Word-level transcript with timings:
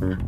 Muy 0.00 0.25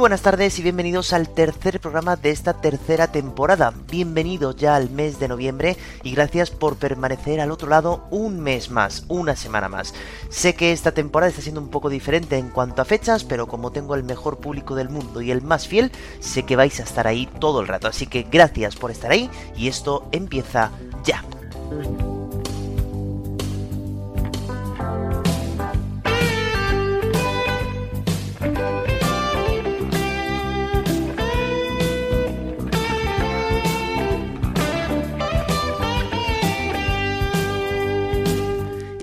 buenas 0.00 0.22
tardes 0.22 0.58
y 0.58 0.62
bienvenidos 0.62 1.12
al 1.12 1.28
tercer 1.28 1.78
programa 1.78 2.16
de 2.16 2.30
esta 2.30 2.54
tercera 2.54 3.12
temporada. 3.12 3.74
Bienvenidos 3.90 4.56
ya 4.56 4.74
al 4.74 4.88
mes 4.88 5.20
de 5.20 5.28
noviembre 5.28 5.76
y 6.02 6.12
gracias 6.12 6.50
por 6.50 6.76
permanecer 6.76 7.38
al 7.38 7.50
otro 7.50 7.68
lado 7.68 8.04
un 8.10 8.40
mes 8.40 8.70
más, 8.70 9.04
una 9.08 9.36
semana 9.36 9.68
más. 9.68 9.92
Sé 10.30 10.54
que 10.54 10.72
esta 10.72 10.92
temporada 10.92 11.28
está 11.28 11.42
siendo 11.42 11.60
un 11.60 11.68
poco 11.68 11.90
diferente 11.90 12.38
en 12.38 12.48
cuanto 12.48 12.80
a 12.80 12.86
fechas, 12.86 13.24
pero 13.24 13.46
como 13.46 13.72
tengo 13.72 13.94
el 13.94 14.02
mejor 14.02 14.38
público 14.38 14.74
del 14.74 14.88
mundo 14.88 15.20
y 15.20 15.32
el 15.32 15.42
más 15.42 15.68
fiel, 15.68 15.92
sé 16.18 16.44
que 16.44 16.56
vais 16.56 16.80
a 16.80 16.84
estar 16.84 17.06
ahí 17.06 17.28
todo 17.38 17.60
el 17.60 17.68
rato. 17.68 17.86
Así 17.86 18.06
que 18.06 18.22
gracias 18.22 18.76
por 18.76 18.90
estar 18.90 19.10
ahí 19.10 19.28
y 19.54 19.68
esto 19.68 20.08
empieza 20.12 20.70
ya. 21.04 21.22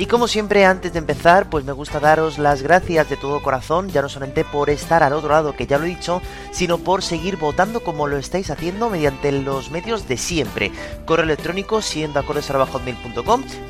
Como 0.08 0.28
siempre, 0.28 0.66
antes 0.66 0.94
de 0.94 1.00
empezar, 1.00 1.50
pues 1.50 1.66
me 1.66 1.72
gusta 1.72 2.00
daros 2.00 2.38
las 2.38 2.62
gracias 2.62 3.10
de 3.10 3.18
todo 3.18 3.42
corazón, 3.42 3.90
ya 3.90 4.02
no 4.02 4.10
solamente 4.10 4.46
por 4.46 4.70
estar 4.70 5.04
al 5.04 5.14
otro 5.14 5.30
lado, 5.30 5.54
que 5.54 5.68
ya 5.68 5.78
lo 5.78 5.86
he 5.86 5.90
dicho, 5.90 6.22
sino 6.52 6.78
por 6.78 7.04
seguir 7.04 7.38
votando 7.38 7.82
como 7.82 8.08
lo 8.08 8.18
estáis 8.18 8.50
haciendo 8.50 8.90
mediante 8.90 9.32
los 9.32 9.70
medios 9.70 10.08
de 10.08 10.18
siempre. 10.18 10.72
Correo 11.06 11.26
electrónico 11.26 11.82
siendo 11.82 12.24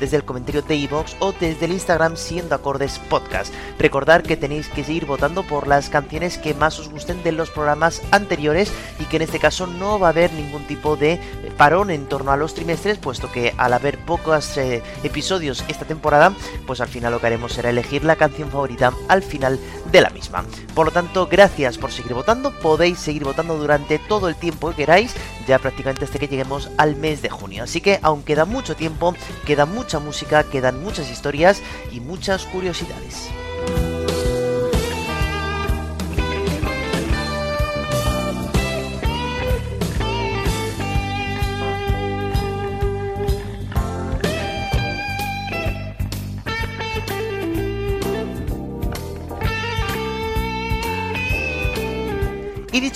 desde 0.00 0.16
el 0.16 0.24
comentario 0.24 0.62
de 0.62 0.76
iVoox 0.76 1.16
o 1.18 1.32
desde 1.32 1.66
el 1.66 1.72
Instagram 1.72 2.16
siendo 2.16 2.54
acordes 2.54 2.98
podcast. 3.10 3.52
Recordar 3.78 4.22
que 4.22 4.36
tenéis 4.36 4.68
que 4.68 4.84
seguir 4.84 5.06
votando 5.06 5.42
por 5.42 5.66
las 5.66 5.88
canciones 5.88 6.38
que 6.38 6.54
más 6.54 6.78
os 6.78 6.88
gusten 6.88 7.22
de 7.22 7.32
los 7.32 7.50
programas 7.50 8.02
anteriores 8.10 8.72
y 8.98 9.04
que 9.04 9.16
en 9.16 9.22
este 9.22 9.38
caso 9.38 9.66
no 9.66 9.98
va 9.98 10.08
a 10.08 10.10
haber 10.10 10.32
ningún 10.32 10.64
tipo 10.66 10.96
de 10.96 11.20
parón 11.56 11.90
en 11.90 12.06
torno 12.06 12.32
a 12.32 12.36
los 12.36 12.54
trimestres, 12.54 12.98
puesto 12.98 13.30
que 13.30 13.54
al 13.56 13.72
haber 13.72 13.98
pocos 13.98 14.56
eh, 14.56 14.82
episodios 15.02 15.64
esta 15.68 15.84
temporada, 15.84 16.27
pues 16.66 16.80
al 16.80 16.88
final 16.88 17.12
lo 17.12 17.20
que 17.20 17.26
haremos 17.26 17.52
será 17.52 17.70
elegir 17.70 18.04
la 18.04 18.16
canción 18.16 18.50
favorita 18.50 18.92
al 19.08 19.22
final 19.22 19.58
de 19.90 20.00
la 20.00 20.10
misma. 20.10 20.44
Por 20.74 20.86
lo 20.86 20.92
tanto, 20.92 21.26
gracias 21.26 21.78
por 21.78 21.92
seguir 21.92 22.14
votando, 22.14 22.50
podéis 22.60 22.98
seguir 22.98 23.24
votando 23.24 23.56
durante 23.56 23.98
todo 23.98 24.28
el 24.28 24.36
tiempo 24.36 24.70
que 24.70 24.76
queráis, 24.76 25.14
ya 25.46 25.58
prácticamente 25.58 26.04
hasta 26.04 26.18
que 26.18 26.28
lleguemos 26.28 26.70
al 26.76 26.96
mes 26.96 27.22
de 27.22 27.30
junio. 27.30 27.64
Así 27.64 27.80
que 27.80 27.98
aún 28.02 28.22
queda 28.22 28.44
mucho 28.44 28.76
tiempo, 28.76 29.14
queda 29.46 29.66
mucha 29.66 29.98
música, 29.98 30.44
quedan 30.44 30.82
muchas 30.82 31.10
historias 31.10 31.62
y 31.92 32.00
muchas 32.00 32.44
curiosidades. 32.44 33.28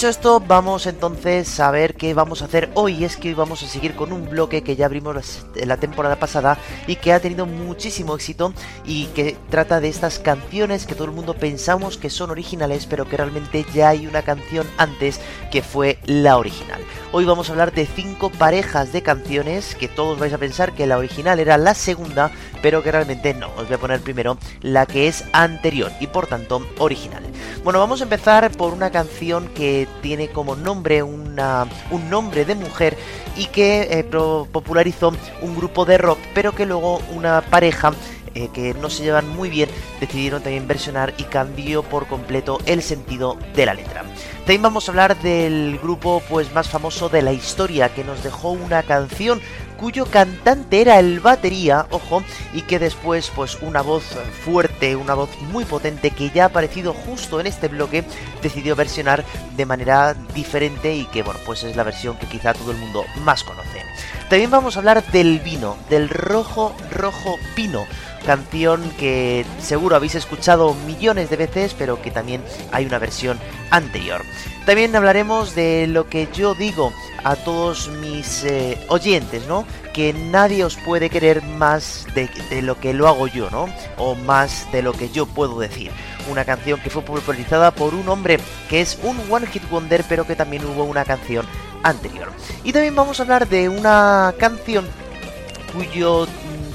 Dicho 0.03 0.09
esto, 0.09 0.41
vamos 0.41 0.89
entonces 0.89 1.61
a 1.61 1.71
ver 1.71 1.95
qué 1.95 2.13
vamos 2.13 2.43
a 2.43 2.47
hacer 2.47 2.71
hoy. 2.75 3.05
Es 3.05 3.17
que 3.17 3.29
hoy 3.29 3.35
vamos 3.35 3.63
a 3.63 3.69
seguir 3.69 3.95
con 3.95 4.13
un 4.13 4.29
bloque 4.29 4.65
que 4.65 4.75
ya 4.75 4.87
abrimos 4.87 5.45
la 5.55 5.77
temporada 5.77 6.17
pasada 6.17 6.59
y 6.89 6.97
que 6.97 7.13
ha 7.13 7.21
tenido 7.21 7.47
muchísimo 7.47 8.17
éxito 8.17 8.53
y 8.85 9.07
que 9.15 9.37
trata 9.49 9.79
de 9.79 9.87
estas 9.87 10.19
canciones 10.19 10.87
que 10.87 10.97
todo 10.97 11.05
el 11.05 11.13
mundo 11.13 11.35
pensamos 11.35 11.99
que 11.99 12.11
son 12.11 12.31
originales, 12.31 12.87
pero 12.87 13.09
que 13.09 13.17
realmente 13.17 13.65
ya 13.73 13.91
hay 13.91 14.09
una 14.09 14.23
canción 14.23 14.67
antes 14.77 15.21
que 15.53 15.63
fue 15.63 15.92
la 16.05 16.37
original. 16.37 16.81
Hoy 17.13 17.25
vamos 17.25 17.49
a 17.49 17.53
hablar 17.53 17.73
de 17.73 17.87
cinco 17.87 18.31
parejas 18.31 18.93
de 18.93 19.03
canciones 19.03 19.75
que 19.75 19.89
todos 19.89 20.19
vais 20.19 20.33
a 20.33 20.39
pensar 20.39 20.73
que 20.73 20.87
la 20.87 20.99
original 20.99 21.41
era 21.41 21.59
la 21.59 21.75
segunda, 21.75 22.31
pero 22.61 22.83
que 22.83 22.91
realmente 22.91 23.35
no. 23.35 23.49
Os 23.57 23.67
voy 23.67 23.75
a 23.75 23.81
poner 23.81 24.01
primero 24.01 24.39
la 24.61 24.87
que 24.87 25.09
es 25.09 25.25
anterior 25.33 25.93
y 26.01 26.07
por 26.07 26.27
tanto 26.27 26.67
original. 26.79 27.23
Bueno, 27.65 27.79
vamos 27.79 28.01
a 28.01 28.05
empezar 28.05 28.51
por 28.53 28.73
una 28.73 28.91
canción 28.91 29.49
que 29.49 29.87
tiene 30.01 30.29
como 30.29 30.57
nombre 30.57 31.03
una, 31.03 31.67
un 31.91 32.11
nombre 32.11 32.45
de 32.45 32.55
mujer 32.55 32.97
y 33.37 33.47
que 33.47 33.89
eh, 33.91 34.05
popularizó 34.05 35.13
un 35.43 35.57
grupo 35.57 35.85
de 35.85 35.99
rock, 35.99 36.19
pero 36.35 36.53
que 36.53 36.67
luego 36.67 37.01
una 37.13 37.41
pareja 37.43 37.93
eh, 38.35 38.49
que 38.53 38.73
no 38.75 38.89
se 38.89 39.03
llevan 39.03 39.29
muy 39.29 39.51
bien 39.51 39.69
decidieron 40.01 40.43
también 40.43 40.67
versionar 40.67 41.13
y 41.19 41.25
cambió 41.25 41.83
por 41.83 42.07
completo 42.07 42.59
el 42.65 42.83
sentido 42.83 43.37
de 43.55 43.67
la 43.67 43.75
letra. 43.75 44.05
También 44.43 44.63
vamos 44.63 44.89
a 44.89 44.91
hablar 44.91 45.17
del 45.23 45.79
grupo 45.79 46.21
pues 46.29 46.53
más 46.53 46.69
famoso 46.69 47.09
de 47.09 47.23
la 47.23 47.33
historia 47.33 47.95
que 47.95 48.03
nos 48.03 48.25
dejó 48.25 48.51
una 48.51 48.83
canción 48.83 49.41
cuyo 49.83 50.07
cantante 50.07 50.81
era 50.81 51.01
el 51.01 51.19
batería, 51.19 51.89
ojo, 51.91 52.23
y 52.53 52.63
que 52.63 52.79
después 52.79 53.33
pues 53.35 53.59
una 53.63 53.83
voz 53.83 54.05
fuerte, 54.45 54.95
una 54.95 55.15
voz 55.15 55.29
muy 55.51 55.65
potente 55.65 56.13
que 56.13 56.31
ya 56.31 56.45
ha 56.45 56.47
aparecido 56.47 56.95
justo 56.95 57.41
en 57.41 57.49
este 57.49 57.67
bloque, 57.67 58.05
decidió 58.41 58.77
versionar 58.77 59.25
de 59.57 59.67
manera 59.67 60.15
diferente 60.37 60.95
y 60.95 61.07
que 61.07 61.25
bueno, 61.25 61.41
pues 61.45 61.65
es 61.65 61.75
la 61.75 61.83
versión 61.83 62.17
que 62.17 62.29
quizá 62.29 62.55
todo 62.55 62.71
el 62.71 62.77
mundo 62.79 63.05
más 63.25 63.43
conoce. 63.43 63.83
También 64.31 64.53
vamos 64.53 64.77
a 64.77 64.79
hablar 64.79 65.05
del 65.11 65.41
vino, 65.41 65.77
del 65.91 66.09
rojo 66.09 66.73
rojo 66.93 67.37
vino 67.57 67.85
canción 68.25 68.89
que 69.01 69.45
seguro 69.61 69.97
habéis 69.97 70.15
escuchado 70.15 70.75
millones 70.87 71.29
de 71.29 71.37
veces, 71.37 71.75
pero 71.77 72.01
que 72.01 72.13
también 72.13 72.41
hay 72.71 72.87
una 72.87 73.01
versión 73.01 73.37
anterior. 73.71 74.23
También 74.65 74.95
hablaremos 74.95 75.57
de 75.57 75.89
lo 75.89 76.09
que 76.09 76.29
yo 76.33 76.55
digo 76.55 76.93
a 77.25 77.37
todos 77.37 77.89
mis 77.89 78.45
eh, 78.45 78.79
oyentes, 78.89 79.47
¿no? 79.47 79.65
Que 79.93 80.13
nadie 80.13 80.65
os 80.65 80.77
puede 80.77 81.11
querer 81.11 81.43
más 81.43 82.07
de, 82.15 82.29
de, 82.51 82.63
lo 82.63 82.79
que 82.79 82.93
lo 82.93 83.09
hago 83.09 83.27
yo, 83.27 83.51
¿no? 83.51 83.67
O 83.97 84.15
más 84.15 84.67
de 84.73 84.83
lo 84.83 84.93
que 84.93 85.11
yo 85.11 85.27
puedo 85.27 85.59
decir. 85.59 85.91
Una 86.31 86.45
canción 86.45 86.81
que 86.81 86.91
fue 86.91 87.03
popularizada 87.03 87.71
por 87.71 87.95
un 87.95 88.09
hombre 88.09 88.39
que 88.69 88.81
es 88.81 88.99
un 89.03 89.21
One 89.31 89.47
Hit 89.47 89.69
Wonder, 89.71 90.05
pero 90.09 90.27
que 90.27 90.37
también 90.37 90.65
hubo 90.65 90.85
una 90.85 91.05
canción 91.05 91.47
anterior. 91.83 92.33
Y 92.65 92.73
también 92.73 92.95
vamos 92.95 93.19
a 93.19 93.23
hablar 93.23 93.49
de 93.49 93.69
una 93.69 94.35
canción 94.39 94.87
cuyo 95.73 96.27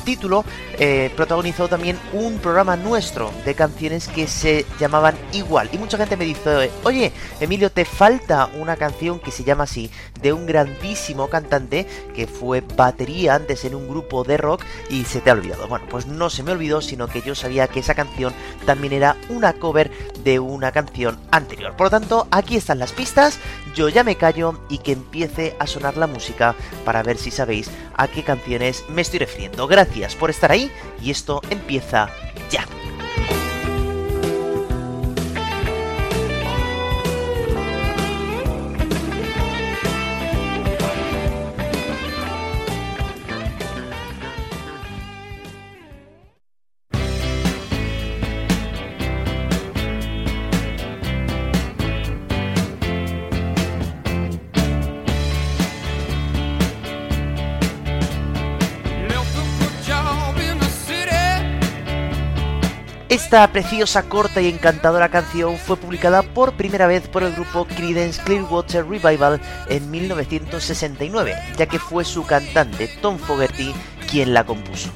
título 0.03 0.45
eh, 0.79 1.11
protagonizó 1.15 1.67
también 1.67 1.97
un 2.13 2.37
programa 2.37 2.75
nuestro 2.75 3.31
de 3.45 3.55
canciones 3.55 4.07
que 4.07 4.27
se 4.27 4.65
llamaban 4.79 5.15
igual. 5.33 5.69
Y 5.71 5.77
mucha 5.77 5.97
gente 5.97 6.17
me 6.17 6.25
dice, 6.25 6.71
oye, 6.83 7.11
Emilio, 7.39 7.71
te 7.71 7.83
falta 7.83 8.49
una 8.59 8.75
canción 8.75 9.19
que 9.19 9.31
se 9.31 9.43
llama 9.43 9.63
así, 9.63 9.89
de 10.21 10.33
un 10.33 10.45
grandísimo 10.45 11.29
cantante 11.29 11.87
que 12.15 12.27
fue 12.27 12.61
batería 12.61 13.35
antes 13.35 13.65
en 13.65 13.75
un 13.75 13.87
grupo 13.87 14.23
de 14.23 14.37
rock 14.37 14.63
y 14.89 15.05
se 15.05 15.19
te 15.19 15.29
ha 15.29 15.33
olvidado. 15.33 15.67
Bueno, 15.67 15.85
pues 15.89 16.05
no 16.05 16.29
se 16.29 16.43
me 16.43 16.51
olvidó, 16.51 16.81
sino 16.81 17.07
que 17.07 17.21
yo 17.21 17.33
sabía 17.33 17.67
que 17.67 17.79
esa 17.79 17.95
canción 17.95 18.33
también 18.65 18.93
era 18.93 19.15
una 19.29 19.53
cover 19.53 19.91
de 20.23 20.39
una 20.39 20.71
canción 20.71 21.19
anterior. 21.31 21.75
Por 21.75 21.87
lo 21.87 21.91
tanto, 21.91 22.27
aquí 22.31 22.55
están 22.55 22.79
las 22.79 22.91
pistas, 22.91 23.39
yo 23.73 23.89
ya 23.89 24.03
me 24.03 24.15
callo 24.15 24.59
y 24.69 24.79
que 24.79 24.91
empiece 24.91 25.55
a 25.59 25.67
sonar 25.67 25.97
la 25.97 26.07
música 26.07 26.55
para 26.85 27.03
ver 27.03 27.17
si 27.17 27.31
sabéis 27.31 27.69
a 27.95 28.07
qué 28.07 28.23
canciones 28.23 28.83
me 28.89 29.01
estoy 29.01 29.19
refiriendo. 29.19 29.67
Gracias 29.67 30.15
por 30.15 30.29
estar 30.29 30.51
ahí 30.51 30.66
y 31.01 31.11
esto 31.11 31.41
empieza 31.49 32.09
ya. 32.49 32.65
Esta 63.27 63.51
preciosa, 63.51 64.03
corta 64.03 64.39
y 64.39 64.47
encantadora 64.47 65.09
canción 65.09 65.57
fue 65.57 65.75
publicada 65.75 66.21
por 66.21 66.53
primera 66.53 66.87
vez 66.87 67.09
por 67.09 67.23
el 67.23 67.33
grupo 67.33 67.65
Creedence 67.65 68.23
Clearwater 68.23 68.87
Revival 68.87 69.41
en 69.67 69.91
1969, 69.91 71.35
ya 71.57 71.65
que 71.65 71.77
fue 71.77 72.05
su 72.05 72.25
cantante 72.25 72.87
Tom 73.01 73.17
Fogerty 73.17 73.73
quien 74.09 74.33
la 74.33 74.45
compuso. 74.45 74.89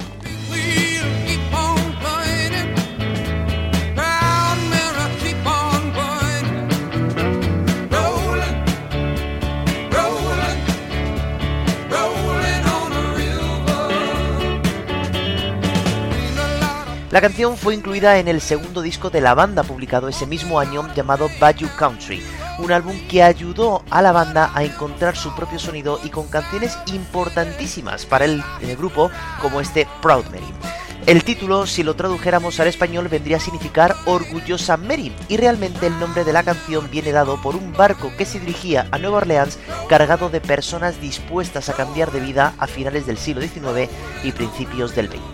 La 17.12 17.20
canción 17.20 17.58
fue 17.58 17.74
incluida 17.74 18.18
en 18.18 18.26
el 18.26 18.40
segundo 18.40 18.80
disco 18.80 19.10
de 19.10 19.20
la 19.20 19.34
banda 19.34 19.64
publicado 19.64 20.08
ese 20.08 20.26
mismo 20.26 20.58
año 20.58 20.88
llamado 20.94 21.28
Bayou 21.38 21.68
Country, 21.76 22.22
un 22.58 22.72
álbum 22.72 22.96
que 23.06 23.22
ayudó 23.22 23.84
a 23.90 24.00
la 24.00 24.12
banda 24.12 24.50
a 24.54 24.64
encontrar 24.64 25.14
su 25.14 25.34
propio 25.34 25.58
sonido 25.58 26.00
y 26.02 26.08
con 26.08 26.26
canciones 26.28 26.78
importantísimas 26.86 28.06
para 28.06 28.24
el, 28.24 28.42
grupo 28.78 29.10
como 29.42 29.60
este 29.60 29.86
Proud 30.00 30.24
Mary. 30.30 30.54
El 31.04 31.22
título, 31.22 31.66
si 31.66 31.82
lo 31.82 31.96
tradujéramos 31.96 32.58
al 32.60 32.68
español, 32.68 33.08
vendría 33.08 33.36
a 33.36 33.40
significar 33.40 33.94
Orgullosa 34.06 34.78
Mary, 34.78 35.14
y 35.28 35.36
realmente 35.36 35.88
el 35.88 36.00
nombre 36.00 36.24
de 36.24 36.32
la 36.32 36.44
canción 36.44 36.90
viene 36.90 37.12
dado 37.12 37.42
por 37.42 37.56
un 37.56 37.74
barco 37.74 38.10
que 38.16 38.24
se 38.24 38.40
dirigía 38.40 38.86
a 38.90 38.96
Nueva 38.96 39.18
Orleans 39.18 39.58
cargado 39.86 40.30
de 40.30 40.40
personas 40.40 40.98
dispuestas 40.98 41.68
a 41.68 41.74
cambiar 41.74 42.10
de 42.10 42.20
vida 42.20 42.54
a 42.56 42.66
finales 42.66 43.04
del 43.04 43.18
siglo 43.18 43.42
XIX 43.42 43.90
y 44.24 44.32
principios 44.32 44.94
del 44.94 45.08
XX. 45.08 45.31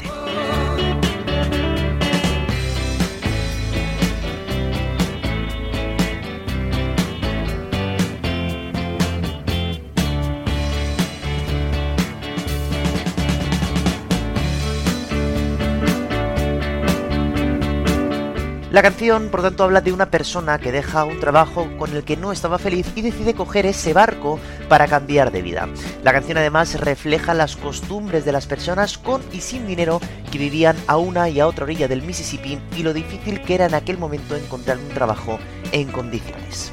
La 18.79 18.83
canción, 18.83 19.29
por 19.31 19.43
tanto, 19.43 19.65
habla 19.65 19.81
de 19.81 19.93
una 19.93 20.09
persona 20.09 20.61
que 20.61 20.71
deja 20.71 21.03
un 21.03 21.19
trabajo 21.19 21.69
con 21.79 21.93
el 21.97 22.05
que 22.05 22.17
no 22.17 22.31
estaba 22.31 22.61
feliz 22.61 22.87
y 22.95 23.03
decide 23.03 23.35
coger 23.35 23.67
ese 23.67 23.93
barco 23.93 24.39
para 24.69 24.87
cambiar 24.87 25.33
de 25.33 25.43
vida. 25.43 25.69
La 26.05 26.13
canción 26.13 26.39
además 26.39 26.79
refleja 26.79 27.35
las 27.35 27.57
costumbres 27.57 28.25
de 28.25 28.31
las 28.31 28.47
personas 28.47 28.97
con 28.97 29.21
y 29.33 29.41
sin 29.41 29.67
dinero 29.67 30.01
que 30.31 30.39
vivían 30.39 30.77
a 30.87 30.97
una 30.97 31.29
y 31.29 31.41
a 31.41 31.49
otra 31.49 31.65
orilla 31.65 31.89
del 31.89 32.03
Mississippi 32.03 32.61
y 32.77 32.85
lo 32.85 32.95
difícil 32.95 33.43
que 33.43 33.57
era 33.57 33.67
en 33.67 33.75
aquel 33.75 33.99
momento 33.99 34.37
encontrar 34.37 34.79
un 34.79 34.91
trabajo 34.91 35.41
en 35.73 35.91
condiciones. 35.91 36.71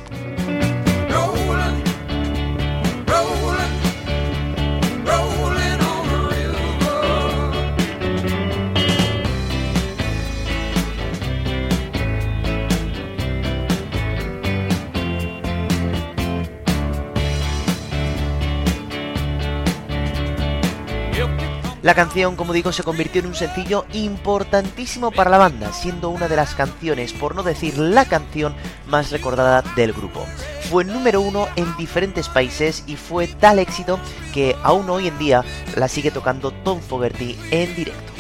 La 21.86 21.94
canción, 21.94 22.36
como 22.36 22.52
digo, 22.52 22.72
se 22.72 22.82
convirtió 22.82 23.22
en 23.22 23.28
un 23.28 23.36
sencillo 23.36 23.86
importantísimo 23.94 25.12
para 25.12 25.30
la 25.30 25.38
banda, 25.38 25.72
siendo 25.72 26.10
una 26.10 26.28
de 26.28 26.36
las 26.36 26.56
canciones, 26.56 27.14
por 27.14 27.36
no 27.36 27.44
decir 27.44 27.78
la 27.78 28.06
canción 28.06 28.56
más 28.88 29.12
recordada 29.12 29.62
del 29.76 29.94
grupo. 29.94 30.26
Fue 30.68 30.84
número 30.84 31.22
uno 31.22 31.48
en 31.56 31.78
diferentes 31.78 32.28
países 32.28 32.84
y 32.88 32.96
fue 32.96 33.28
tal 33.28 33.60
éxito 33.60 34.00
que 34.34 34.56
aún 34.64 34.90
hoy 34.90 35.10
en 35.10 35.20
día 35.20 35.44
la 35.76 35.88
sigue 35.88 36.10
tocando 36.10 36.50
Tom 36.50 36.82
Fogerty 36.82 37.38
en 37.52 37.76
directo. 37.76 38.15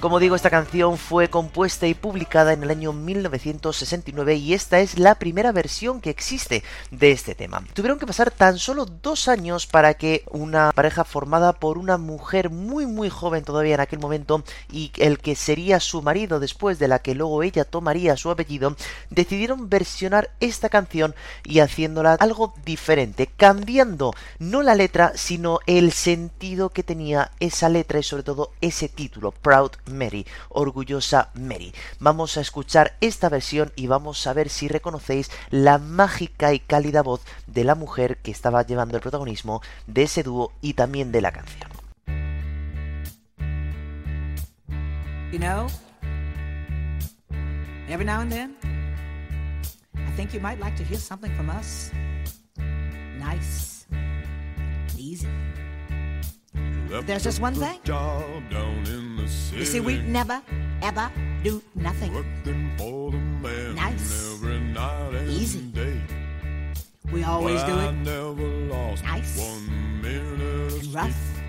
Como 0.00 0.18
digo, 0.18 0.34
esta 0.34 0.48
canción 0.48 0.96
fue 0.96 1.28
compuesta 1.28 1.86
y 1.86 1.92
publicada 1.92 2.54
en 2.54 2.62
el 2.62 2.70
año 2.70 2.94
1969 2.94 4.34
y 4.36 4.54
esta 4.54 4.80
es 4.80 4.98
la 4.98 5.16
primera 5.16 5.52
versión 5.52 6.00
que 6.00 6.08
existe 6.08 6.64
de 6.90 7.12
este 7.12 7.34
tema. 7.34 7.62
Tuvieron 7.74 7.98
que 7.98 8.06
pasar 8.06 8.30
tan 8.30 8.58
solo 8.58 8.86
dos 8.86 9.28
años 9.28 9.66
para 9.66 9.92
que 9.92 10.24
una 10.30 10.72
pareja 10.72 11.04
formada 11.04 11.52
por 11.52 11.76
una 11.76 11.98
mujer 11.98 12.48
muy 12.48 12.86
muy 12.86 13.10
joven 13.10 13.44
todavía 13.44 13.74
en 13.74 13.80
aquel 13.80 13.98
momento 13.98 14.42
y 14.72 14.90
el 14.96 15.18
que 15.18 15.36
sería 15.36 15.80
su 15.80 16.00
marido 16.00 16.40
después 16.40 16.78
de 16.78 16.88
la 16.88 17.00
que 17.00 17.14
luego 17.14 17.42
ella 17.42 17.66
tomaría 17.66 18.16
su 18.16 18.30
apellido, 18.30 18.76
decidieron 19.10 19.68
versionar 19.68 20.30
esta 20.40 20.70
canción 20.70 21.14
y 21.44 21.58
haciéndola 21.58 22.14
algo 22.14 22.54
diferente, 22.64 23.26
cambiando 23.26 24.14
no 24.38 24.62
la 24.62 24.74
letra 24.74 25.12
sino 25.14 25.58
el 25.66 25.92
sentido 25.92 26.70
que 26.70 26.82
tenía 26.82 27.32
esa 27.38 27.68
letra 27.68 27.98
y 27.98 28.02
sobre 28.02 28.22
todo 28.22 28.52
ese 28.62 28.88
título, 28.88 29.32
Proud 29.32 29.72
Mary, 29.90 30.26
orgullosa 30.48 31.30
Mary. 31.34 31.72
Vamos 31.98 32.36
a 32.36 32.40
escuchar 32.40 32.96
esta 33.00 33.28
versión 33.28 33.72
y 33.76 33.86
vamos 33.86 34.26
a 34.26 34.32
ver 34.32 34.48
si 34.48 34.68
reconocéis 34.68 35.30
la 35.50 35.78
mágica 35.78 36.52
y 36.52 36.60
cálida 36.60 37.02
voz 37.02 37.22
de 37.46 37.64
la 37.64 37.74
mujer 37.74 38.18
que 38.18 38.30
estaba 38.30 38.64
llevando 38.64 38.96
el 38.96 39.02
protagonismo 39.02 39.62
de 39.86 40.04
ese 40.04 40.22
dúo 40.22 40.52
y 40.60 40.74
también 40.74 41.12
de 41.12 41.20
la 41.20 41.32
canción. 41.32 41.70
You 45.32 45.38
know, 45.38 45.68
every 47.88 48.04
now 48.04 48.20
and 48.20 48.32
then, 48.32 48.56
I 49.94 50.10
think 50.16 50.34
you 50.34 50.40
might 50.40 50.58
like 50.58 50.76
to 50.76 50.84
hear 50.84 50.98
something 50.98 51.30
from 51.36 51.48
us. 51.50 51.92
Nice, 53.16 53.86
easy. 54.98 55.28
There's 56.54 57.22
just 57.24 57.40
one 57.40 57.54
thing. 57.54 57.78
You 59.52 59.64
see, 59.64 59.80
we 59.80 59.98
never, 60.02 60.42
ever 60.82 61.10
do 61.42 61.62
nothing. 61.74 62.12
Nice. 63.74 64.40
Easy. 65.28 65.72
We 67.12 67.24
always 67.24 67.62
do 67.64 67.78
it. 67.78 67.92
Nice. 69.02 69.38
Rough. 70.94 71.39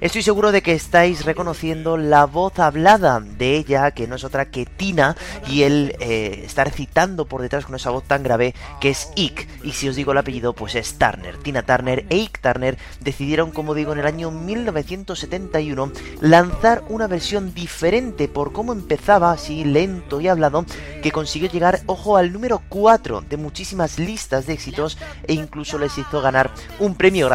Estoy 0.00 0.22
seguro 0.22 0.52
de 0.52 0.62
que 0.62 0.72
estáis 0.72 1.24
reconociendo 1.24 1.96
la 1.96 2.26
voz 2.26 2.58
hablada 2.58 3.20
de 3.20 3.56
ella, 3.56 3.92
que 3.92 4.06
no 4.06 4.16
es 4.16 4.24
otra 4.24 4.50
que 4.50 4.66
Tina, 4.66 5.16
y 5.48 5.62
él 5.62 5.96
eh, 6.00 6.42
está 6.44 6.64
recitando 6.64 7.24
por 7.24 7.40
detrás 7.40 7.64
con 7.64 7.76
esa 7.76 7.90
voz 7.90 8.04
tan 8.04 8.22
grave 8.22 8.54
que 8.80 8.90
es 8.90 9.10
Ick. 9.16 9.48
Y 9.64 9.72
si 9.72 9.88
os 9.88 9.96
digo 9.96 10.12
el 10.12 10.18
apellido, 10.18 10.52
pues 10.54 10.74
es 10.74 10.98
Turner. 10.98 11.38
Tina 11.38 11.62
Turner 11.62 12.04
e 12.10 12.16
Ick 12.16 12.40
Turner 12.40 12.76
decidieron, 13.00 13.52
como 13.52 13.74
digo, 13.74 13.92
en 13.92 14.00
el 14.00 14.06
año 14.06 14.30
1971 14.30 15.92
lanzar 16.20 16.82
una 16.88 17.06
versión 17.06 17.54
diferente 17.54 18.28
por 18.28 18.52
cómo 18.52 18.72
empezaba, 18.72 19.32
así 19.32 19.64
lento 19.64 20.20
y 20.20 20.28
hablado, 20.28 20.66
que 21.02 21.12
consiguió 21.12 21.48
llegar, 21.48 21.80
ojo, 21.86 22.16
al 22.16 22.32
número 22.32 22.60
4 22.68 23.22
de 23.22 23.36
muchísimas 23.36 23.98
listas 23.98 24.46
de 24.46 24.52
éxitos 24.52 24.98
e 25.26 25.32
incluso 25.32 25.78
les 25.78 25.96
hizo 25.96 26.20
ganar 26.20 26.50
un 26.78 26.96
premio 26.96 27.28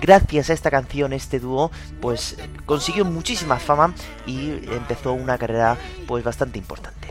Gracias 0.00 0.50
a 0.50 0.52
esta 0.52 0.70
canción, 0.70 1.12
este 1.12 1.38
dúo, 1.38 1.70
pues 2.00 2.36
consiguió 2.66 3.04
muchísima 3.04 3.58
fama 3.58 3.94
y 4.26 4.50
empezó 4.72 5.12
una 5.12 5.38
carrera 5.38 5.76
pues 6.06 6.24
bastante 6.24 6.58
importante. 6.58 7.08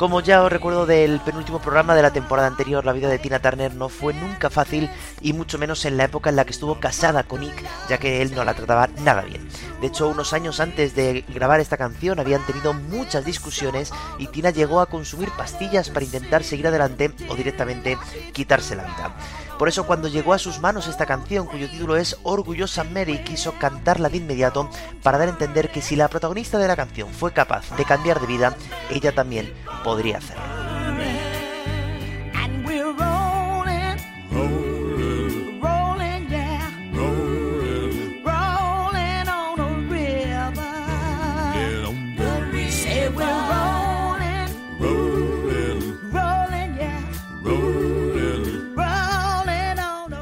Como 0.00 0.22
ya 0.22 0.42
os 0.42 0.50
recuerdo 0.50 0.86
del 0.86 1.20
penúltimo 1.20 1.58
programa 1.58 1.94
de 1.94 2.00
la 2.00 2.10
temporada 2.10 2.48
anterior, 2.48 2.86
la 2.86 2.94
vida 2.94 3.10
de 3.10 3.18
Tina 3.18 3.38
Turner 3.38 3.74
no 3.74 3.90
fue 3.90 4.14
nunca 4.14 4.48
fácil 4.48 4.88
y 5.20 5.34
mucho 5.34 5.58
menos 5.58 5.84
en 5.84 5.98
la 5.98 6.04
época 6.04 6.30
en 6.30 6.36
la 6.36 6.46
que 6.46 6.52
estuvo 6.52 6.80
casada 6.80 7.24
con 7.24 7.42
Nick, 7.42 7.62
ya 7.86 7.98
que 7.98 8.22
él 8.22 8.34
no 8.34 8.42
la 8.42 8.54
trataba 8.54 8.88
nada 9.04 9.20
bien. 9.20 9.46
De 9.82 9.88
hecho, 9.88 10.08
unos 10.08 10.32
años 10.32 10.58
antes 10.58 10.94
de 10.94 11.26
grabar 11.28 11.60
esta 11.60 11.76
canción 11.76 12.18
habían 12.18 12.46
tenido 12.46 12.72
muchas 12.72 13.26
discusiones 13.26 13.92
y 14.16 14.28
Tina 14.28 14.48
llegó 14.48 14.80
a 14.80 14.86
consumir 14.86 15.28
pastillas 15.36 15.90
para 15.90 16.06
intentar 16.06 16.44
seguir 16.44 16.68
adelante 16.68 17.10
o 17.28 17.34
directamente 17.34 17.98
quitarse 18.32 18.76
la 18.76 18.84
vida. 18.84 19.14
Por 19.60 19.68
eso 19.68 19.84
cuando 19.84 20.08
llegó 20.08 20.32
a 20.32 20.38
sus 20.38 20.58
manos 20.58 20.86
esta 20.86 21.04
canción, 21.04 21.46
cuyo 21.46 21.68
título 21.68 21.94
es 21.98 22.16
Orgullosa 22.22 22.82
Mary, 22.82 23.18
quiso 23.18 23.52
cantarla 23.58 24.08
de 24.08 24.16
inmediato 24.16 24.70
para 25.02 25.18
dar 25.18 25.28
a 25.28 25.32
entender 25.32 25.70
que 25.70 25.82
si 25.82 25.96
la 25.96 26.08
protagonista 26.08 26.56
de 26.56 26.66
la 26.66 26.76
canción 26.76 27.10
fue 27.10 27.34
capaz 27.34 27.76
de 27.76 27.84
cambiar 27.84 28.20
de 28.22 28.26
vida, 28.26 28.56
ella 28.88 29.14
también 29.14 29.52
podría 29.84 30.16
hacerlo. 30.16 30.42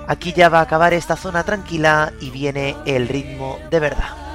Aquí 0.09 0.33
ya 0.33 0.49
va 0.49 0.61
a 0.61 0.63
acabar 0.63 0.95
esta 0.95 1.17
zona 1.17 1.45
tranquila 1.45 2.13
y 2.19 2.31
viene 2.31 2.75
el 2.87 3.09
ritmo 3.09 3.59
de 3.71 3.79
verdad. 3.79 4.28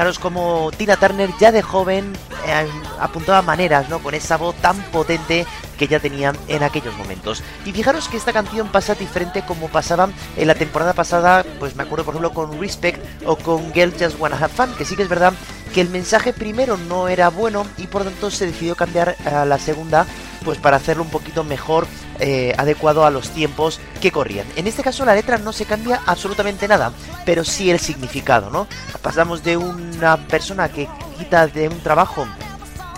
Fijaros 0.00 0.18
como 0.18 0.70
Tina 0.78 0.96
Turner 0.96 1.28
ya 1.38 1.52
de 1.52 1.60
joven 1.60 2.14
eh, 2.46 2.66
apuntaba 2.98 3.42
maneras, 3.42 3.90
¿no? 3.90 3.98
Con 3.98 4.14
esa 4.14 4.38
voz 4.38 4.54
tan 4.54 4.80
potente 4.84 5.44
que 5.78 5.88
ya 5.88 6.00
tenían 6.00 6.38
en 6.48 6.62
aquellos 6.62 6.96
momentos. 6.96 7.42
Y 7.66 7.72
fijaros 7.72 8.08
que 8.08 8.16
esta 8.16 8.32
canción 8.32 8.68
pasa 8.68 8.94
diferente 8.94 9.44
como 9.44 9.68
pasaba 9.68 10.08
en 10.38 10.46
la 10.46 10.54
temporada 10.54 10.94
pasada, 10.94 11.44
pues 11.58 11.76
me 11.76 11.82
acuerdo 11.82 12.06
por 12.06 12.14
ejemplo 12.14 12.32
con 12.32 12.58
Respect 12.58 12.98
o 13.26 13.36
con 13.36 13.74
Girl 13.74 13.92
Just 13.92 14.18
Wanna 14.18 14.38
Have 14.38 14.54
Fun, 14.54 14.72
que 14.72 14.86
sí 14.86 14.96
que 14.96 15.02
es 15.02 15.08
verdad 15.10 15.34
que 15.74 15.82
el 15.82 15.90
mensaje 15.90 16.32
primero 16.32 16.78
no 16.78 17.08
era 17.08 17.28
bueno 17.28 17.66
y 17.76 17.86
por 17.86 18.02
tanto 18.02 18.30
se 18.30 18.46
decidió 18.46 18.76
cambiar 18.76 19.16
a 19.26 19.44
la 19.44 19.58
segunda 19.58 20.06
pues 20.46 20.56
para 20.56 20.78
hacerlo 20.78 21.02
un 21.02 21.10
poquito 21.10 21.44
mejor 21.44 21.86
eh, 22.20 22.54
adecuado 22.58 23.04
a 23.04 23.10
los 23.10 23.30
tiempos 23.30 23.80
que 24.00 24.12
corrían. 24.12 24.46
En 24.56 24.66
este 24.66 24.82
caso 24.82 25.04
la 25.04 25.14
letra 25.14 25.38
no 25.38 25.52
se 25.52 25.64
cambia 25.64 26.02
absolutamente 26.06 26.68
nada, 26.68 26.92
pero 27.24 27.44
sí 27.44 27.70
el 27.70 27.80
significado, 27.80 28.50
¿no? 28.50 28.66
Pasamos 29.02 29.42
de 29.42 29.56
una 29.56 30.16
persona 30.28 30.68
que 30.68 30.88
quita 31.18 31.46
de 31.46 31.68
un 31.68 31.80
trabajo 31.80 32.26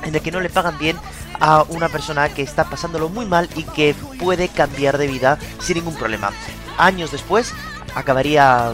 en 0.05 0.15
el 0.15 0.21
que 0.21 0.33
no 0.33 0.41
le 0.41 0.51
pagan 0.51 0.79
bien 0.79 0.97
a 1.41 1.65
una 1.69 1.89
persona 1.89 2.29
que 2.29 2.43
está 2.43 2.65
pasándolo 2.65 3.09
muy 3.09 3.27
mal 3.27 3.49
y 3.57 3.65
que 3.65 3.95
puede 4.19 4.49
cambiar 4.49 4.99
de 4.99 5.07
vida 5.07 5.39
sin 5.61 5.77
ningún 5.77 5.95
problema. 5.95 6.31
Años 6.79 7.11
después 7.11 7.53
acabaría 7.95 8.73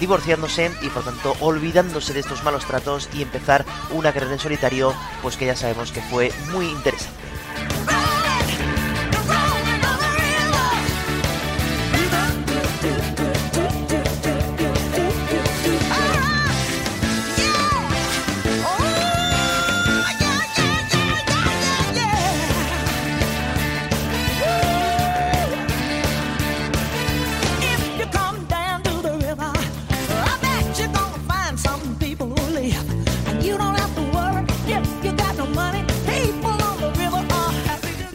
divorciándose 0.00 0.70
y 0.82 0.88
por 0.88 1.04
tanto 1.04 1.36
olvidándose 1.40 2.12
de 2.12 2.20
estos 2.20 2.44
malos 2.44 2.64
tratos 2.64 3.08
y 3.12 3.22
empezar 3.22 3.64
una 3.90 4.12
carrera 4.12 4.34
en 4.34 4.38
solitario, 4.38 4.94
pues 5.22 5.36
que 5.36 5.46
ya 5.46 5.56
sabemos 5.56 5.92
que 5.92 6.00
fue 6.02 6.32
muy 6.52 6.66
interesante. 6.66 7.18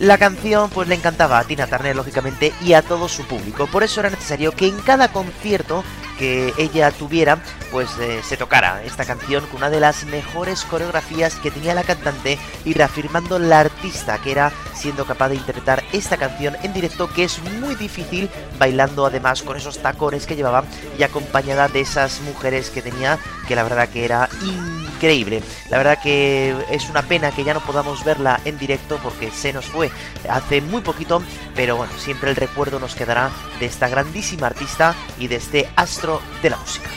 La 0.04 0.18
canción 0.18 0.70
pues 0.70 0.90
le 0.90 0.96
encantaba 0.96 1.40
a 1.40 1.46
Tina 1.46 1.66
Turner 1.66 1.96
lógicamente 1.96 2.52
y 2.62 2.74
a 2.74 2.82
todo 2.82 3.08
su 3.08 3.24
público, 3.26 3.68
por 3.68 3.84
eso 3.84 4.02
era 4.02 4.10
necesario 4.10 4.52
que 4.52 4.68
en 4.68 4.78
cada 4.82 5.14
concierto 5.14 5.82
que 6.18 6.54
ella 6.58 6.92
tuviera 6.92 7.42
pues 7.72 7.90
eh, 8.00 8.22
se 8.24 8.38
tocara 8.38 8.84
esta 8.84 9.06
canción 9.06 9.46
con 9.48 9.58
una 9.58 9.70
de 9.70 9.80
las 9.80 10.06
mejores 10.06 10.64
coreografías 10.64 11.36
que 11.36 11.52
tenía 11.52 11.74
la 11.74 11.84
cantante 11.84 12.38
y 12.66 12.74
reafirmando 12.74 13.40
la 13.40 13.62
artista 13.62 14.20
que 14.20 14.32
era 14.32 14.52
siendo 14.76 15.06
capaz 15.06 15.30
de 15.30 15.36
interpretar 15.36 15.84
esta 15.92 16.18
canción 16.18 16.56
en 16.64 16.74
directo 16.74 17.10
que 17.10 17.24
es 17.24 17.42
muy 17.60 17.76
difícil 17.76 18.30
bailando 18.60 19.06
además 19.06 19.42
con 19.42 19.58
esos 19.58 19.80
tacones 19.80 20.26
que 20.26 20.36
llevaba 20.36 20.66
y 20.98 21.04
acompañada 21.04 21.68
de 21.68 21.82
esas 21.82 22.22
mujeres 22.22 22.70
que 22.70 22.82
tenía 22.82 23.18
que 23.48 23.56
la 23.56 23.64
verdad 23.64 23.90
que 23.90 24.06
era 24.06 24.30
increíble. 24.44 25.44
La 25.70 25.78
verdad 25.78 26.00
que 26.02 26.56
es 26.70 26.90
una 26.90 27.02
pena 27.02 27.32
que 27.32 27.44
ya 27.44 27.54
no 27.54 27.60
podamos 27.60 28.06
verla 28.06 28.40
en 28.46 28.58
directo 28.58 29.00
porque 29.04 29.32
se 29.32 29.52
nos 29.52 29.66
fue 29.66 29.92
hace 30.30 30.62
muy 30.62 30.82
poquito, 30.82 31.22
pero 31.56 31.76
bueno, 31.76 31.92
siempre 31.98 32.30
el 32.30 32.36
recuerdo 32.36 32.80
nos 32.80 32.96
quedará 32.96 33.32
de 33.60 33.66
esta 33.66 33.90
grandísima 33.90 34.48
artista 34.48 34.96
y 35.20 35.28
de 35.28 35.36
este 35.36 35.70
astro 35.76 36.03
de 36.42 36.50
la 36.50 36.58
música. 36.58 36.90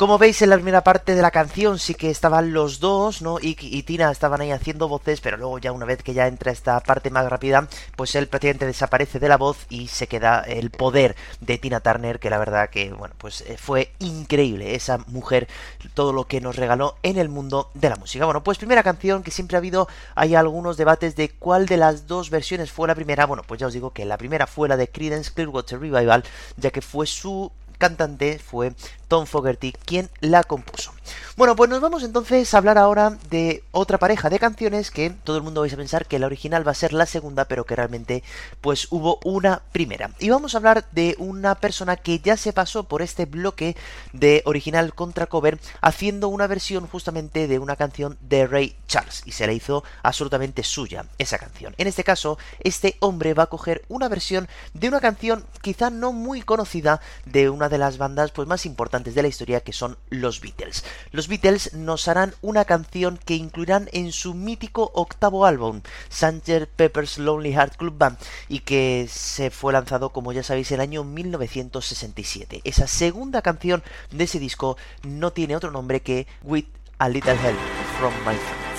Como 0.00 0.16
veis 0.16 0.40
en 0.40 0.48
la 0.48 0.56
primera 0.56 0.82
parte 0.82 1.14
de 1.14 1.20
la 1.20 1.30
canción 1.30 1.78
sí 1.78 1.94
que 1.94 2.08
estaban 2.08 2.54
los 2.54 2.80
dos, 2.80 3.20
¿no? 3.20 3.38
Y, 3.38 3.54
y, 3.60 3.82
Tina 3.82 4.10
estaban 4.10 4.40
ahí 4.40 4.50
haciendo 4.50 4.88
voces, 4.88 5.20
pero 5.20 5.36
luego 5.36 5.58
ya 5.58 5.72
una 5.72 5.84
vez 5.84 6.02
que 6.02 6.14
ya 6.14 6.26
entra 6.26 6.52
esta 6.52 6.80
parte 6.80 7.10
más 7.10 7.28
rápida, 7.28 7.68
pues 7.96 8.14
él 8.14 8.26
prácticamente 8.26 8.64
desaparece 8.64 9.18
de 9.18 9.28
la 9.28 9.36
voz 9.36 9.66
y 9.68 9.88
se 9.88 10.06
queda 10.06 10.40
el 10.40 10.70
poder 10.70 11.16
de 11.42 11.58
Tina 11.58 11.80
Turner, 11.80 12.18
que 12.18 12.30
la 12.30 12.38
verdad 12.38 12.70
que, 12.70 12.90
bueno, 12.94 13.14
pues 13.18 13.42
eh, 13.42 13.58
fue 13.58 13.92
increíble 13.98 14.74
esa 14.74 14.96
mujer, 15.08 15.48
todo 15.92 16.14
lo 16.14 16.26
que 16.26 16.40
nos 16.40 16.56
regaló 16.56 16.96
en 17.02 17.18
el 17.18 17.28
mundo 17.28 17.70
de 17.74 17.90
la 17.90 17.96
música. 17.96 18.24
Bueno, 18.24 18.42
pues 18.42 18.56
primera 18.56 18.82
canción 18.82 19.22
que 19.22 19.30
siempre 19.30 19.58
ha 19.58 19.58
habido, 19.58 19.86
hay 20.14 20.34
algunos 20.34 20.78
debates 20.78 21.14
de 21.14 21.28
cuál 21.28 21.66
de 21.66 21.76
las 21.76 22.06
dos 22.06 22.30
versiones 22.30 22.72
fue 22.72 22.88
la 22.88 22.94
primera. 22.94 23.26
Bueno, 23.26 23.42
pues 23.46 23.60
ya 23.60 23.66
os 23.66 23.74
digo 23.74 23.90
que 23.90 24.06
la 24.06 24.16
primera 24.16 24.46
fue 24.46 24.66
la 24.66 24.78
de 24.78 24.88
Creedence 24.88 25.30
Clearwater 25.30 25.78
Revival, 25.78 26.24
ya 26.56 26.70
que 26.70 26.80
fue 26.80 27.06
su 27.06 27.52
cantante 27.80 28.38
fue 28.38 28.74
Tom 29.10 29.26
Fogerty 29.26 29.72
quien 29.72 30.08
la 30.20 30.44
compuso. 30.44 30.92
Bueno, 31.36 31.56
pues 31.56 31.68
nos 31.68 31.80
vamos 31.80 32.02
entonces 32.04 32.52
a 32.54 32.58
hablar 32.58 32.78
ahora 32.78 33.16
de 33.30 33.64
otra 33.72 33.98
pareja 33.98 34.30
de 34.30 34.38
canciones 34.38 34.90
que 34.90 35.10
todo 35.10 35.36
el 35.36 35.42
mundo 35.42 35.62
vais 35.62 35.72
a 35.72 35.76
pensar 35.76 36.06
que 36.06 36.18
la 36.18 36.26
original 36.26 36.66
va 36.66 36.72
a 36.72 36.74
ser 36.74 36.92
la 36.92 37.06
segunda, 37.06 37.46
pero 37.46 37.64
que 37.64 37.74
realmente 37.74 38.22
pues 38.60 38.86
hubo 38.90 39.18
una 39.24 39.62
primera. 39.72 40.10
Y 40.18 40.30
vamos 40.30 40.54
a 40.54 40.58
hablar 40.58 40.84
de 40.92 41.16
una 41.18 41.56
persona 41.56 41.96
que 41.96 42.20
ya 42.20 42.36
se 42.36 42.52
pasó 42.52 42.84
por 42.84 43.02
este 43.02 43.24
bloque 43.24 43.76
de 44.12 44.42
original 44.44 44.94
contra 44.94 45.26
cover 45.26 45.58
haciendo 45.80 46.28
una 46.28 46.46
versión 46.46 46.86
justamente 46.86 47.48
de 47.48 47.58
una 47.58 47.74
canción 47.74 48.18
de 48.20 48.46
Ray 48.46 48.76
Charles 48.86 49.22
y 49.24 49.32
se 49.32 49.46
la 49.46 49.52
hizo 49.52 49.82
absolutamente 50.02 50.62
suya 50.62 51.06
esa 51.18 51.38
canción. 51.38 51.74
En 51.78 51.88
este 51.88 52.04
caso, 52.04 52.38
este 52.60 52.96
hombre 53.00 53.34
va 53.34 53.44
a 53.44 53.48
coger 53.48 53.82
una 53.88 54.08
versión 54.08 54.46
de 54.74 54.88
una 54.88 55.00
canción 55.00 55.44
quizá 55.62 55.90
no 55.90 56.12
muy 56.12 56.42
conocida 56.42 57.00
de 57.24 57.50
una 57.50 57.68
de 57.68 57.78
las 57.78 57.98
bandas 57.98 58.30
pues 58.30 58.46
más 58.46 58.66
importantes 58.66 58.99
importantes 59.00 59.14
de 59.14 59.22
la 59.22 59.28
historia 59.28 59.60
que 59.60 59.72
son 59.72 59.96
los 60.10 60.40
Beatles. 60.40 60.84
Los 61.12 61.28
Beatles 61.28 61.74
nos 61.74 62.08
harán 62.08 62.34
una 62.42 62.64
canción 62.64 63.18
que 63.24 63.34
incluirán 63.34 63.88
en 63.92 64.12
su 64.12 64.34
mítico 64.34 64.90
octavo 64.94 65.46
álbum, 65.46 65.80
Sanger 66.08 66.68
Pepper's 66.68 67.18
Lonely 67.18 67.52
Heart 67.52 67.76
Club 67.76 67.96
Band, 67.96 68.18
y 68.48 68.60
que 68.60 69.08
se 69.10 69.50
fue 69.50 69.72
lanzado, 69.72 70.10
como 70.10 70.32
ya 70.32 70.42
sabéis, 70.42 70.70
el 70.72 70.80
año 70.80 71.04
1967. 71.04 72.60
Esa 72.64 72.86
segunda 72.86 73.42
canción 73.42 73.82
de 74.10 74.24
ese 74.24 74.38
disco 74.38 74.76
no 75.02 75.32
tiene 75.32 75.56
otro 75.56 75.70
nombre 75.70 76.00
que 76.00 76.26
With 76.42 76.66
a 76.98 77.08
Little 77.08 77.32
Help 77.32 77.58
from 77.98 78.12
My 78.26 78.36
Friends. 78.36 78.69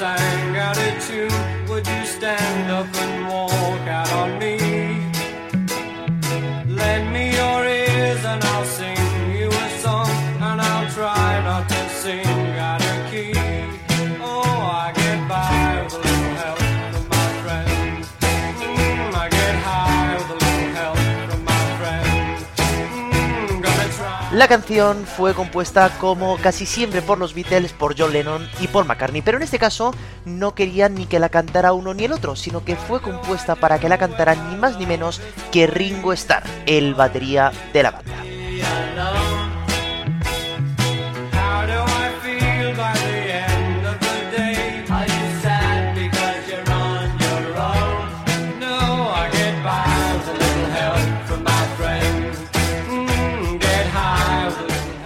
Sang 0.00 0.56
out 0.56 0.78
a 0.78 0.98
tune? 1.06 1.68
Would 1.68 1.86
you 1.86 2.06
stand 2.06 2.70
up 2.70 2.86
and 2.96 3.28
walk 3.28 3.49
La 24.40 24.48
canción 24.48 25.04
fue 25.04 25.34
compuesta 25.34 25.90
como 25.98 26.38
casi 26.38 26.64
siempre 26.64 27.02
por 27.02 27.18
los 27.18 27.34
Beatles, 27.34 27.74
por 27.74 27.94
John 27.94 28.14
Lennon 28.14 28.48
y 28.58 28.68
Paul 28.68 28.86
McCartney, 28.86 29.20
pero 29.20 29.36
en 29.36 29.42
este 29.42 29.58
caso 29.58 29.92
no 30.24 30.54
querían 30.54 30.94
ni 30.94 31.04
que 31.04 31.18
la 31.18 31.28
cantara 31.28 31.74
uno 31.74 31.92
ni 31.92 32.04
el 32.04 32.12
otro, 32.12 32.34
sino 32.36 32.64
que 32.64 32.74
fue 32.74 33.02
compuesta 33.02 33.54
para 33.54 33.78
que 33.78 33.90
la 33.90 33.98
cantara 33.98 34.34
ni 34.34 34.56
más 34.56 34.78
ni 34.78 34.86
menos 34.86 35.20
que 35.52 35.66
Ringo 35.66 36.14
Starr, 36.14 36.44
el 36.64 36.94
batería 36.94 37.52
de 37.74 37.82
la 37.82 37.90
banda. 37.90 39.19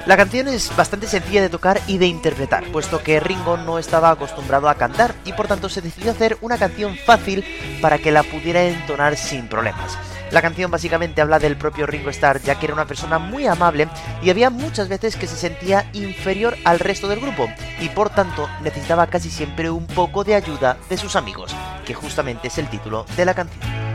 La 0.06 0.18
canción 0.18 0.48
es 0.48 0.74
bastante 0.76 1.06
sencilla 1.06 1.40
de 1.40 1.48
tocar 1.48 1.80
y 1.86 1.96
de 1.96 2.06
interpretar, 2.06 2.70
puesto 2.72 3.02
que 3.02 3.20
Ringo 3.20 3.56
no 3.56 3.78
estaba 3.78 4.10
acostumbrado 4.10 4.68
a 4.68 4.74
cantar 4.74 5.14
y 5.24 5.32
por 5.32 5.48
tanto 5.48 5.70
se 5.70 5.80
decidió 5.80 6.10
hacer 6.10 6.36
una 6.42 6.58
canción 6.58 6.94
fácil 7.06 7.42
para 7.80 7.96
que 7.96 8.12
la 8.12 8.22
pudiera 8.22 8.62
entonar 8.64 9.16
sin 9.16 9.48
problemas. 9.48 9.96
La 10.30 10.42
canción 10.42 10.70
básicamente 10.70 11.22
habla 11.22 11.38
del 11.38 11.56
propio 11.56 11.86
Ringo 11.86 12.10
Starr, 12.10 12.42
ya 12.42 12.58
que 12.58 12.66
era 12.66 12.74
una 12.74 12.84
persona 12.84 13.18
muy 13.18 13.46
amable 13.46 13.88
y 14.22 14.28
había 14.28 14.50
muchas 14.50 14.88
veces 14.88 15.16
que 15.16 15.26
se 15.26 15.36
sentía 15.36 15.88
inferior 15.94 16.58
al 16.64 16.80
resto 16.80 17.08
del 17.08 17.20
grupo 17.20 17.48
y 17.80 17.88
por 17.88 18.10
tanto 18.10 18.46
necesitaba 18.60 19.06
casi 19.06 19.30
siempre 19.30 19.70
un 19.70 19.86
poco 19.86 20.22
de 20.22 20.34
ayuda 20.34 20.76
de 20.90 20.98
sus 20.98 21.16
amigos, 21.16 21.54
que 21.86 21.94
justamente 21.94 22.48
es 22.48 22.58
el 22.58 22.68
título 22.68 23.06
de 23.16 23.24
la 23.24 23.32
canción. 23.32 23.93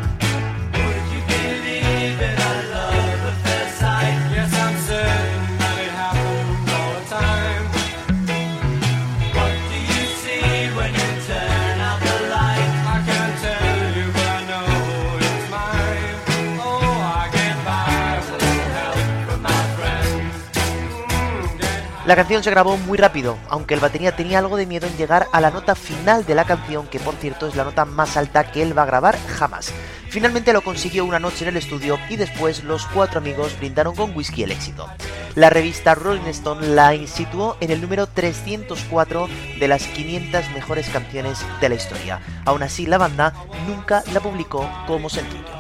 La 22.09 22.15
canción 22.15 22.41
se 22.41 22.49
grabó 22.49 22.75
muy 22.75 22.97
rápido, 22.97 23.37
aunque 23.49 23.75
el 23.75 23.79
batería 23.79 24.15
tenía 24.15 24.39
algo 24.39 24.57
de 24.57 24.65
miedo 24.65 24.87
en 24.87 24.97
llegar 24.97 25.27
a 25.31 25.39
la 25.39 25.51
nota 25.51 25.75
final 25.75 26.25
de 26.25 26.33
la 26.33 26.43
canción, 26.43 26.87
que 26.87 26.99
por 26.99 27.13
cierto 27.13 27.45
es 27.45 27.55
la 27.55 27.63
nota 27.63 27.85
más 27.85 28.17
alta 28.17 28.51
que 28.51 28.63
él 28.63 28.75
va 28.75 28.81
a 28.81 28.87
grabar 28.87 29.15
jamás. 29.37 29.71
Finalmente 30.09 30.51
lo 30.51 30.63
consiguió 30.63 31.05
una 31.05 31.19
noche 31.19 31.43
en 31.43 31.49
el 31.49 31.57
estudio 31.57 31.99
y 32.09 32.15
después 32.15 32.63
los 32.63 32.87
cuatro 32.87 33.19
amigos 33.19 33.55
brindaron 33.59 33.95
con 33.95 34.17
whisky 34.17 34.41
el 34.41 34.51
éxito. 34.51 34.87
La 35.35 35.51
revista 35.51 35.93
Rolling 35.93 36.25
Stone 36.29 36.69
la 36.69 36.97
situó 37.05 37.57
en 37.60 37.69
el 37.69 37.79
número 37.79 38.07
304 38.07 39.29
de 39.60 39.67
las 39.67 39.84
500 39.86 40.49
mejores 40.55 40.89
canciones 40.89 41.45
de 41.62 41.69
la 41.69 41.75
historia. 41.75 42.21
Aún 42.43 42.63
así, 42.63 42.88
la 42.88 42.97
banda 42.97 43.36
nunca 43.67 44.03
la 44.13 44.19
publicó 44.19 44.67
como 44.88 45.10
sencillo. 45.10 45.59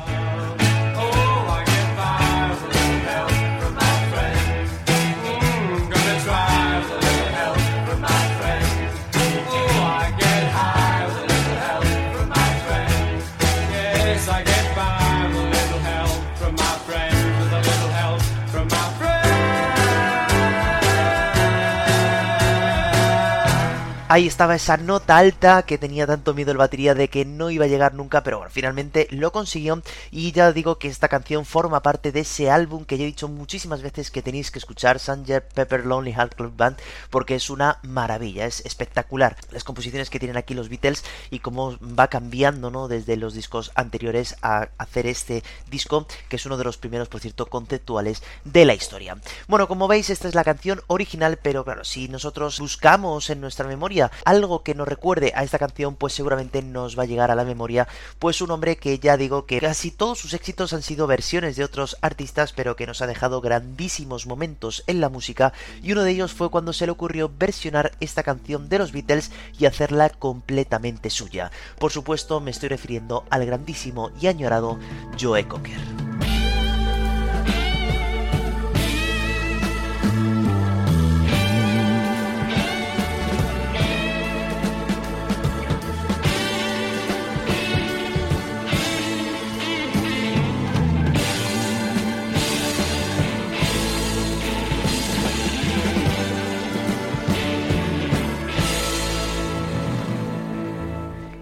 Ahí 24.11 24.25
estaba 24.25 24.55
esa 24.55 24.75
nota 24.75 25.17
alta 25.17 25.61
que 25.61 25.77
tenía 25.77 26.07
tanto 26.07 26.33
miedo 26.33 26.49
el 26.51 26.57
batería 26.57 26.95
de 26.95 27.09
que 27.09 27.25
no 27.25 27.51
iba 27.51 27.65
a 27.65 27.67
llegar 27.67 27.93
nunca, 27.93 28.23
pero 28.23 28.39
bueno, 28.39 28.51
finalmente 28.51 29.07
lo 29.11 29.31
consiguió 29.31 29.83
y 30.09 30.31
ya 30.31 30.51
digo 30.51 30.79
que 30.79 30.87
esta 30.87 31.09
canción 31.09 31.45
forma 31.45 31.83
parte 31.83 32.11
de 32.11 32.21
ese 32.21 32.49
álbum 32.49 32.85
que 32.85 32.97
ya 32.97 33.03
he 33.03 33.05
dicho 33.05 33.27
muchísimas 33.27 33.83
veces 33.83 34.09
que 34.09 34.23
tenéis 34.23 34.49
que 34.49 34.57
escuchar, 34.57 34.97
Sanger 34.97 35.47
Pepper 35.47 35.85
Lonely 35.85 36.13
Heart 36.13 36.33
Club 36.33 36.57
Band, 36.57 36.77
porque 37.11 37.35
es 37.35 37.51
una 37.51 37.77
maravilla, 37.83 38.47
es 38.47 38.65
espectacular. 38.65 39.35
Las 39.51 39.63
composiciones 39.63 40.09
que 40.09 40.17
tienen 40.17 40.37
aquí 40.37 40.55
los 40.55 40.69
Beatles 40.69 41.03
y 41.29 41.37
cómo 41.37 41.77
va 41.79 42.07
cambiando, 42.07 42.71
¿no? 42.71 42.87
Desde 42.87 43.15
los 43.15 43.35
discos 43.35 43.71
anteriores 43.75 44.37
a 44.41 44.69
hacer 44.79 45.05
este 45.05 45.43
disco, 45.69 46.07
que 46.29 46.37
es 46.37 46.45
uno 46.47 46.57
de 46.57 46.63
los 46.63 46.79
primeros, 46.79 47.09
por 47.09 47.21
cierto, 47.21 47.45
conceptuales 47.45 48.23
de 48.43 48.65
la 48.65 48.73
historia. 48.73 49.17
Bueno, 49.47 49.67
como 49.67 49.87
veis, 49.87 50.09
esta 50.09 50.27
es 50.27 50.33
la 50.33 50.43
canción 50.43 50.81
original, 50.87 51.37
pero 51.39 51.63
claro, 51.63 51.83
si 51.83 52.07
nosotros 52.07 52.59
buscamos 52.59 53.29
en 53.29 53.39
nuestra 53.39 53.67
memoria 53.67 53.98
algo 54.25 54.63
que 54.63 54.75
nos 54.75 54.87
recuerde 54.87 55.31
a 55.35 55.43
esta 55.43 55.59
canción, 55.59 55.95
pues 55.95 56.13
seguramente 56.13 56.61
nos 56.61 56.97
va 56.97 57.03
a 57.03 57.05
llegar 57.05 57.31
a 57.31 57.35
la 57.35 57.43
memoria, 57.43 57.87
pues 58.19 58.41
un 58.41 58.51
hombre 58.51 58.77
que 58.77 58.99
ya 58.99 59.17
digo 59.17 59.45
que 59.45 59.59
casi 59.59 59.91
todos 59.91 60.19
sus 60.19 60.33
éxitos 60.33 60.73
han 60.73 60.81
sido 60.81 61.07
versiones 61.07 61.55
de 61.55 61.63
otros 61.63 61.97
artistas, 62.01 62.53
pero 62.53 62.75
que 62.75 62.87
nos 62.87 63.01
ha 63.01 63.07
dejado 63.07 63.41
grandísimos 63.41 64.25
momentos 64.25 64.83
en 64.87 65.01
la 65.01 65.09
música, 65.09 65.53
y 65.83 65.91
uno 65.91 66.03
de 66.03 66.11
ellos 66.11 66.33
fue 66.33 66.49
cuando 66.49 66.73
se 66.73 66.85
le 66.85 66.91
ocurrió 66.91 67.31
versionar 67.37 67.91
esta 67.99 68.23
canción 68.23 68.69
de 68.69 68.79
los 68.79 68.91
Beatles 68.91 69.31
y 69.57 69.65
hacerla 69.65 70.09
completamente 70.09 71.09
suya. 71.09 71.51
Por 71.77 71.91
supuesto, 71.91 72.39
me 72.39 72.51
estoy 72.51 72.69
refiriendo 72.69 73.25
al 73.29 73.45
grandísimo 73.45 74.11
y 74.21 74.27
añorado 74.27 74.79
Joe 75.19 75.47
Cocker. 75.47 76.28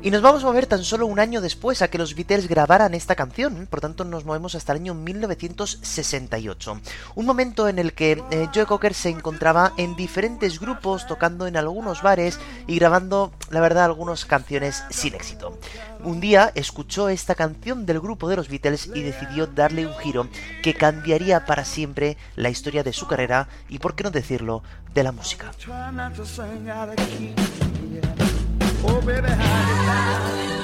Y 0.08 0.10
nos 0.10 0.22
vamos 0.22 0.42
a 0.42 0.48
mover 0.48 0.68
tan 0.68 0.86
solo 0.86 1.06
un 1.06 1.20
año 1.20 1.42
después 1.42 1.82
a 1.82 1.90
que 1.90 1.98
los 1.98 2.16
Beatles 2.16 2.48
grabaran 2.48 2.94
esta 2.94 3.14
canción, 3.14 3.68
por 3.70 3.82
tanto 3.82 4.06
nos 4.06 4.24
movemos 4.24 4.56
hasta 4.56 4.72
el 4.72 4.80
año 4.80 4.94
1968. 4.94 6.80
Un 7.16 7.26
momento 7.26 7.68
en 7.68 7.78
el 7.78 7.92
que 7.92 8.24
eh, 8.32 8.48
Joe 8.56 8.66
Cocker 8.66 8.94
se 8.94 9.10
encontraba 9.10 9.74
en 9.76 9.98
diferentes 9.98 10.62
grupos, 10.62 11.08
tocando 11.08 11.46
en 11.46 11.58
algunos 11.58 12.04
bares 12.04 12.40
y 12.68 12.78
grabando, 12.78 13.34
la 13.50 13.60
verdad, 13.60 13.84
algunas 13.84 14.24
canciones 14.24 14.82
sin 14.92 15.14
éxito. 15.14 15.60
Un 16.06 16.22
día 16.22 16.54
escuchó 16.56 17.10
esta 17.10 17.36
canción 17.36 17.86
del 17.86 18.00
grupo 18.00 18.30
de 18.30 18.38
los 18.38 18.48
Beatles 18.48 18.90
y 18.96 19.02
decidió 19.02 19.46
darle 19.46 19.88
un 19.88 19.96
giro 19.96 20.30
que 20.64 20.74
cambiaría 20.74 21.46
para 21.46 21.66
siempre 21.66 22.16
la 22.38 22.48
historia 22.48 22.82
de 22.82 22.94
su 22.94 23.08
carrera 23.08 23.50
y, 23.68 23.80
por 23.80 23.94
qué 23.94 24.06
no 24.06 24.12
decirlo, 24.12 24.64
de 24.94 25.04
la 25.04 25.12
música. 25.12 25.52
Oh, 28.90 29.02
baby, 29.02 29.28
how 29.28 30.48
All 30.48 30.57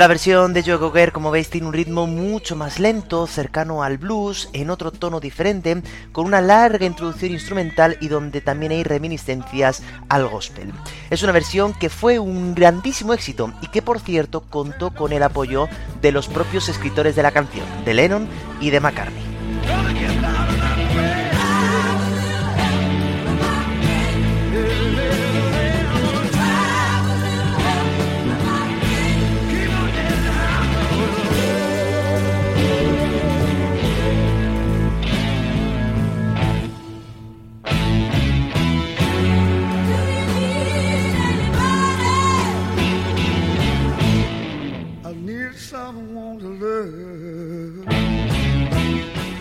La 0.00 0.06
versión 0.06 0.54
de 0.54 0.62
Joe 0.62 0.78
Cocker, 0.78 1.12
como 1.12 1.30
veis, 1.30 1.50
tiene 1.50 1.66
un 1.66 1.74
ritmo 1.74 2.06
mucho 2.06 2.56
más 2.56 2.80
lento, 2.80 3.26
cercano 3.26 3.82
al 3.82 3.98
blues, 3.98 4.48
en 4.54 4.70
otro 4.70 4.92
tono 4.92 5.20
diferente, 5.20 5.82
con 6.10 6.24
una 6.24 6.40
larga 6.40 6.86
introducción 6.86 7.32
instrumental 7.32 7.98
y 8.00 8.08
donde 8.08 8.40
también 8.40 8.72
hay 8.72 8.82
reminiscencias 8.82 9.82
al 10.08 10.26
gospel. 10.26 10.72
Es 11.10 11.22
una 11.22 11.32
versión 11.32 11.74
que 11.74 11.90
fue 11.90 12.18
un 12.18 12.54
grandísimo 12.54 13.12
éxito 13.12 13.52
y 13.60 13.66
que 13.66 13.82
por 13.82 14.00
cierto 14.00 14.40
contó 14.40 14.94
con 14.94 15.12
el 15.12 15.22
apoyo 15.22 15.68
de 16.00 16.12
los 16.12 16.28
propios 16.28 16.70
escritores 16.70 17.14
de 17.14 17.22
la 17.22 17.32
canción, 17.32 17.66
de 17.84 17.92
Lennon 17.92 18.26
y 18.58 18.70
de 18.70 18.80
McCartney. 18.80 19.29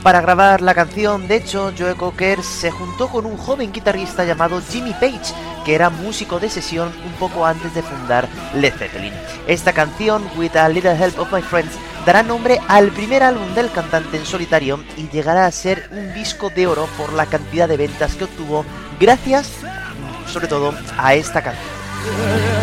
Para 0.03 0.21
grabar 0.21 0.61
la 0.61 0.73
canción, 0.73 1.27
de 1.27 1.35
hecho, 1.35 1.73
Joe 1.77 1.95
Cocker 1.95 2.41
se 2.41 2.71
juntó 2.71 3.09
con 3.09 3.25
un 3.25 3.35
joven 3.35 3.73
guitarrista 3.73 4.23
llamado 4.23 4.61
Jimmy 4.61 4.93
Page, 4.93 5.33
que 5.65 5.75
era 5.75 5.89
músico 5.89 6.39
de 6.39 6.49
sesión 6.49 6.89
un 7.05 7.11
poco 7.13 7.45
antes 7.45 7.73
de 7.75 7.83
fundar 7.83 8.29
Led 8.55 8.73
Zeppelin. 8.75 9.13
Esta 9.45 9.73
canción, 9.73 10.23
With 10.37 10.55
a 10.55 10.69
Little 10.69 10.95
Help 10.95 11.19
of 11.19 11.33
My 11.33 11.41
Friends, 11.41 11.73
dará 12.05 12.23
nombre 12.23 12.59
al 12.69 12.91
primer 12.91 13.23
álbum 13.23 13.53
del 13.55 13.71
cantante 13.71 14.15
en 14.15 14.25
solitario 14.25 14.81
y 14.95 15.09
llegará 15.09 15.45
a 15.45 15.51
ser 15.51 15.89
un 15.91 16.13
disco 16.13 16.49
de 16.49 16.65
oro 16.65 16.87
por 16.97 17.11
la 17.11 17.25
cantidad 17.25 17.67
de 17.67 17.75
ventas 17.75 18.15
que 18.15 18.23
obtuvo 18.23 18.63
gracias, 19.01 19.51
sobre 20.27 20.47
todo, 20.47 20.73
a 20.97 21.13
esta 21.13 21.41
canción. 21.41 22.58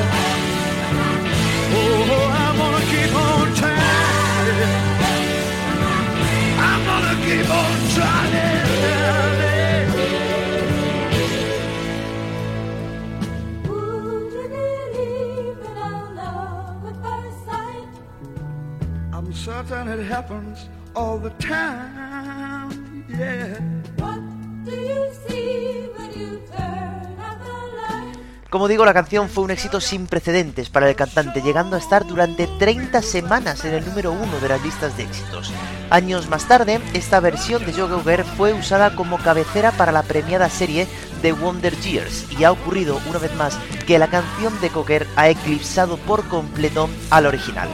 Certain 19.46 19.88
it 19.88 20.10
happens 20.10 20.68
all 20.96 21.20
the 21.20 21.30
time. 21.38 23.04
Yeah. 23.08 23.54
What 23.96 24.18
do 24.64 24.72
you 24.72 25.06
see 25.28 25.86
when 25.96 26.10
you 26.18 26.40
turn 26.50 27.14
out 27.20 27.38
the 27.44 27.52
light? 27.78 28.18
Como 28.50 28.66
digo, 28.66 28.84
la 28.84 28.92
canción 28.92 29.28
fue 29.28 29.44
un 29.44 29.52
éxito 29.52 29.80
sin 29.80 30.08
precedentes 30.08 30.68
para 30.68 30.88
el 30.88 30.96
cantante, 30.96 31.42
llegando 31.42 31.76
a 31.76 31.78
estar 31.78 32.04
durante 32.04 32.48
30 32.58 33.00
semanas 33.02 33.64
en 33.64 33.74
el 33.74 33.86
número 33.86 34.10
uno 34.10 34.40
de 34.40 34.48
las 34.48 34.62
listas 34.64 34.96
de 34.96 35.04
éxitos. 35.04 35.52
Años 35.90 36.28
más 36.28 36.48
tarde, 36.48 36.80
esta 36.94 37.20
versión 37.20 37.64
de 37.64 37.72
Joe 37.72 37.88
Cocker 37.88 38.24
fue 38.24 38.52
usada 38.52 38.96
como 38.96 39.18
cabecera 39.18 39.70
para 39.70 39.92
la 39.92 40.02
premiada 40.02 40.50
serie 40.50 40.88
The 41.26 41.32
Wonder 41.32 41.76
Years 41.80 42.24
y 42.38 42.44
ha 42.44 42.52
ocurrido 42.52 43.00
una 43.10 43.18
vez 43.18 43.34
más 43.34 43.58
que 43.84 43.98
la 43.98 44.06
canción 44.06 44.60
de 44.60 44.70
Cocker 44.70 45.08
ha 45.16 45.28
eclipsado 45.28 45.96
por 45.96 46.24
completo 46.28 46.88
al 47.10 47.26
original. 47.26 47.68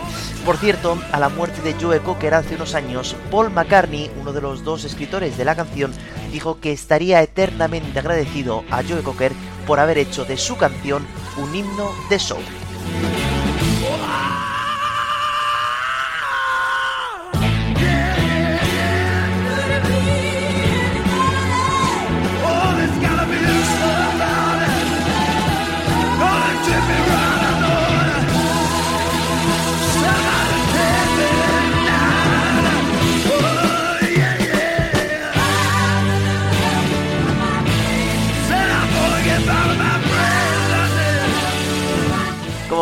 Por 0.47 0.57
cierto, 0.57 0.97
a 1.13 1.21
la 1.21 1.29
muerte 1.29 1.61
de 1.61 1.75
Joe 1.79 2.01
Cocker 2.01 2.33
hace 2.33 2.55
unos 2.55 2.75
años, 2.75 3.15
Paul 3.31 3.51
McCartney, 3.51 4.11
uno 4.19 4.33
de 4.33 4.41
los 4.41 4.65
dos 4.65 4.85
escritores 4.85 5.37
de 5.37 5.45
la 5.45 5.55
canción, 5.55 5.93
dijo 6.33 6.61
que 6.61 6.73
estaría 6.73 7.21
eternamente 7.21 7.99
agradecido 7.99 8.65
a 8.71 8.83
Joe 8.83 9.03
Cocker 9.03 9.33
por 9.67 9.81
haber 9.81 9.99
hecho 9.99 10.25
de 10.25 10.39
su 10.39 10.57
canción 10.57 11.07
un 11.37 11.55
himno 11.55 11.93
de 12.09 12.19
soul. 12.19 12.43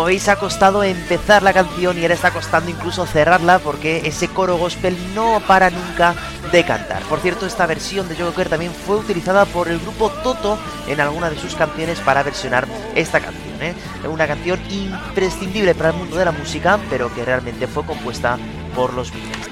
Como 0.01 0.09
veis 0.09 0.31
ha 0.31 0.37
costado 0.37 0.83
empezar 0.83 1.43
la 1.43 1.53
canción 1.53 1.99
y 1.99 2.01
ahora 2.01 2.15
está 2.15 2.31
costando 2.31 2.71
incluso 2.71 3.05
cerrarla 3.05 3.59
porque 3.59 4.01
ese 4.07 4.29
coro 4.29 4.57
gospel 4.57 4.97
no 5.15 5.43
para 5.47 5.69
nunca 5.69 6.15
de 6.51 6.65
cantar. 6.65 7.03
Por 7.03 7.21
cierto, 7.21 7.45
esta 7.45 7.67
versión 7.67 8.09
de 8.09 8.17
Joker 8.17 8.49
también 8.49 8.73
fue 8.73 8.97
utilizada 8.97 9.45
por 9.45 9.69
el 9.69 9.79
grupo 9.79 10.09
Toto 10.09 10.59
en 10.89 11.03
alguna 11.03 11.29
de 11.29 11.39
sus 11.39 11.55
canciones 11.55 12.01
para 12.01 12.23
versionar 12.23 12.67
esta 12.95 13.21
canción. 13.21 13.61
¿eh? 13.61 13.75
Una 14.09 14.27
canción 14.27 14.59
imprescindible 14.71 15.75
para 15.75 15.91
el 15.91 15.97
mundo 15.97 16.17
de 16.17 16.25
la 16.25 16.33
música, 16.33 16.79
pero 16.89 17.15
que 17.15 17.23
realmente 17.23 17.67
fue 17.67 17.85
compuesta 17.85 18.39
por 18.75 18.95
los 18.95 19.13
Beatles. 19.13 19.51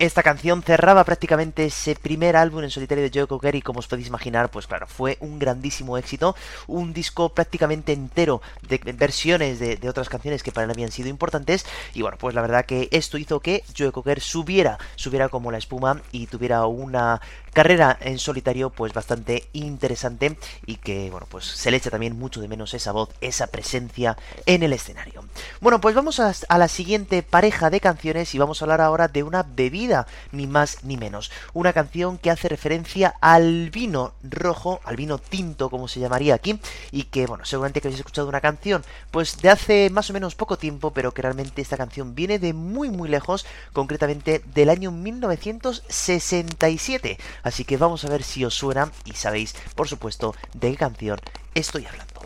Esta 0.00 0.22
canción 0.22 0.62
cerraba 0.62 1.02
prácticamente 1.02 1.64
ese 1.64 1.96
primer 1.96 2.36
álbum 2.36 2.62
en 2.62 2.70
solitario 2.70 3.02
de 3.02 3.10
Joe 3.12 3.26
Cocker 3.26 3.56
y 3.56 3.62
como 3.62 3.80
os 3.80 3.88
podéis 3.88 4.06
imaginar, 4.06 4.48
pues 4.48 4.68
claro, 4.68 4.86
fue 4.86 5.18
un 5.18 5.40
grandísimo 5.40 5.98
éxito, 5.98 6.36
un 6.68 6.92
disco 6.92 7.30
prácticamente 7.30 7.92
entero 7.92 8.40
de 8.68 8.78
versiones 8.92 9.58
de, 9.58 9.88
otras 9.88 10.08
canciones 10.08 10.44
que 10.44 10.52
para 10.52 10.66
él 10.66 10.70
habían 10.70 10.92
sido 10.92 11.08
importantes 11.08 11.66
y 11.94 12.02
bueno, 12.02 12.16
pues 12.16 12.32
la 12.36 12.42
verdad 12.42 12.64
que 12.64 12.88
esto 12.92 13.18
hizo 13.18 13.40
que 13.40 13.64
Joe 13.76 13.90
Cocker 13.90 14.20
subiera, 14.20 14.78
subiera 14.94 15.30
como 15.30 15.50
la 15.50 15.58
espuma 15.58 16.00
y 16.12 16.28
tuviera 16.28 16.64
una 16.66 17.20
carrera 17.52 17.98
en 18.00 18.20
solitario 18.20 18.70
pues 18.70 18.92
bastante 18.92 19.48
interesante 19.52 20.38
y 20.64 20.76
que 20.76 21.10
bueno 21.10 21.26
pues 21.28 21.44
se 21.44 21.72
le 21.72 21.78
echa 21.78 21.90
también 21.90 22.16
mucho 22.16 22.40
de 22.40 22.46
menos 22.46 22.72
esa 22.72 22.92
voz, 22.92 23.08
esa 23.20 23.48
presencia 23.48 24.16
en 24.46 24.62
el 24.62 24.72
escenario. 24.72 25.24
Bueno 25.60 25.80
pues 25.80 25.96
vamos 25.96 26.20
a, 26.20 26.32
a 26.48 26.58
la 26.58 26.68
siguiente 26.68 27.24
pareja 27.24 27.68
de 27.68 27.80
canciones 27.80 28.32
y 28.36 28.38
vamos 28.38 28.62
a 28.62 28.64
hablar 28.64 28.80
ahora 28.80 29.08
de 29.08 29.24
una 29.24 29.42
bebida 29.42 29.87
ni 30.32 30.46
más 30.46 30.84
ni 30.84 30.96
menos. 30.96 31.30
Una 31.52 31.72
canción 31.72 32.18
que 32.18 32.30
hace 32.30 32.48
referencia 32.48 33.14
al 33.20 33.70
vino 33.70 34.12
rojo, 34.22 34.80
al 34.84 34.96
vino 34.96 35.18
tinto 35.18 35.70
como 35.70 35.88
se 35.88 36.00
llamaría 36.00 36.34
aquí 36.34 36.60
y 36.90 37.04
que 37.04 37.26
bueno 37.26 37.44
seguramente 37.44 37.80
que 37.80 37.88
habéis 37.88 38.00
escuchado 38.00 38.28
una 38.28 38.40
canción 38.40 38.84
pues 39.10 39.40
de 39.40 39.50
hace 39.50 39.90
más 39.90 40.10
o 40.10 40.12
menos 40.12 40.34
poco 40.34 40.58
tiempo 40.58 40.92
pero 40.92 41.12
que 41.12 41.22
realmente 41.22 41.62
esta 41.62 41.76
canción 41.76 42.14
viene 42.14 42.38
de 42.38 42.52
muy 42.52 42.90
muy 42.90 43.08
lejos 43.08 43.46
concretamente 43.72 44.42
del 44.54 44.70
año 44.70 44.90
1967 44.90 47.18
Así 47.42 47.64
que 47.64 47.76
vamos 47.76 48.04
a 48.04 48.08
ver 48.08 48.22
si 48.22 48.44
os 48.44 48.54
suena 48.54 48.90
y 49.04 49.12
sabéis, 49.12 49.54
por 49.74 49.88
supuesto, 49.88 50.34
de 50.54 50.72
qué 50.72 50.76
canción 50.76 51.18
estoy 51.54 51.86
hablando. 51.86 52.20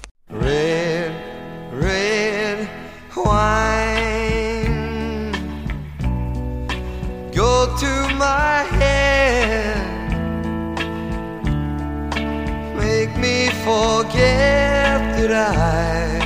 Forget 13.65 15.01
that 15.17 15.33
I 15.33 16.19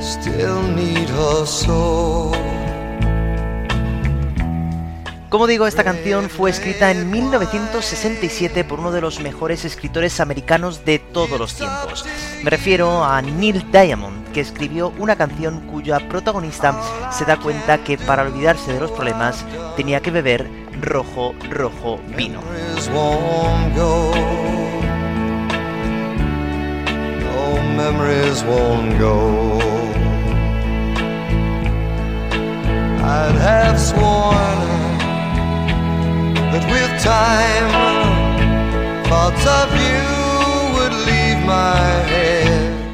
still 0.00 0.62
need 0.74 1.08
her 1.10 1.46
soul. 1.46 2.34
Como 5.28 5.48
digo, 5.48 5.66
esta 5.66 5.82
canción 5.84 6.30
fue 6.30 6.50
escrita 6.50 6.90
en 6.90 7.10
1967 7.10 8.64
por 8.64 8.78
uno 8.78 8.92
de 8.92 9.00
los 9.00 9.20
mejores 9.20 9.64
escritores 9.64 10.20
americanos 10.20 10.84
de 10.84 10.98
todos 11.00 11.38
los 11.38 11.54
tiempos. 11.54 12.06
Me 12.42 12.48
refiero 12.48 13.04
a 13.04 13.20
Neil 13.20 13.70
Diamond, 13.70 14.32
que 14.32 14.40
escribió 14.40 14.94
una 14.98 15.16
canción 15.16 15.60
cuya 15.66 15.98
protagonista 16.08 16.80
se 17.10 17.24
da 17.24 17.36
cuenta 17.38 17.82
que 17.84 17.98
para 17.98 18.22
olvidarse 18.22 18.72
de 18.72 18.80
los 18.80 18.92
problemas 18.92 19.44
tenía 19.76 20.00
que 20.00 20.12
beber 20.12 20.48
rojo, 20.80 21.34
rojo 21.50 22.00
vino. 22.16 22.40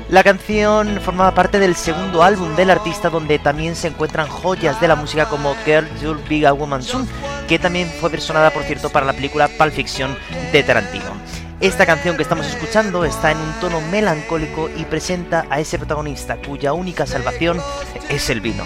La 0.08 0.22
canción 0.24 1.00
formaba 1.00 1.32
parte 1.32 1.58
del 1.58 1.74
segundo 1.76 2.22
álbum 2.22 2.54
del 2.56 2.70
artista 2.70 3.08
donde 3.08 3.38
también 3.38 3.76
se 3.76 3.88
encuentran 3.88 4.28
joyas 4.28 4.80
de 4.80 4.88
la 4.88 4.96
música 4.96 5.26
como 5.26 5.54
Girl 5.64 5.88
You'll 6.00 6.22
Be 6.28 6.46
a 6.46 6.52
Woman 6.52 6.82
Soon, 6.82 7.08
que 7.48 7.58
también 7.58 7.88
fue 8.00 8.10
versionada 8.10 8.50
por 8.50 8.62
cierto 8.64 8.90
para 8.90 9.06
la 9.06 9.12
película 9.14 9.48
Pulp 9.48 9.72
Fiction 9.72 10.14
de 10.52 10.62
Tarantino. 10.62 11.31
Esta 11.62 11.86
canción 11.86 12.16
que 12.16 12.24
estamos 12.24 12.44
escuchando 12.48 13.04
está 13.04 13.30
en 13.30 13.38
un 13.38 13.52
tono 13.60 13.80
melancólico 13.80 14.68
y 14.76 14.84
presenta 14.84 15.46
a 15.48 15.60
ese 15.60 15.78
protagonista 15.78 16.36
cuya 16.38 16.72
única 16.72 17.06
salvación 17.06 17.60
es 18.08 18.30
el 18.30 18.40
vino. 18.40 18.64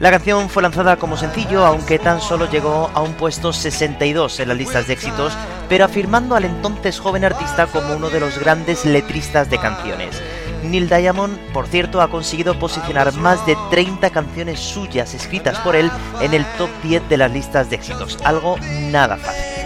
La 0.00 0.12
canción 0.12 0.48
fue 0.48 0.62
lanzada 0.62 0.96
como 0.96 1.16
sencillo, 1.16 1.66
aunque 1.66 1.98
tan 1.98 2.20
solo 2.20 2.48
llegó 2.48 2.88
a 2.94 3.02
un 3.02 3.14
puesto 3.14 3.52
62 3.52 4.38
en 4.38 4.48
las 4.48 4.56
listas 4.56 4.86
de 4.86 4.92
éxitos, 4.92 5.36
pero 5.68 5.84
afirmando 5.84 6.36
al 6.36 6.44
entonces 6.44 7.00
joven 7.00 7.24
artista 7.24 7.66
como 7.66 7.96
uno 7.96 8.08
de 8.08 8.20
los 8.20 8.38
grandes 8.38 8.84
letristas 8.84 9.50
de 9.50 9.58
canciones. 9.58 10.22
Neil 10.62 10.88
Diamond, 10.88 11.36
por 11.52 11.66
cierto, 11.66 12.00
ha 12.00 12.10
conseguido 12.10 12.56
posicionar 12.60 13.12
más 13.14 13.44
de 13.44 13.56
30 13.70 14.10
canciones 14.10 14.60
suyas 14.60 15.14
escritas 15.14 15.58
por 15.60 15.74
él 15.74 15.90
en 16.20 16.32
el 16.32 16.46
top 16.58 16.70
10 16.84 17.08
de 17.08 17.16
las 17.16 17.32
listas 17.32 17.68
de 17.68 17.76
éxitos, 17.76 18.18
algo 18.24 18.56
nada 18.92 19.16
fácil. 19.16 19.58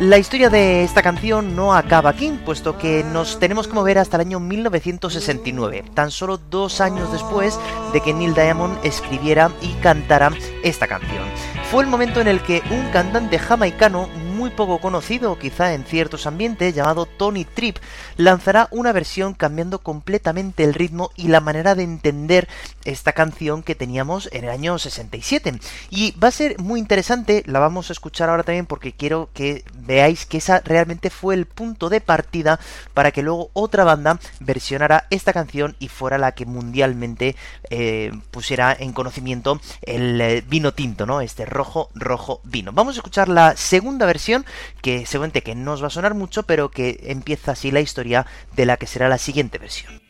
La 0.00 0.18
historia 0.18 0.50
de 0.50 0.82
esta 0.82 1.02
canción 1.02 1.54
no 1.54 1.72
acaba 1.72 2.10
aquí, 2.10 2.32
puesto 2.44 2.76
que 2.76 3.04
nos 3.04 3.38
tenemos 3.38 3.68
que 3.68 3.74
mover 3.74 3.98
hasta 3.98 4.16
el 4.16 4.22
año 4.22 4.40
1969, 4.40 5.84
tan 5.94 6.10
solo 6.10 6.36
dos 6.36 6.80
años 6.80 7.12
después 7.12 7.58
de 7.92 8.00
que 8.00 8.12
Neil 8.12 8.34
Diamond 8.34 8.76
escribiera 8.84 9.52
y 9.62 9.72
cantara 9.74 10.30
esta 10.64 10.88
canción. 10.88 11.24
Fue 11.70 11.84
el 11.84 11.88
momento 11.88 12.20
en 12.20 12.28
el 12.28 12.42
que 12.42 12.60
un 12.70 12.90
cantante 12.90 13.38
jamaicano 13.38 14.08
muy 14.44 14.50
poco 14.50 14.78
conocido, 14.78 15.38
quizá 15.38 15.72
en 15.72 15.84
ciertos 15.84 16.26
ambientes, 16.26 16.74
llamado 16.74 17.06
Tony 17.06 17.46
Tripp, 17.46 17.78
lanzará 18.18 18.68
una 18.72 18.92
versión 18.92 19.32
cambiando 19.32 19.78
completamente 19.78 20.64
el 20.64 20.74
ritmo 20.74 21.10
y 21.16 21.28
la 21.28 21.40
manera 21.40 21.74
de 21.74 21.82
entender 21.82 22.46
esta 22.84 23.14
canción 23.14 23.62
que 23.62 23.74
teníamos 23.74 24.28
en 24.32 24.44
el 24.44 24.50
año 24.50 24.78
67. 24.78 25.58
Y 25.88 26.10
va 26.22 26.28
a 26.28 26.30
ser 26.30 26.58
muy 26.58 26.78
interesante, 26.78 27.42
la 27.46 27.58
vamos 27.58 27.88
a 27.88 27.94
escuchar 27.94 28.28
ahora 28.28 28.42
también 28.42 28.66
porque 28.66 28.92
quiero 28.92 29.30
que 29.32 29.64
veáis 29.78 30.26
que 30.26 30.36
esa 30.36 30.60
realmente 30.60 31.08
fue 31.08 31.34
el 31.34 31.46
punto 31.46 31.88
de 31.88 32.02
partida 32.02 32.60
para 32.92 33.12
que 33.12 33.22
luego 33.22 33.48
otra 33.54 33.84
banda 33.84 34.18
versionara 34.40 35.06
esta 35.08 35.32
canción 35.32 35.74
y 35.78 35.88
fuera 35.88 36.18
la 36.18 36.32
que 36.32 36.44
mundialmente 36.44 37.34
eh, 37.70 38.12
pusiera 38.30 38.76
en 38.78 38.92
conocimiento 38.92 39.58
el 39.80 40.20
eh, 40.20 40.44
vino 40.46 40.74
tinto, 40.74 41.06
¿no? 41.06 41.22
Este 41.22 41.46
rojo, 41.46 41.88
rojo 41.94 42.42
vino. 42.44 42.72
Vamos 42.72 42.96
a 42.96 42.98
escuchar 42.98 43.30
la 43.30 43.56
segunda 43.56 44.04
versión 44.04 44.33
que 44.82 45.06
seguramente 45.06 45.42
que 45.42 45.54
no 45.54 45.72
os 45.72 45.82
va 45.82 45.88
a 45.88 45.90
sonar 45.90 46.14
mucho, 46.14 46.44
pero 46.44 46.70
que 46.70 46.98
empieza 47.04 47.52
así 47.52 47.70
la 47.70 47.80
historia 47.80 48.26
de 48.56 48.66
la 48.66 48.76
que 48.76 48.86
será 48.86 49.08
la 49.08 49.18
siguiente 49.18 49.58
versión. 49.58 50.00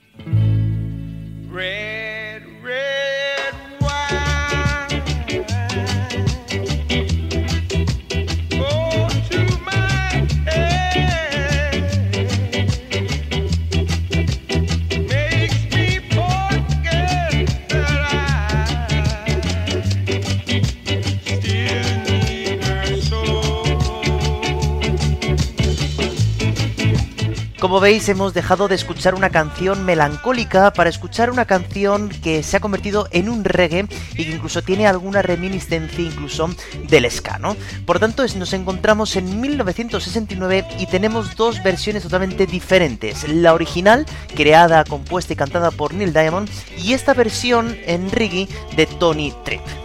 Como 27.64 27.80
veis, 27.80 28.10
hemos 28.10 28.34
dejado 28.34 28.68
de 28.68 28.74
escuchar 28.74 29.14
una 29.14 29.30
canción 29.30 29.86
melancólica 29.86 30.70
para 30.74 30.90
escuchar 30.90 31.30
una 31.30 31.46
canción 31.46 32.10
que 32.10 32.42
se 32.42 32.58
ha 32.58 32.60
convertido 32.60 33.08
en 33.10 33.30
un 33.30 33.42
reggae 33.42 33.86
y 34.12 34.26
que 34.26 34.32
incluso 34.32 34.60
tiene 34.60 34.86
alguna 34.86 35.22
reminiscencia 35.22 36.04
incluso 36.04 36.50
del 36.90 37.10
ska, 37.10 37.38
¿no? 37.38 37.56
Por 37.86 38.00
tanto, 38.00 38.22
nos 38.36 38.52
encontramos 38.52 39.16
en 39.16 39.40
1969 39.40 40.66
y 40.78 40.84
tenemos 40.88 41.36
dos 41.36 41.62
versiones 41.62 42.02
totalmente 42.02 42.44
diferentes. 42.44 43.26
La 43.26 43.54
original, 43.54 44.04
creada, 44.36 44.84
compuesta 44.84 45.32
y 45.32 45.36
cantada 45.36 45.70
por 45.70 45.94
Neil 45.94 46.12
Diamond, 46.12 46.50
y 46.76 46.92
esta 46.92 47.14
versión 47.14 47.78
en 47.86 48.10
reggae 48.10 48.46
de 48.76 48.84
Tony 48.84 49.32
Tripp. 49.42 49.83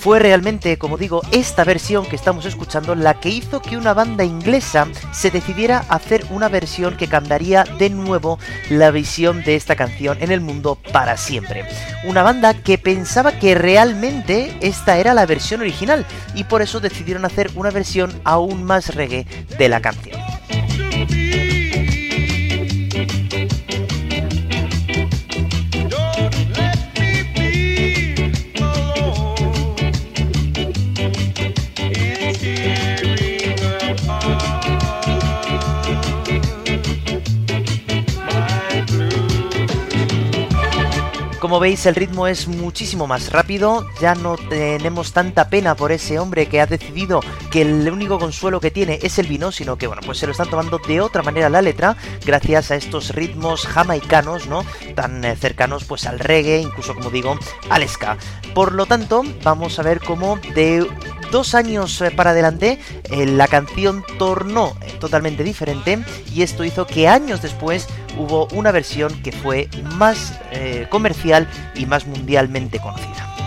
Fue 0.00 0.18
realmente, 0.18 0.78
como 0.78 0.96
digo, 0.96 1.20
esta 1.30 1.62
versión 1.62 2.06
que 2.06 2.16
estamos 2.16 2.46
escuchando 2.46 2.94
la 2.94 3.20
que 3.20 3.28
hizo 3.28 3.60
que 3.60 3.76
una 3.76 3.92
banda 3.92 4.24
inglesa 4.24 4.88
se 5.12 5.30
decidiera 5.30 5.84
a 5.90 5.96
hacer 5.96 6.24
una 6.30 6.48
versión 6.48 6.96
que 6.96 7.06
cambiaría 7.06 7.64
de 7.64 7.90
nuevo 7.90 8.38
la 8.70 8.90
visión 8.92 9.44
de 9.44 9.56
esta 9.56 9.76
canción 9.76 10.16
en 10.22 10.30
el 10.30 10.40
mundo 10.40 10.78
para 10.90 11.18
siempre. 11.18 11.66
Una 12.04 12.22
banda 12.22 12.54
que 12.54 12.78
pensaba 12.78 13.32
que 13.32 13.54
realmente 13.54 14.56
esta 14.62 14.96
era 14.96 15.12
la 15.12 15.26
versión 15.26 15.60
original 15.60 16.06
y 16.34 16.44
por 16.44 16.62
eso 16.62 16.80
decidieron 16.80 17.26
hacer 17.26 17.50
una 17.54 17.70
versión 17.70 18.22
aún 18.24 18.64
más 18.64 18.94
reggae 18.94 19.26
de 19.58 19.68
la 19.68 19.82
canción. 19.82 20.18
Como 41.50 41.58
veis 41.58 41.84
el 41.86 41.96
ritmo 41.96 42.28
es 42.28 42.46
muchísimo 42.46 43.08
más 43.08 43.32
rápido, 43.32 43.84
ya 44.00 44.14
no 44.14 44.36
tenemos 44.36 45.12
tanta 45.12 45.50
pena 45.50 45.74
por 45.74 45.90
ese 45.90 46.20
hombre 46.20 46.46
que 46.46 46.60
ha 46.60 46.66
decidido 46.66 47.22
que 47.50 47.62
el 47.62 47.90
único 47.90 48.20
consuelo 48.20 48.60
que 48.60 48.70
tiene 48.70 49.00
es 49.02 49.18
el 49.18 49.26
vino, 49.26 49.50
sino 49.50 49.76
que 49.76 49.88
bueno, 49.88 50.00
pues 50.06 50.18
se 50.18 50.26
lo 50.26 50.30
están 50.32 50.48
tomando 50.48 50.78
de 50.78 51.00
otra 51.00 51.24
manera 51.24 51.48
la 51.48 51.60
letra, 51.60 51.96
gracias 52.24 52.70
a 52.70 52.76
estos 52.76 53.16
ritmos 53.16 53.66
jamaicanos, 53.66 54.46
¿no? 54.46 54.64
Tan 54.94 55.24
eh, 55.24 55.34
cercanos 55.34 55.82
pues 55.82 56.06
al 56.06 56.20
reggae, 56.20 56.60
incluso 56.60 56.94
como 56.94 57.10
digo, 57.10 57.36
al 57.68 57.88
ska. 57.88 58.16
Por 58.54 58.72
lo 58.72 58.86
tanto, 58.86 59.24
vamos 59.42 59.76
a 59.80 59.82
ver 59.82 59.98
cómo 59.98 60.38
de 60.54 60.86
dos 61.32 61.56
años 61.56 62.00
eh, 62.00 62.12
para 62.12 62.30
adelante 62.30 62.78
eh, 63.10 63.26
la 63.26 63.48
canción 63.48 64.04
tornó 64.18 64.76
totalmente 65.00 65.42
diferente 65.42 65.98
y 66.32 66.42
esto 66.42 66.64
hizo 66.64 66.86
que 66.86 67.08
años 67.08 67.42
después 67.42 67.88
hubo 68.16 68.46
una 68.52 68.70
versión 68.70 69.12
que 69.22 69.32
fue 69.32 69.68
más 69.96 70.38
eh, 70.52 70.86
comercial 70.90 71.48
y 71.74 71.86
más 71.86 72.06
mundialmente 72.06 72.78
conocida. 72.78 73.39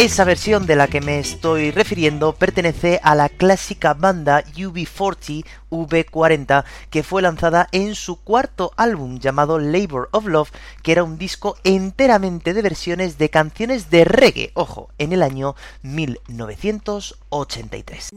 Esa 0.00 0.24
versión 0.24 0.64
de 0.64 0.76
la 0.76 0.88
que 0.88 1.02
me 1.02 1.18
estoy 1.18 1.72
refiriendo 1.72 2.34
pertenece 2.34 3.00
a 3.02 3.14
la 3.14 3.28
clásica 3.28 3.92
banda 3.92 4.42
UB40 4.56 5.44
V40 5.70 6.64
que 6.88 7.02
fue 7.02 7.20
lanzada 7.20 7.68
en 7.70 7.94
su 7.94 8.16
cuarto 8.16 8.72
álbum 8.78 9.18
llamado 9.18 9.58
Labor 9.58 10.08
of 10.12 10.24
Love, 10.24 10.52
que 10.82 10.92
era 10.92 11.04
un 11.04 11.18
disco 11.18 11.58
enteramente 11.64 12.54
de 12.54 12.62
versiones 12.62 13.18
de 13.18 13.28
canciones 13.28 13.90
de 13.90 14.06
reggae, 14.06 14.52
ojo, 14.54 14.88
en 14.96 15.12
el 15.12 15.22
año 15.22 15.54
1983. 15.82 18.08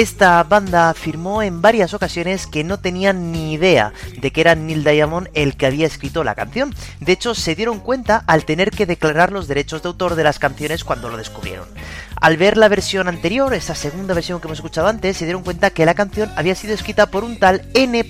Esta 0.00 0.42
banda 0.44 0.88
afirmó 0.88 1.42
en 1.42 1.60
varias 1.60 1.92
ocasiones 1.92 2.46
que 2.46 2.64
no 2.64 2.80
tenían 2.80 3.32
ni 3.32 3.52
idea 3.52 3.92
de 4.18 4.30
que 4.30 4.40
era 4.40 4.54
Neil 4.54 4.82
Diamond 4.82 5.28
el 5.34 5.58
que 5.58 5.66
había 5.66 5.86
escrito 5.86 6.24
la 6.24 6.34
canción. 6.34 6.74
De 7.00 7.12
hecho, 7.12 7.34
se 7.34 7.54
dieron 7.54 7.80
cuenta 7.80 8.24
al 8.26 8.46
tener 8.46 8.70
que 8.70 8.86
declarar 8.86 9.30
los 9.30 9.46
derechos 9.46 9.82
de 9.82 9.88
autor 9.88 10.14
de 10.14 10.24
las 10.24 10.38
canciones 10.38 10.84
cuando 10.84 11.10
lo 11.10 11.18
descubrieron. 11.18 11.68
Al 12.18 12.38
ver 12.38 12.56
la 12.56 12.68
versión 12.68 13.08
anterior, 13.08 13.52
esa 13.52 13.74
segunda 13.74 14.14
versión 14.14 14.40
que 14.40 14.46
hemos 14.46 14.60
escuchado 14.60 14.88
antes, 14.88 15.18
se 15.18 15.26
dieron 15.26 15.42
cuenta 15.42 15.68
que 15.68 15.84
la 15.84 15.92
canción 15.92 16.32
había 16.34 16.54
sido 16.54 16.72
escrita 16.72 17.04
por 17.10 17.22
un 17.22 17.38
tal 17.38 17.68
N. 17.74 18.02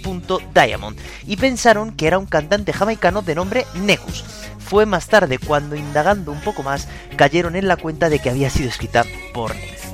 Diamond 0.54 0.96
y 1.26 1.38
pensaron 1.38 1.90
que 1.96 2.06
era 2.06 2.20
un 2.20 2.26
cantante 2.26 2.72
jamaicano 2.72 3.22
de 3.22 3.34
nombre 3.34 3.66
Negus. 3.74 4.24
Fue 4.60 4.86
más 4.86 5.08
tarde 5.08 5.38
cuando, 5.38 5.74
indagando 5.74 6.30
un 6.30 6.40
poco 6.40 6.62
más, 6.62 6.86
cayeron 7.16 7.56
en 7.56 7.66
la 7.66 7.76
cuenta 7.76 8.08
de 8.08 8.20
que 8.20 8.30
había 8.30 8.48
sido 8.48 8.68
escrita 8.68 9.04
por 9.34 9.56
Neil. 9.56 9.89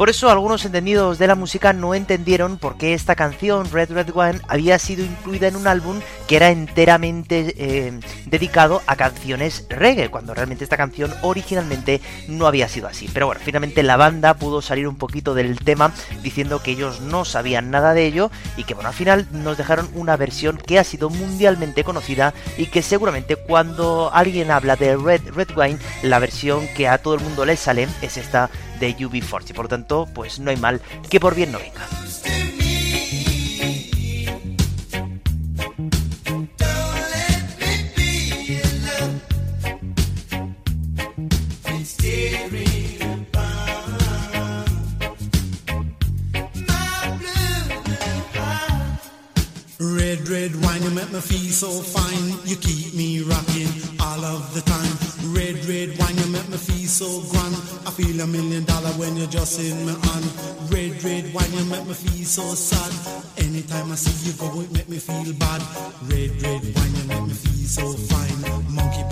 Por 0.00 0.08
eso 0.08 0.30
algunos 0.30 0.64
entendidos 0.64 1.18
de 1.18 1.26
la 1.26 1.34
música 1.34 1.74
no 1.74 1.94
entendieron 1.94 2.56
por 2.56 2.78
qué 2.78 2.94
esta 2.94 3.14
canción, 3.14 3.70
Red 3.70 3.92
Red 3.92 4.12
Wine, 4.14 4.40
había 4.48 4.78
sido 4.78 5.04
incluida 5.04 5.46
en 5.46 5.56
un 5.56 5.66
álbum 5.66 6.00
que 6.26 6.36
era 6.36 6.48
enteramente 6.48 7.54
eh, 7.58 8.00
dedicado 8.24 8.80
a 8.86 8.96
canciones 8.96 9.66
reggae, 9.68 10.08
cuando 10.08 10.32
realmente 10.32 10.64
esta 10.64 10.78
canción 10.78 11.12
originalmente 11.20 12.00
no 12.28 12.46
había 12.46 12.66
sido 12.66 12.88
así. 12.88 13.10
Pero 13.12 13.26
bueno, 13.26 13.42
finalmente 13.44 13.82
la 13.82 13.98
banda 13.98 14.32
pudo 14.32 14.62
salir 14.62 14.88
un 14.88 14.96
poquito 14.96 15.34
del 15.34 15.58
tema 15.58 15.92
diciendo 16.22 16.62
que 16.62 16.70
ellos 16.70 17.02
no 17.02 17.26
sabían 17.26 17.70
nada 17.70 17.92
de 17.92 18.06
ello 18.06 18.30
y 18.56 18.64
que 18.64 18.72
bueno, 18.72 18.88
al 18.88 18.94
final 18.94 19.28
nos 19.32 19.58
dejaron 19.58 19.90
una 19.92 20.16
versión 20.16 20.56
que 20.56 20.78
ha 20.78 20.84
sido 20.84 21.10
mundialmente 21.10 21.84
conocida 21.84 22.32
y 22.56 22.68
que 22.68 22.80
seguramente 22.80 23.36
cuando 23.36 24.10
alguien 24.14 24.50
habla 24.50 24.76
de 24.76 24.96
Red 24.96 25.34
Red 25.34 25.50
Wine, 25.54 25.78
la 26.02 26.18
versión 26.20 26.66
que 26.74 26.88
a 26.88 26.96
todo 26.96 27.16
el 27.16 27.20
mundo 27.20 27.44
le 27.44 27.58
sale 27.58 27.86
es 28.00 28.16
esta 28.16 28.48
de 28.80 28.96
UB40. 28.96 29.54
Por 29.54 29.66
lo 29.66 29.68
tanto, 29.68 30.08
pues 30.12 30.40
no 30.40 30.50
hay 30.50 30.56
mal 30.56 30.80
que 31.08 31.20
por 31.20 31.34
bien 31.34 31.52
no 31.52 31.58
venga. 31.58 31.86
Red, 49.82 50.28
red 50.28 50.54
wine, 50.56 50.82
you 50.82 50.90
make 50.90 51.10
me 51.10 51.20
feel 51.20 51.50
so 51.50 51.70
fine. 51.70 52.34
You 52.44 52.56
keep 52.56 52.94
me 52.94 53.22
rocking 53.22 53.68
all 53.98 54.24
of 54.24 54.52
the 54.54 54.60
time. 54.60 54.89
A 58.00 58.26
million 58.26 58.64
dollar 58.64 58.90
when 58.98 59.16
just 59.30 59.60
my. 59.84 59.94
Red, 60.70 61.02
make 61.02 61.86
me 61.86 61.94
feel 61.94 62.24
so 62.24 62.54
sad. 62.54 62.92
Anytime 63.36 63.92
I 63.92 63.96
see 63.96 64.30
you 64.30 64.36
go, 64.38 64.60
it 64.60 64.72
make 64.72 64.88
me 64.88 64.98
feel 64.98 65.32
bad. 65.34 65.60
Red, 66.08 66.30
red 66.42 66.62
make 67.08 67.26
me 67.26 67.34
feel 67.34 67.66
so 67.66 67.92
fine. 67.92 68.30
Monkey 68.68 69.04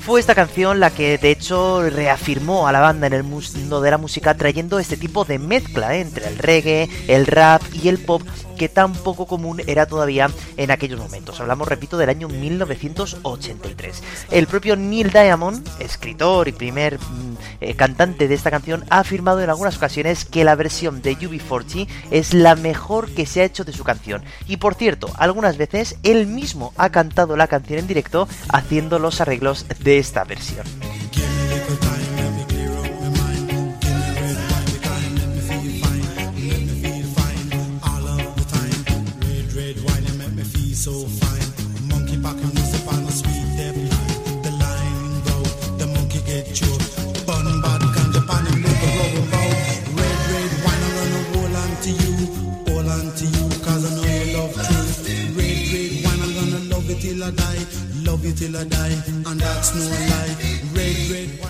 Fue 0.00 0.20
esta 0.20 0.34
canción 0.34 0.80
la 0.80 0.90
que 0.90 1.18
de 1.18 1.30
hecho 1.30 1.82
reafirmó 1.90 2.68
a 2.68 2.72
la 2.72 2.80
banda 2.80 3.06
en 3.08 3.12
el 3.12 3.24
mundo 3.24 3.80
de 3.80 3.90
la 3.90 3.98
música 3.98 4.34
trayendo 4.34 4.78
este 4.78 4.96
tipo 4.96 5.24
de 5.24 5.38
mezcla 5.38 5.96
entre 5.96 6.28
el 6.28 6.38
reggae, 6.38 6.88
el 7.08 7.26
rap 7.26 7.62
y 7.74 7.88
el 7.88 7.98
pop 7.98 8.22
que 8.58 8.68
tan 8.68 8.92
poco 8.92 9.26
común 9.26 9.62
era 9.66 9.86
todavía 9.86 10.30
en 10.56 10.70
aquellos 10.70 11.00
momentos. 11.00 11.40
Hablamos, 11.40 11.68
repito, 11.68 11.96
del 11.96 12.10
año 12.10 12.28
1983. 12.28 14.02
El 14.30 14.46
propio 14.46 14.76
Neil 14.76 15.10
Diamond, 15.10 15.66
escritor 15.78 16.48
y 16.48 16.52
primer 16.52 16.98
mm, 16.98 17.36
eh, 17.60 17.74
cantante 17.74 18.28
de 18.28 18.34
esta 18.34 18.50
canción, 18.50 18.84
ha 18.90 18.98
afirmado 18.98 19.40
en 19.40 19.48
algunas 19.48 19.76
ocasiones 19.76 20.24
que 20.24 20.44
la 20.44 20.56
versión 20.56 21.00
de 21.00 21.16
UB40 21.16 21.88
es 22.10 22.34
la 22.34 22.56
mejor 22.56 23.10
que 23.10 23.24
se 23.24 23.40
ha 23.40 23.44
hecho 23.44 23.64
de 23.64 23.72
su 23.72 23.84
canción. 23.84 24.22
Y 24.46 24.58
por 24.58 24.74
cierto, 24.74 25.10
algunas 25.16 25.56
veces 25.56 25.96
él 26.02 26.26
mismo 26.26 26.72
ha 26.76 26.90
cantado 26.90 27.36
la 27.36 27.46
canción 27.46 27.78
en 27.78 27.86
directo 27.86 28.28
haciendo 28.48 28.98
los 28.98 29.20
arreglos 29.20 29.66
de 29.80 29.98
esta 29.98 30.24
versión. 30.24 30.66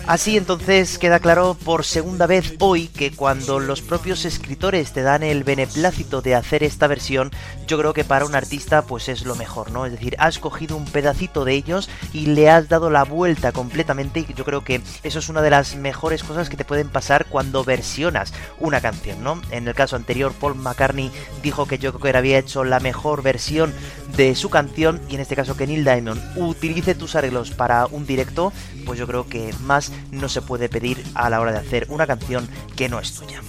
Así 0.06 0.38
entonces 0.38 0.96
queda 0.96 1.20
claro 1.20 1.54
por 1.62 1.84
segunda 1.84 2.26
vez 2.26 2.54
hoy 2.60 2.88
que 2.88 3.10
cuando 3.10 3.60
los 3.60 3.82
propios 3.82 4.24
escritores 4.24 4.92
te 4.92 5.02
dan 5.02 5.22
el 5.22 5.44
beneplácito 5.44 6.22
de 6.22 6.34
hacer 6.34 6.62
esta 6.62 6.86
versión, 6.86 7.30
yo 7.66 7.78
creo 7.78 7.92
que 7.92 8.04
para 8.04 8.24
un 8.24 8.34
artista 8.34 8.82
pues 8.82 9.10
es 9.10 9.26
lo 9.26 9.36
mejor, 9.36 9.70
¿no? 9.70 9.84
Es 9.84 9.92
decir, 9.92 10.16
has 10.18 10.38
cogido 10.38 10.78
un 10.78 10.86
pedacito 10.86 11.44
de 11.44 11.52
ellos 11.52 11.90
y 12.14 12.26
le 12.26 12.48
has 12.48 12.70
dado 12.70 12.88
la 12.88 13.04
vuelta 13.04 13.52
completamente 13.52 14.20
y 14.20 14.32
yo 14.32 14.46
creo 14.46 14.64
que 14.64 14.80
eso 15.02 15.18
es 15.18 15.28
una 15.28 15.42
de 15.42 15.50
las 15.50 15.76
mejores 15.76 16.24
cosas 16.24 16.48
que 16.48 16.56
te 16.56 16.64
pueden 16.64 16.88
pasar 16.88 17.26
cuando 17.26 17.62
versionas 17.62 18.32
una 18.58 18.80
canción, 18.80 19.22
¿no? 19.22 19.42
En 19.50 19.68
el 19.68 19.74
caso 19.74 19.96
anterior 19.96 20.32
Paul 20.32 20.54
McCartney 20.54 21.10
dijo 21.42 21.66
que 21.66 21.76
yo 21.76 21.92
creo 21.92 22.12
que 22.12 22.18
había 22.18 22.38
hecho 22.38 22.64
la 22.64 22.80
mejor 22.80 23.22
versión 23.22 23.74
de 24.16 24.34
su 24.34 24.50
canción 24.50 25.00
y 25.08 25.14
en 25.14 25.20
este 25.20 25.36
caso 25.36 25.56
que 25.56 25.66
Neil 25.66 25.84
Diamond 25.84 26.20
utilice 26.36 26.94
tus 26.94 27.14
arreglos 27.14 27.50
para 27.50 27.86
un 27.86 28.06
directo, 28.06 28.52
pues 28.84 28.98
yo 28.98 29.06
creo 29.06 29.26
que 29.26 29.54
más 29.64 29.92
no 30.10 30.28
se 30.28 30.42
puede 30.42 30.68
pedir 30.68 31.04
a 31.14 31.30
la 31.30 31.40
hora 31.40 31.52
de 31.52 31.58
hacer 31.58 31.86
una 31.88 32.06
canción 32.06 32.48
que 32.76 32.88
no 32.88 32.98
es 32.98 33.14
tuya. 33.14 33.40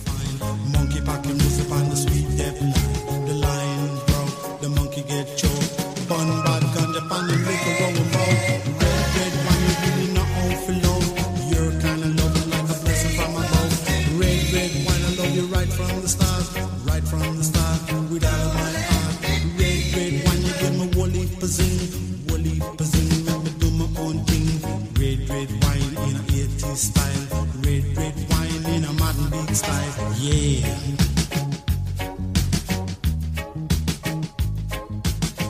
Yeah. 29.50 29.56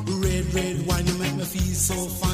Red, 0.07 0.53
red 0.53 0.87
wine, 0.87 1.05
you 1.05 1.13
make 1.15 1.35
me 1.35 1.43
feel 1.43 1.73
so 1.75 1.95
fine. 2.07 2.28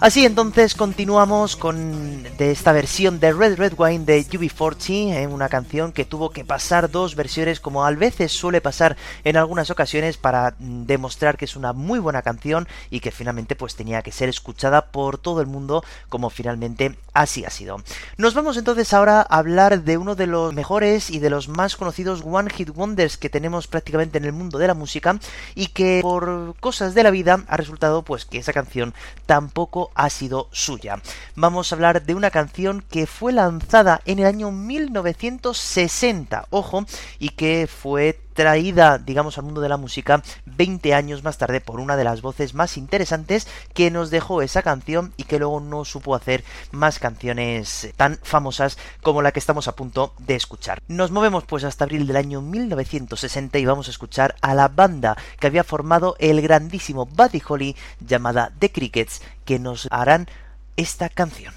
Así 0.00 0.24
entonces 0.24 0.76
continuamos 0.76 1.56
con 1.56 2.22
de 2.22 2.52
esta 2.52 2.70
versión 2.70 3.18
de 3.18 3.32
Red 3.32 3.56
Red 3.56 3.72
Wine 3.76 4.04
de 4.04 4.24
UB40, 4.24 5.14
eh, 5.14 5.26
una 5.26 5.48
canción 5.48 5.90
que 5.90 6.04
tuvo 6.04 6.30
que 6.30 6.44
pasar 6.44 6.88
dos 6.88 7.16
versiones 7.16 7.58
como 7.58 7.84
a 7.84 7.90
veces 7.90 8.30
suele 8.30 8.60
pasar 8.60 8.96
en 9.24 9.36
algunas 9.36 9.70
ocasiones 9.70 10.16
para 10.16 10.54
mm, 10.56 10.84
demostrar 10.84 11.36
que 11.36 11.46
es 11.46 11.56
una 11.56 11.72
muy 11.72 11.98
buena 11.98 12.22
canción 12.22 12.68
y 12.90 13.00
que 13.00 13.10
finalmente 13.10 13.56
pues 13.56 13.74
tenía 13.74 14.02
que 14.02 14.12
ser 14.12 14.28
escuchada 14.28 14.86
por 14.92 15.18
todo 15.18 15.40
el 15.40 15.48
mundo 15.48 15.82
como 16.08 16.30
finalmente 16.30 16.96
así 17.12 17.44
ha 17.44 17.50
sido. 17.50 17.82
Nos 18.18 18.34
vamos 18.34 18.56
entonces 18.56 18.94
ahora 18.94 19.22
a 19.22 19.38
hablar 19.38 19.82
de 19.82 19.98
uno 19.98 20.14
de 20.14 20.28
los 20.28 20.54
mejores 20.54 21.10
y 21.10 21.18
de 21.18 21.30
los 21.30 21.48
más 21.48 21.74
conocidos 21.74 22.22
One 22.24 22.50
Hit 22.50 22.70
Wonders 22.70 23.16
que 23.16 23.30
tenemos 23.30 23.66
prácticamente 23.66 24.18
en 24.18 24.26
el 24.26 24.32
mundo 24.32 24.58
de 24.58 24.68
la 24.68 24.74
música 24.74 25.18
y 25.56 25.66
que 25.66 25.98
por 26.02 26.54
cosas 26.60 26.94
de 26.94 27.02
la 27.02 27.10
vida 27.10 27.44
ha 27.48 27.56
resultado 27.56 28.02
pues 28.02 28.24
que 28.24 28.38
esa 28.38 28.52
canción 28.52 28.94
tampoco 29.26 29.87
ha 29.94 30.10
sido 30.10 30.48
suya. 30.52 31.00
Vamos 31.34 31.70
a 31.70 31.74
hablar 31.74 32.04
de 32.04 32.14
una 32.14 32.30
canción 32.30 32.84
que 32.90 33.06
fue 33.06 33.32
lanzada 33.32 34.00
en 34.04 34.18
el 34.18 34.26
año 34.26 34.50
1960, 34.50 36.46
ojo, 36.50 36.84
y 37.18 37.30
que 37.30 37.66
fue 37.66 38.20
traída, 38.38 38.98
digamos, 38.98 39.36
al 39.36 39.46
mundo 39.46 39.60
de 39.60 39.68
la 39.68 39.76
música 39.76 40.22
20 40.46 40.94
años 40.94 41.24
más 41.24 41.38
tarde 41.38 41.60
por 41.60 41.80
una 41.80 41.96
de 41.96 42.04
las 42.04 42.22
voces 42.22 42.54
más 42.54 42.76
interesantes 42.76 43.48
que 43.74 43.90
nos 43.90 44.10
dejó 44.10 44.42
esa 44.42 44.62
canción 44.62 45.12
y 45.16 45.24
que 45.24 45.40
luego 45.40 45.58
no 45.58 45.84
supo 45.84 46.14
hacer 46.14 46.44
más 46.70 47.00
canciones 47.00 47.92
tan 47.96 48.16
famosas 48.22 48.78
como 49.02 49.22
la 49.22 49.32
que 49.32 49.40
estamos 49.40 49.66
a 49.66 49.74
punto 49.74 50.14
de 50.20 50.36
escuchar. 50.36 50.80
Nos 50.86 51.10
movemos 51.10 51.46
pues 51.46 51.64
hasta 51.64 51.82
abril 51.82 52.06
del 52.06 52.14
año 52.14 52.40
1960 52.40 53.58
y 53.58 53.66
vamos 53.66 53.88
a 53.88 53.90
escuchar 53.90 54.36
a 54.40 54.54
la 54.54 54.68
banda 54.68 55.16
que 55.40 55.48
había 55.48 55.64
formado 55.64 56.14
el 56.20 56.40
grandísimo 56.40 57.06
Buddy 57.06 57.42
Holly 57.44 57.74
llamada 57.98 58.52
The 58.56 58.70
Crickets 58.70 59.20
que 59.44 59.58
nos 59.58 59.88
harán 59.90 60.28
esta 60.76 61.08
canción. 61.08 61.54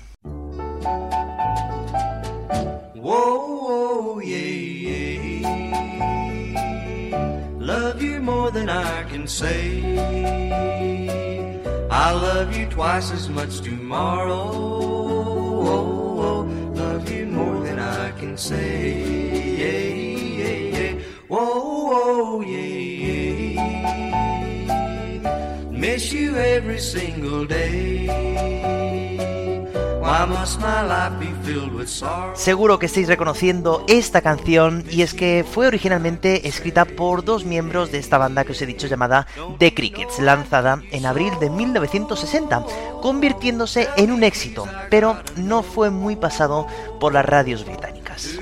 you 4.23 4.60
more 8.21 8.51
than 8.51 8.69
I 8.69 9.03
can 9.03 9.27
say. 9.27 9.97
I 11.89 12.11
love 12.11 12.55
you 12.55 12.67
twice 12.67 13.11
as 13.11 13.27
much 13.29 13.61
tomorrow. 13.61 14.41
love 16.73 17.11
you 17.11 17.25
more 17.25 17.63
than 17.65 17.79
I 17.79 18.11
can 18.11 18.37
say. 18.37 19.01
Yeah, 19.61 19.93
yeah, 20.43 20.57
yeah. 20.77 20.93
Whoa, 21.27 21.89
whoa, 21.89 22.41
yeah, 22.41 22.71
yeah. 24.67 25.67
Miss 25.71 26.13
you 26.13 26.35
every 26.35 26.79
single 26.79 27.45
day. 27.45 28.80
Seguro 32.33 32.79
que 32.79 32.87
estáis 32.87 33.07
reconociendo 33.07 33.85
esta 33.87 34.21
canción 34.21 34.83
y 34.89 35.03
es 35.03 35.13
que 35.13 35.45
fue 35.49 35.67
originalmente 35.67 36.49
escrita 36.49 36.83
por 36.83 37.23
dos 37.23 37.45
miembros 37.45 37.93
de 37.93 37.99
esta 37.99 38.17
banda 38.17 38.43
que 38.43 38.51
os 38.51 38.61
he 38.61 38.65
dicho 38.65 38.87
llamada 38.87 39.25
The 39.57 39.73
Crickets, 39.73 40.19
lanzada 40.19 40.81
en 40.91 41.05
abril 41.05 41.31
de 41.39 41.49
1960, 41.49 42.65
convirtiéndose 43.01 43.87
en 43.95 44.11
un 44.11 44.23
éxito, 44.23 44.67
pero 44.89 45.17
no 45.37 45.63
fue 45.63 45.89
muy 45.89 46.17
pasado 46.17 46.67
por 46.99 47.13
las 47.13 47.25
radios 47.25 47.63
británicas. 47.63 48.37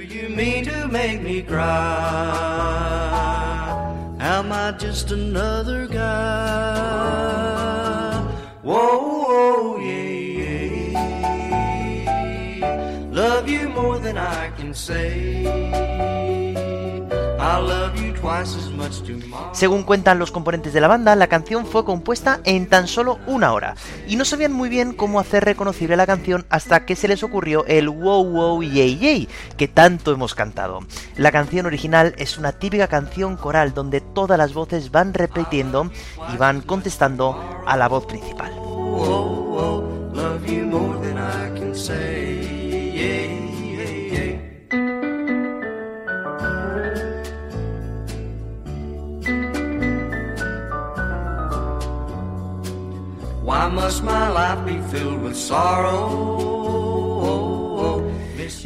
Según 19.52 19.84
cuentan 19.84 20.20
los 20.20 20.32
componentes 20.32 20.72
de 20.72 20.80
la 20.80 20.88
banda, 20.88 21.16
la 21.18 21.28
canción 21.28 21.66
fue 21.66 21.84
compuesta 21.84 22.40
en 22.46 22.68
tan 22.68 22.88
solo 22.88 23.20
una 23.28 23.52
hora 23.52 23.76
y 24.08 24.16
no 24.16 24.24
sabían 24.24 24.54
muy 24.54 24.70
bien 24.70 24.94
cómo 24.94 25.20
hacer 25.20 25.44
reconocible 25.44 25.98
la 25.98 26.06
canción 26.08 26.46
hasta 26.50 26.86
que 26.86 26.96
se 26.96 27.10
les 27.10 27.22
ocurrió 27.22 27.66
el 27.66 27.90
wow 27.90 28.24
wow 28.24 28.64
yay 28.64 28.98
yay 28.98 29.28
que 29.58 29.68
tanto 29.68 30.14
hemos 30.14 30.34
cantado. 30.34 30.80
La 31.18 31.34
canción 31.34 31.66
original 31.66 32.16
es 32.18 32.38
una 32.38 32.54
típica 32.54 32.88
canción 32.88 33.36
coral 33.36 33.74
donde 33.74 34.00
todas 34.00 34.38
las 34.38 34.54
voces 34.54 34.92
van 34.92 35.14
repitiendo 35.14 35.92
y 36.34 36.38
van 36.38 36.62
contestando 36.62 37.62
a 37.66 37.76
la 37.76 37.90
voz 37.90 38.06
principal. 38.06 38.54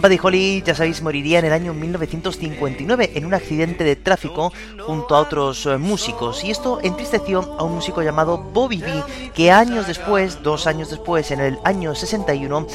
Buddy 0.03 0.19
Holly, 0.21 0.63
ya 0.65 0.75
sabéis, 0.75 1.01
moriría 1.01 1.39
en 1.39 1.45
el 1.45 1.53
año 1.53 1.73
1959 1.73 3.11
en 3.15 3.25
un 3.25 3.33
accidente 3.33 3.85
de 3.85 3.95
tráfico 3.95 4.51
junto 4.79 5.15
a 5.15 5.19
otros 5.19 5.65
eh, 5.65 5.77
músicos. 5.77 6.43
Y 6.43 6.51
esto 6.51 6.79
entristeció 6.83 7.55
a 7.57 7.63
un 7.63 7.75
músico 7.75 8.01
llamado 8.01 8.37
Bobby 8.37 8.79
B, 8.79 9.03
que 9.33 9.51
años 9.51 9.87
después, 9.87 10.43
dos 10.43 10.67
años 10.67 10.89
después, 10.89 11.31
en 11.31 11.39
el 11.39 11.57
año 11.63 11.95
61, 11.95 12.61
mm, 12.61 12.65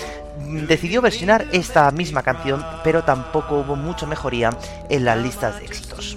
decidió 0.66 1.02
versionar 1.02 1.46
esta 1.52 1.90
misma 1.90 2.22
canción, 2.22 2.64
pero 2.84 3.04
tampoco 3.04 3.56
hubo 3.56 3.76
mucha 3.76 4.06
mejoría 4.06 4.50
en 4.88 5.04
las 5.04 5.18
listas 5.18 5.58
de 5.58 5.66
éxitos. 5.66 6.16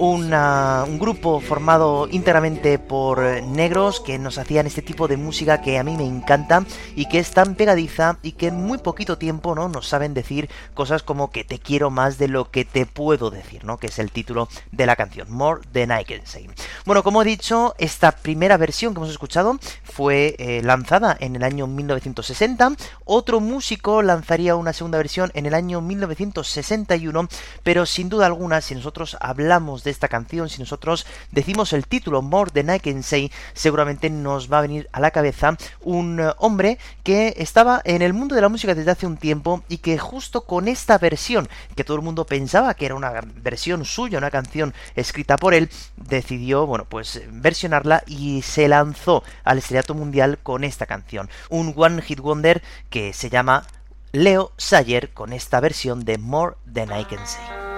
Un 0.00 0.98
grupo 0.98 1.40
formado 1.40 2.08
íntegramente 2.10 2.78
por 2.78 3.20
negros 3.42 4.00
que 4.00 4.18
nos 4.18 4.38
hacían 4.38 4.66
este 4.66 4.80
tipo 4.80 5.08
de 5.08 5.18
música 5.18 5.60
que 5.60 5.78
a 5.78 5.84
mí 5.84 5.94
me 5.94 6.06
encanta 6.06 6.64
y 6.96 7.06
que 7.06 7.18
es 7.18 7.32
tan 7.32 7.54
pegadiza 7.54 8.16
y 8.22 8.32
que 8.32 8.46
en 8.46 8.56
muy 8.56 8.78
poquito 8.78 9.18
tiempo 9.18 9.54
¿no? 9.54 9.68
nos 9.68 9.88
saben 9.88 10.14
decir 10.14 10.48
cosas 10.72 11.02
como 11.02 11.30
que 11.30 11.44
te 11.44 11.58
quiero 11.58 11.90
más 11.90 12.16
de 12.16 12.28
lo 12.28 12.50
que 12.50 12.64
te 12.64 12.86
puedo 12.86 13.30
decir, 13.30 13.64
¿no? 13.64 13.76
que 13.76 13.88
es 13.88 13.98
el 13.98 14.10
título 14.10 14.48
de 14.72 14.86
la 14.86 14.96
canción, 14.96 15.30
More 15.30 15.60
Than 15.70 16.00
I 16.00 16.04
Can 16.06 16.24
Say. 16.24 16.48
Bueno, 16.86 17.02
como 17.02 17.20
he 17.20 17.26
dicho, 17.26 17.74
esta 17.76 18.12
primera 18.12 18.56
versión 18.56 18.94
que 18.94 19.00
hemos 19.00 19.10
escuchado 19.10 19.58
fue 19.84 20.34
eh, 20.38 20.62
lanzada 20.64 21.14
en 21.20 21.36
el 21.36 21.42
año 21.42 21.66
1960, 21.66 22.72
otro 23.04 23.40
músico 23.40 24.00
lanzaría 24.00 24.56
una 24.56 24.72
segunda 24.72 24.96
versión 24.96 25.30
en 25.34 25.44
el 25.44 25.52
año 25.52 25.82
1961, 25.82 27.28
pero 27.62 27.84
sin 27.84 28.08
duda 28.08 28.24
alguna, 28.24 28.62
si 28.62 28.74
nosotros 28.74 29.18
hablamos 29.20 29.84
de 29.84 29.89
esta 29.90 30.08
canción, 30.08 30.48
si 30.48 30.60
nosotros 30.60 31.06
decimos 31.30 31.72
el 31.72 31.86
título 31.86 32.22
More 32.22 32.50
Than 32.50 32.74
I 32.74 32.80
Can 32.80 33.02
Say, 33.02 33.30
seguramente 33.52 34.10
nos 34.10 34.50
va 34.50 34.58
a 34.58 34.62
venir 34.62 34.88
a 34.92 35.00
la 35.00 35.10
cabeza 35.10 35.56
un 35.82 36.20
eh, 36.20 36.32
hombre 36.38 36.78
que 37.02 37.34
estaba 37.36 37.80
en 37.84 38.02
el 38.02 38.12
mundo 38.12 38.34
de 38.34 38.40
la 38.40 38.48
música 38.48 38.74
desde 38.74 38.90
hace 38.90 39.06
un 39.06 39.16
tiempo 39.16 39.62
y 39.68 39.78
que 39.78 39.98
justo 39.98 40.42
con 40.42 40.68
esta 40.68 40.98
versión, 40.98 41.48
que 41.76 41.84
todo 41.84 41.96
el 41.96 42.02
mundo 42.02 42.24
pensaba 42.24 42.74
que 42.74 42.86
era 42.86 42.94
una 42.94 43.12
versión 43.42 43.84
suya, 43.84 44.18
una 44.18 44.30
canción 44.30 44.74
escrita 44.94 45.36
por 45.36 45.54
él, 45.54 45.70
decidió, 45.96 46.66
bueno, 46.66 46.86
pues 46.88 47.22
versionarla 47.30 48.02
y 48.06 48.42
se 48.42 48.68
lanzó 48.68 49.22
al 49.44 49.58
estrellato 49.58 49.94
mundial 49.94 50.38
con 50.42 50.64
esta 50.64 50.86
canción. 50.86 51.28
Un 51.48 51.72
One 51.76 52.02
Hit 52.02 52.20
Wonder 52.20 52.62
que 52.88 53.12
se 53.12 53.30
llama 53.30 53.66
Leo 54.12 54.52
Sayer 54.56 55.10
con 55.10 55.32
esta 55.32 55.60
versión 55.60 56.04
de 56.04 56.18
More 56.18 56.56
Than 56.72 56.88
I 56.98 57.04
Can 57.04 57.26
Say. 57.26 57.69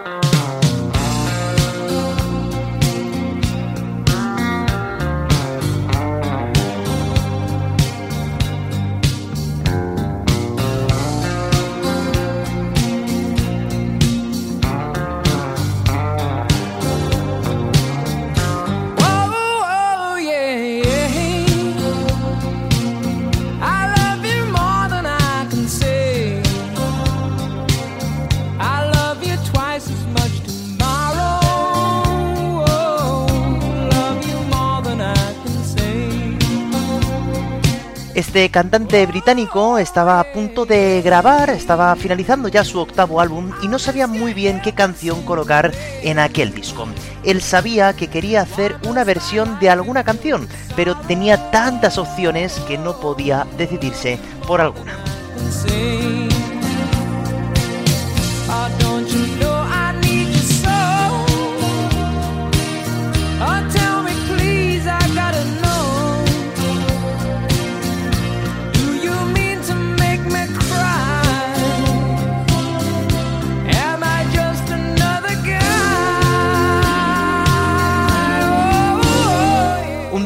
Este 38.32 38.48
cantante 38.48 39.04
británico 39.04 39.76
estaba 39.76 40.18
a 40.18 40.24
punto 40.24 40.64
de 40.64 41.02
grabar, 41.02 41.50
estaba 41.50 41.94
finalizando 41.96 42.48
ya 42.48 42.64
su 42.64 42.80
octavo 42.80 43.20
álbum 43.20 43.50
y 43.62 43.68
no 43.68 43.78
sabía 43.78 44.06
muy 44.06 44.32
bien 44.32 44.62
qué 44.62 44.72
canción 44.72 45.22
colocar 45.22 45.70
en 46.02 46.18
aquel 46.18 46.54
disco. 46.54 46.86
Él 47.24 47.42
sabía 47.42 47.92
que 47.92 48.08
quería 48.08 48.40
hacer 48.40 48.76
una 48.88 49.04
versión 49.04 49.58
de 49.60 49.68
alguna 49.68 50.02
canción, 50.02 50.48
pero 50.74 50.96
tenía 50.96 51.50
tantas 51.50 51.98
opciones 51.98 52.58
que 52.66 52.78
no 52.78 52.98
podía 52.98 53.46
decidirse 53.58 54.18
por 54.46 54.62
alguna. 54.62 54.96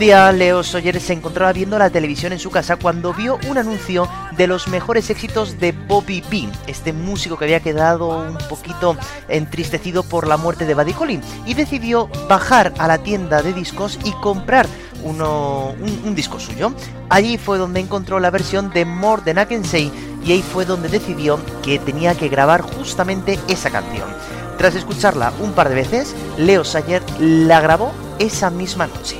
Leo 0.07 0.63
Sawyer 0.63 1.01
se 1.01 1.15
encontraba 1.15 1.53
viendo 1.53 1.77
la 1.81 1.91
televisión 1.91 2.33
en 2.33 2.39
su 2.39 2.49
casa 2.49 2.77
cuando 2.77 3.13
vio 3.13 3.41
un 3.49 3.59
anuncio 3.59 4.09
de 4.37 4.47
los 4.47 4.69
mejores 4.69 5.11
éxitos 5.11 5.59
de 5.59 5.73
Bobby 5.73 6.23
B, 6.31 6.49
este 6.69 6.93
músico 6.93 7.37
que 7.37 7.47
había 7.47 7.59
quedado 7.59 8.21
un 8.21 8.39
poquito 8.49 8.97
entristecido 9.29 10.05
por 10.05 10.29
la 10.29 10.37
muerte 10.37 10.65
de 10.65 10.75
Buddy 10.75 10.95
Holly, 10.97 11.21
y 11.45 11.55
decidió 11.55 12.09
bajar 12.29 12.73
a 12.79 12.87
la 12.87 12.99
tienda 12.99 13.43
de 13.43 13.53
discos 13.53 13.99
y 14.05 14.13
comprar 14.13 14.69
uno, 15.03 15.75
un, 16.05 16.15
disco 16.15 16.39
suyo. 16.39 16.73
Allí 17.09 17.37
fue 17.37 17.59
donde 17.59 17.81
encontró 17.81 18.21
la 18.21 18.31
versión 18.31 18.71
de 18.71 18.85
More 18.85 19.23
Than 19.23 19.43
I 19.43 19.47
Can 19.47 19.65
Say 19.65 19.91
y 20.25 20.31
ahí 20.31 20.43
fue 20.43 20.65
donde 20.65 20.89
decidió 20.89 21.41
que 21.65 21.81
tenía 21.81 22.15
que 22.15 22.29
grabar 22.29 22.61
justamente 22.63 23.41
esa 23.49 23.71
canción. 23.71 24.09
Tras 24.57 24.77
escucharla 24.77 25.33
un 25.41 25.53
par 25.53 25.69
de 25.69 25.75
veces, 25.75 26.15
Leo 26.39 26.63
Sayer 26.63 27.03
la 27.19 27.61
grabó 27.61 27.91
esa 28.21 28.51
misma 28.51 28.87
noche. 28.87 29.17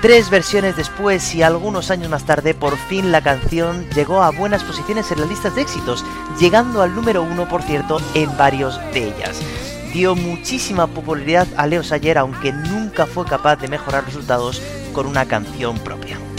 Tres 0.00 0.30
versiones 0.30 0.76
después 0.76 1.34
y 1.34 1.42
algunos 1.42 1.90
años 1.90 2.08
más 2.08 2.24
tarde, 2.24 2.54
por 2.54 2.78
fin 2.78 3.12
la 3.12 3.20
canción 3.20 3.86
llegó 3.90 4.22
a 4.22 4.30
buenas 4.30 4.64
posiciones 4.64 5.10
en 5.12 5.20
las 5.20 5.28
listas 5.28 5.54
de 5.54 5.60
éxitos, 5.60 6.04
llegando 6.40 6.80
al 6.80 6.94
número 6.94 7.22
uno, 7.22 7.46
por 7.46 7.62
cierto, 7.62 8.00
en 8.14 8.34
varios 8.38 8.80
de 8.94 9.08
ellas. 9.08 9.69
Dio 9.92 10.14
muchísima 10.14 10.86
popularidad 10.86 11.48
a 11.56 11.66
Leo 11.66 11.82
Sayer, 11.82 12.16
aunque 12.18 12.52
nunca 12.52 13.06
fue 13.06 13.24
capaz 13.24 13.56
de 13.56 13.68
mejorar 13.68 14.04
resultados 14.04 14.62
con 14.92 15.06
una 15.06 15.26
canción 15.26 15.78
propia. 15.78 16.29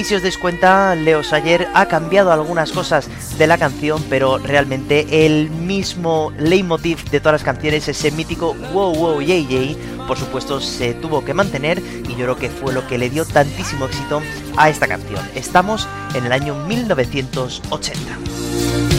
Y 0.00 0.04
si 0.04 0.14
os 0.14 0.22
dais 0.22 0.38
cuenta, 0.38 0.94
Leo 0.94 1.22
Sayer 1.22 1.68
ha 1.74 1.84
cambiado 1.84 2.32
algunas 2.32 2.72
cosas 2.72 3.06
de 3.36 3.46
la 3.46 3.58
canción, 3.58 4.02
pero 4.08 4.38
realmente 4.38 5.26
el 5.26 5.50
mismo 5.50 6.32
leitmotiv 6.38 7.04
de 7.10 7.20
todas 7.20 7.34
las 7.34 7.44
canciones, 7.44 7.86
ese 7.86 8.10
mítico 8.10 8.54
wow 8.72 8.94
wow 8.94 9.20
yay 9.20 9.46
yay, 9.46 9.76
por 10.08 10.16
supuesto 10.16 10.58
se 10.58 10.94
tuvo 10.94 11.22
que 11.22 11.34
mantener 11.34 11.82
y 12.08 12.16
yo 12.16 12.24
creo 12.24 12.36
que 12.36 12.48
fue 12.48 12.72
lo 12.72 12.88
que 12.88 12.96
le 12.96 13.10
dio 13.10 13.26
tantísimo 13.26 13.84
éxito 13.84 14.22
a 14.56 14.70
esta 14.70 14.88
canción. 14.88 15.20
Estamos 15.34 15.86
en 16.14 16.24
el 16.24 16.32
año 16.32 16.54
1980. 16.54 18.89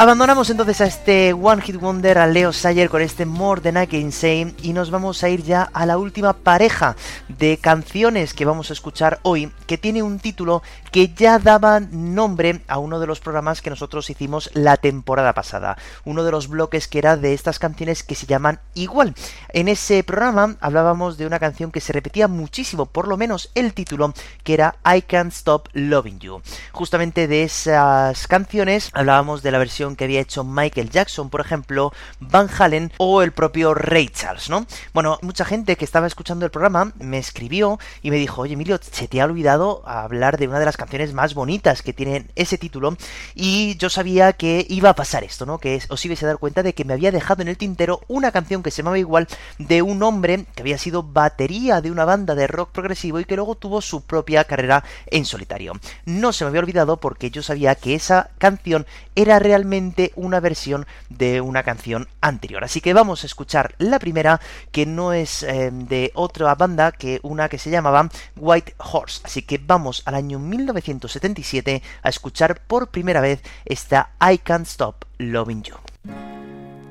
Abandonamos 0.00 0.48
entonces 0.48 0.80
a 0.80 0.86
este 0.86 1.34
One 1.34 1.60
Hit 1.60 1.76
Wonder, 1.76 2.16
a 2.16 2.26
Leo 2.26 2.54
Sayer 2.54 2.88
con 2.88 3.02
este 3.02 3.26
More 3.26 3.60
Than 3.60 3.82
I 3.82 3.86
Can 3.86 4.12
Say 4.12 4.56
y 4.62 4.72
nos 4.72 4.90
vamos 4.90 5.22
a 5.22 5.28
ir 5.28 5.42
ya 5.42 5.68
a 5.74 5.84
la 5.84 5.98
última 5.98 6.32
pareja 6.32 6.96
de 7.28 7.58
canciones 7.58 8.32
que 8.32 8.46
vamos 8.46 8.70
a 8.70 8.72
escuchar 8.72 9.20
hoy, 9.24 9.52
que 9.66 9.76
tiene 9.76 10.02
un 10.02 10.18
título 10.18 10.62
que 10.90 11.12
ya 11.12 11.38
daba 11.38 11.80
nombre 11.80 12.62
a 12.66 12.78
uno 12.78 12.98
de 12.98 13.06
los 13.06 13.20
programas 13.20 13.60
que 13.60 13.68
nosotros 13.68 14.08
hicimos 14.08 14.48
la 14.54 14.78
temporada 14.78 15.34
pasada, 15.34 15.76
uno 16.06 16.24
de 16.24 16.30
los 16.30 16.48
bloques 16.48 16.88
que 16.88 16.98
era 16.98 17.18
de 17.18 17.34
estas 17.34 17.58
canciones 17.58 18.02
que 18.02 18.14
se 18.14 18.24
llaman 18.24 18.58
igual. 18.72 19.14
En 19.50 19.68
ese 19.68 20.02
programa 20.02 20.56
hablábamos 20.62 21.18
de 21.18 21.26
una 21.26 21.38
canción 21.38 21.70
que 21.70 21.82
se 21.82 21.92
repetía 21.92 22.26
muchísimo, 22.26 22.86
por 22.86 23.06
lo 23.06 23.18
menos 23.18 23.50
el 23.54 23.74
título, 23.74 24.14
que 24.44 24.54
era 24.54 24.76
I 24.82 25.02
Can't 25.02 25.34
Stop 25.34 25.68
Loving 25.74 26.20
You. 26.20 26.40
Justamente 26.72 27.28
de 27.28 27.42
esas 27.42 28.26
canciones 28.26 28.88
hablábamos 28.94 29.42
de 29.42 29.50
la 29.50 29.58
versión 29.58 29.89
que 29.96 30.04
había 30.04 30.20
hecho 30.20 30.44
Michael 30.44 30.90
Jackson, 30.90 31.30
por 31.30 31.40
ejemplo, 31.40 31.92
Van 32.20 32.48
Halen 32.58 32.92
o 32.98 33.22
el 33.22 33.32
propio 33.32 33.74
Ray 33.74 34.08
Charles, 34.08 34.50
¿no? 34.50 34.66
Bueno, 34.92 35.18
mucha 35.22 35.44
gente 35.44 35.76
que 35.76 35.84
estaba 35.84 36.06
escuchando 36.06 36.44
el 36.44 36.50
programa 36.50 36.92
me 36.98 37.18
escribió 37.18 37.78
y 38.02 38.10
me 38.10 38.16
dijo, 38.16 38.42
oye 38.42 38.54
Emilio, 38.54 38.78
se 38.80 39.08
te 39.08 39.20
ha 39.20 39.24
olvidado 39.24 39.82
hablar 39.86 40.38
de 40.38 40.48
una 40.48 40.58
de 40.58 40.64
las 40.64 40.76
canciones 40.76 41.12
más 41.12 41.34
bonitas 41.34 41.82
que 41.82 41.92
tienen 41.92 42.30
ese 42.34 42.58
título 42.58 42.96
y 43.34 43.76
yo 43.76 43.90
sabía 43.90 44.32
que 44.32 44.66
iba 44.68 44.90
a 44.90 44.94
pasar 44.94 45.24
esto, 45.24 45.46
¿no? 45.46 45.58
Que 45.58 45.80
os 45.88 46.04
ibais 46.04 46.22
a 46.22 46.26
dar 46.26 46.38
cuenta 46.38 46.62
de 46.62 46.74
que 46.74 46.84
me 46.84 46.94
había 46.94 47.12
dejado 47.12 47.42
en 47.42 47.48
el 47.48 47.56
tintero 47.56 48.00
una 48.08 48.32
canción 48.32 48.62
que 48.62 48.70
se 48.70 48.78
llamaba 48.78 48.98
igual 48.98 49.28
de 49.58 49.82
un 49.82 50.02
hombre 50.02 50.46
que 50.54 50.62
había 50.62 50.78
sido 50.78 51.02
batería 51.02 51.80
de 51.80 51.90
una 51.90 52.04
banda 52.04 52.34
de 52.34 52.46
rock 52.46 52.70
progresivo 52.70 53.20
y 53.20 53.24
que 53.24 53.36
luego 53.36 53.54
tuvo 53.54 53.80
su 53.80 54.02
propia 54.02 54.44
carrera 54.44 54.84
en 55.06 55.24
solitario. 55.24 55.72
No 56.04 56.32
se 56.32 56.44
me 56.44 56.48
había 56.48 56.60
olvidado 56.60 56.98
porque 56.98 57.30
yo 57.30 57.42
sabía 57.42 57.74
que 57.74 57.94
esa 57.94 58.30
canción 58.38 58.86
era 59.20 59.38
realmente 59.38 60.12
una 60.16 60.40
versión 60.40 60.86
de 61.08 61.40
una 61.40 61.62
canción 61.62 62.08
anterior. 62.20 62.64
Así 62.64 62.80
que 62.80 62.94
vamos 62.94 63.22
a 63.22 63.26
escuchar 63.26 63.74
la 63.78 63.98
primera, 63.98 64.40
que 64.72 64.86
no 64.86 65.12
es 65.12 65.42
eh, 65.42 65.70
de 65.72 66.10
otra 66.14 66.54
banda 66.54 66.92
que 66.92 67.20
una 67.22 67.48
que 67.48 67.58
se 67.58 67.70
llamaba 67.70 68.08
White 68.36 68.74
Horse. 68.78 69.20
Así 69.24 69.42
que 69.42 69.58
vamos 69.58 70.02
al 70.06 70.14
año 70.14 70.38
1977 70.38 71.82
a 72.02 72.08
escuchar 72.08 72.60
por 72.66 72.88
primera 72.88 73.20
vez 73.20 73.42
esta 73.64 74.10
I 74.20 74.38
Can't 74.38 74.66
Stop 74.66 75.04
Loving 75.18 75.62
You. 75.62 75.76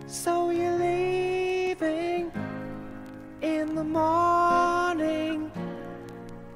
So 0.07 0.51
you're 0.51 0.77
leaving 0.77 2.31
in 3.41 3.75
the 3.75 3.83
morning 3.83 5.49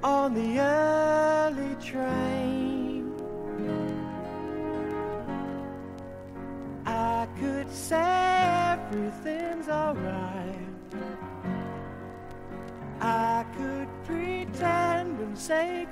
on 0.04 0.34
the 0.34 0.60
early 0.60 1.76
train. 1.76 2.33
I 7.04 7.28
could 7.39 7.70
say 7.72 8.78
everything's. 8.78 9.68
I 13.01 13.45
could 13.58 13.89
pretend 14.06 15.20
and 15.20 15.38
say. 15.38 15.84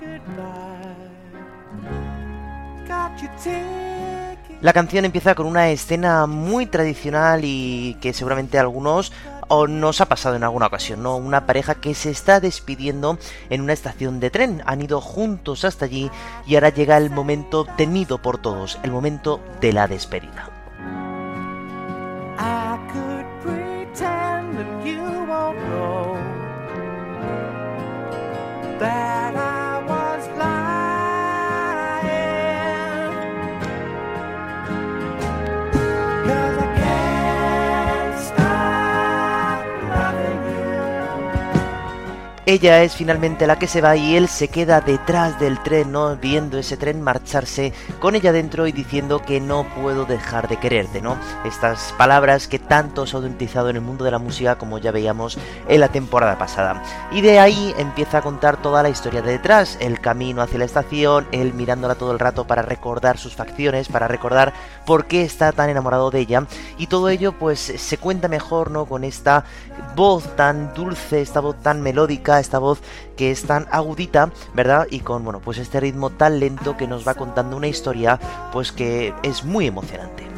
La 4.62 4.74
canción 4.74 5.06
empieza 5.06 5.36
con 5.36 5.48
una 5.48 5.70
escena 5.70 6.28
muy 6.28 6.68
tradicional 6.68 7.42
y 7.44 7.98
que 8.00 8.14
seguramente 8.14 8.60
algunos 8.60 9.12
o 9.48 9.68
nos 9.68 10.00
ha 10.00 10.06
pasado 10.06 10.36
en 10.36 10.44
alguna 10.44 10.68
ocasión, 10.68 11.04
¿no? 11.04 11.18
Una 11.18 11.46
pareja 11.46 11.76
que 11.76 11.96
se 11.96 12.12
está 12.12 12.40
despidiendo 12.40 13.18
en 13.50 13.62
una 13.62 13.74
estación 13.74 14.20
de 14.20 14.30
tren. 14.30 14.62
Han 14.66 14.82
ido 14.82 15.02
juntos 15.02 15.66
hasta 15.66 15.86
allí 15.86 16.10
y 16.46 16.56
ahora 16.56 16.70
llega 16.70 16.98
el 16.98 17.10
momento 17.10 17.66
temido 17.66 18.22
por 18.22 18.38
todos, 18.38 18.80
el 18.84 18.92
momento 18.92 19.42
de 19.60 19.74
la 19.74 19.88
despedida. 19.88 20.51
I 22.44 22.76
could 22.92 23.28
pretend 23.44 24.58
that 24.58 24.84
you 24.84 25.04
won't 25.30 25.60
know 25.60 26.16
that 28.80 29.41
ella 42.46 42.82
es 42.82 42.96
finalmente 42.96 43.46
la 43.46 43.60
que 43.60 43.68
se 43.68 43.82
va 43.82 43.96
y 43.96 44.16
él 44.16 44.28
se 44.28 44.48
queda 44.48 44.82
detrás 44.82 45.40
del 45.40 45.62
tren, 45.62 45.92
¿no? 45.92 46.16
Viendo 46.16 46.58
ese 46.58 46.76
tren 46.76 47.02
marcharse 47.02 47.72
con 48.00 48.16
ella 48.16 48.32
dentro 48.32 48.66
y 48.66 48.72
diciendo 48.72 49.22
que 49.22 49.40
no 49.40 49.64
puedo 49.76 50.06
dejar 50.06 50.48
de 50.48 50.58
quererte, 50.58 51.02
¿no? 51.02 51.18
Estas 51.46 51.94
palabras 52.00 52.48
que 52.48 52.58
tanto 52.58 53.06
se 53.06 53.16
han 53.16 53.26
utilizado 53.26 53.70
en 53.70 53.76
el 53.76 53.84
mundo 53.84 54.04
de 54.04 54.12
la 54.12 54.18
música 54.18 54.58
como 54.58 54.80
ya 54.80 54.92
veíamos 54.92 55.38
en 55.68 55.80
la 55.80 55.90
temporada 55.90 56.40
pasada. 56.40 56.82
Y 57.12 57.22
de 57.22 57.40
ahí 57.40 57.76
empieza 57.78 58.18
a 58.18 58.22
contar 58.22 58.58
toda 58.58 58.82
la 58.82 58.90
historia 58.90 59.22
de 59.22 59.34
detrás, 59.34 59.78
el 59.80 60.00
camino 60.00 60.42
hacia 60.42 60.58
la 60.58 60.66
estación, 60.66 61.28
él 61.32 61.54
mirándola 61.54 61.96
todo 61.96 62.12
el 62.12 62.20
rato 62.20 62.48
para 62.48 62.64
recordar 62.64 63.20
sus 63.20 63.36
facciones, 63.36 63.88
para 63.88 64.08
recordar 64.08 64.54
por 64.88 65.06
qué 65.06 65.22
está 65.24 65.52
tan 65.52 65.70
enamorado 65.70 66.10
de 66.10 66.20
ella 66.20 66.48
y 66.78 66.88
todo 66.88 67.10
ello 67.10 67.34
pues 67.34 67.60
se 67.60 67.98
cuenta 67.98 68.28
mejor, 68.28 68.72
¿no? 68.72 68.86
Con 68.86 69.04
esta 69.04 69.44
voz 69.96 70.36
tan 70.36 70.74
dulce, 70.74 71.22
esta 71.22 71.40
voz 71.40 71.56
tan 71.62 71.82
melódica, 71.82 72.31
esta 72.40 72.60
voz 72.60 72.80
que 73.18 73.32
es 73.32 73.44
tan 73.44 73.68
agudita, 73.72 74.32
¿verdad? 74.54 74.88
Y 74.90 75.02
con, 75.02 75.24
bueno, 75.24 75.40
pues 75.40 75.58
este 75.58 75.80
ritmo 75.80 76.10
tan 76.10 76.40
lento 76.40 76.78
que 76.78 76.88
nos 76.88 77.08
va 77.08 77.16
contando 77.16 77.58
una 77.58 77.68
historia, 77.68 78.20
pues 78.52 78.72
que 78.72 79.14
es 79.24 79.44
muy 79.44 79.68
emocionante. 79.68 80.32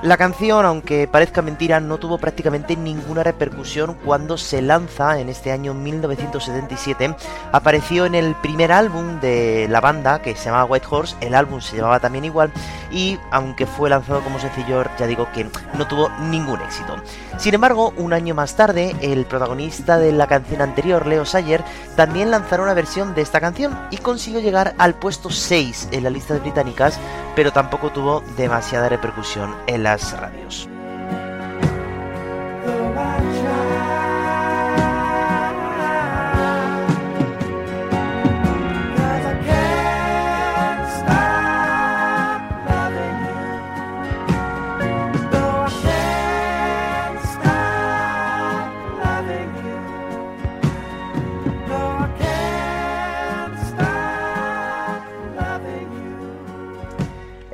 La 0.00 0.16
canción, 0.16 0.64
aunque 0.64 1.08
parezca 1.08 1.42
mentira, 1.42 1.80
no 1.80 1.98
tuvo 1.98 2.18
prácticamente 2.18 2.76
ninguna 2.76 3.24
repercusión 3.24 3.96
cuando 4.04 4.38
se 4.38 4.62
lanza 4.62 5.18
en 5.18 5.28
este 5.28 5.50
año 5.50 5.74
1977. 5.74 7.16
Apareció 7.50 8.06
en 8.06 8.14
el 8.14 8.36
primer 8.36 8.70
álbum 8.70 9.18
de 9.18 9.66
la 9.68 9.80
banda 9.80 10.22
que 10.22 10.36
se 10.36 10.44
llamaba 10.44 10.66
White 10.66 10.86
Horse, 10.88 11.16
el 11.20 11.34
álbum 11.34 11.60
se 11.60 11.76
llamaba 11.76 11.98
también 11.98 12.24
igual 12.24 12.52
y 12.92 13.18
aunque 13.32 13.66
fue 13.66 13.90
lanzado 13.90 14.20
como 14.20 14.38
sencillo, 14.38 14.84
ya 14.96 15.06
digo 15.08 15.28
que 15.34 15.50
no 15.74 15.88
tuvo 15.88 16.08
ningún 16.30 16.60
éxito. 16.60 16.94
Sin 17.38 17.54
embargo, 17.54 17.92
un 17.96 18.12
año 18.12 18.34
más 18.34 18.56
tarde, 18.56 18.96
el 19.00 19.24
protagonista 19.24 19.96
de 19.96 20.10
la 20.10 20.26
canción 20.26 20.60
anterior, 20.60 21.06
Leo 21.06 21.24
Sayer, 21.24 21.62
también 21.94 22.32
lanzará 22.32 22.64
una 22.64 22.74
versión 22.74 23.14
de 23.14 23.22
esta 23.22 23.40
canción 23.40 23.78
y 23.92 23.98
consiguió 23.98 24.40
llegar 24.40 24.74
al 24.76 24.94
puesto 24.94 25.30
6 25.30 25.90
en 25.92 26.02
las 26.02 26.12
listas 26.12 26.40
británicas, 26.40 26.98
pero 27.36 27.52
tampoco 27.52 27.90
tuvo 27.90 28.24
demasiada 28.36 28.88
repercusión 28.88 29.54
en 29.68 29.84
las 29.84 30.18
radios. 30.18 30.68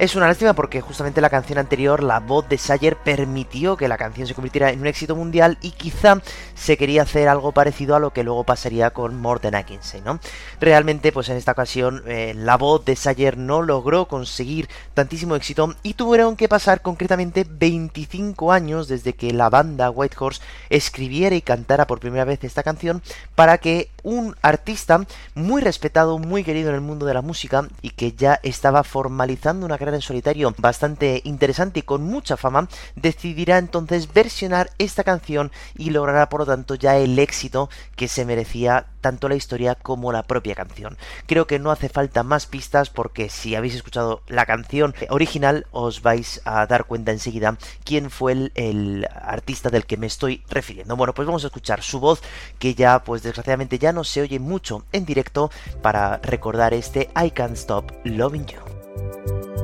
Es 0.05 0.15
una 0.17 0.27
lástima 0.27 0.53
porque 0.53 0.83
justamente 0.83 1.23
la 1.23 1.31
canción 1.31 1.59
anterior, 1.59 2.03
la 2.03 2.21
voz 2.21 2.47
de 2.47 2.59
Sayer, 2.59 2.95
permitió 2.95 3.75
que 3.79 3.89
la 3.89 3.97
canción 3.97 4.27
se 4.27 4.35
convirtiera 4.35 4.69
en 4.69 4.81
un 4.81 4.87
éxito 4.87 5.17
mundial 5.17 5.57
y 5.63 5.71
quizá 5.71 6.21
se 6.55 6.77
quería 6.77 7.01
hacer 7.01 7.27
algo 7.27 7.53
parecido 7.53 7.97
a 7.97 7.99
lo 7.99 8.11
que 8.11 8.23
luego 8.23 8.45
pasaría 8.45 8.91
con 8.91 9.19
Morten 9.19 9.55
Atkinson, 9.55 10.05
¿no? 10.05 10.21
Realmente, 10.61 11.11
pues 11.11 11.31
en 11.31 11.39
esta 11.39 11.53
ocasión, 11.53 12.03
eh, 12.07 12.35
la 12.37 12.59
voz 12.59 12.85
de 12.85 12.97
Sayer 12.97 13.39
no 13.39 13.63
logró 13.63 14.07
conseguir 14.07 14.69
tantísimo 14.93 15.37
éxito 15.37 15.75
y 15.83 15.95
tuvieron 15.95 16.37
que 16.37 16.51
pasar 16.51 16.83
concretamente 16.83 17.47
25 17.49 18.53
años 18.53 18.89
desde 18.89 19.15
que 19.15 19.33
la 19.33 19.49
banda 19.49 19.89
White 19.89 20.17
Horse 20.21 20.43
escribiera 20.69 21.35
y 21.35 21.41
cantara 21.41 21.87
por 21.87 22.01
primera 22.01 22.27
vez 22.27 22.45
esta 22.45 22.63
canción 22.63 23.01
para 23.35 23.57
que 23.57 23.89
un 24.03 24.37
artista 24.43 25.01
muy 25.35 25.63
respetado, 25.63 26.19
muy 26.19 26.45
querido 26.45 26.69
en 26.69 26.75
el 26.75 26.83
mundo 26.83 27.07
de 27.07 27.15
la 27.15 27.23
música 27.23 27.67
y 27.81 27.91
que 27.91 28.13
ya 28.13 28.39
estaba 28.43 28.85
formalizando 28.85 29.65
una 29.65 29.79
carrera 29.79 29.94
en 29.95 30.03
solitario 30.03 30.55
bastante 30.59 31.23
interesante 31.25 31.81
y 31.81 31.83
con 31.83 32.03
mucha 32.03 32.37
fama, 32.37 32.69
decidirá 32.97 33.59
entonces 33.59 34.13
versionar 34.13 34.71
esta 34.79 35.05
canción 35.05 35.53
y 35.77 35.91
logrará 35.91 36.29
por 36.29 36.41
lo 36.41 36.47
tanto 36.47 36.75
ya 36.75 36.97
el 36.97 37.19
éxito 37.19 37.69
que 37.97 38.09
se 38.09 38.25
merecía 38.25 38.87
tanto 39.01 39.29
la 39.29 39.35
historia 39.35 39.75
como 39.75 40.13
la 40.13 40.23
propia 40.23 40.55
canción. 40.55 40.97
Creo 41.27 41.47
que 41.47 41.59
no 41.59 41.71
hace 41.71 41.91
falta 41.91 42.23
más 42.23 42.47
pistas 42.47 42.89
porque 42.89 43.29
si 43.29 43.55
habéis 43.55 43.75
escuchado 43.75 44.23
la 44.29 44.47
canción 44.47 44.95
original 45.11 45.67
os 45.73 46.01
vais 46.01 46.41
a 46.47 46.67
dar 46.67 46.85
cuenta 46.87 47.13
enseguida 47.13 47.59
quién 47.85 48.11
fue 48.11 48.51
el, 48.55 49.07
artista 49.13 49.69
del 49.69 49.85
que 49.85 49.99
me 49.99 50.07
estoy 50.07 50.43
refiriendo. 50.49 50.97
Bueno, 50.97 51.15
pues 51.15 51.27
vamos 51.27 51.45
a 51.45 51.49
escuchar 51.49 51.83
su 51.83 52.01
voz 52.01 52.23
que 52.59 52.75
ya 52.75 53.05
pues 53.05 53.23
desgraciadamente 53.23 53.79
ya 53.79 53.93
no 53.93 54.05
se 54.05 54.23
oye 54.23 54.39
mucho 54.39 54.85
en 54.93 55.05
directo 55.05 55.51
para 55.83 56.19
recordar 56.19 56.73
este 56.73 57.11
I 57.15 57.31
Can't 57.31 57.57
Stop 57.57 57.93
Loving 58.05 58.47
You. 58.47 59.64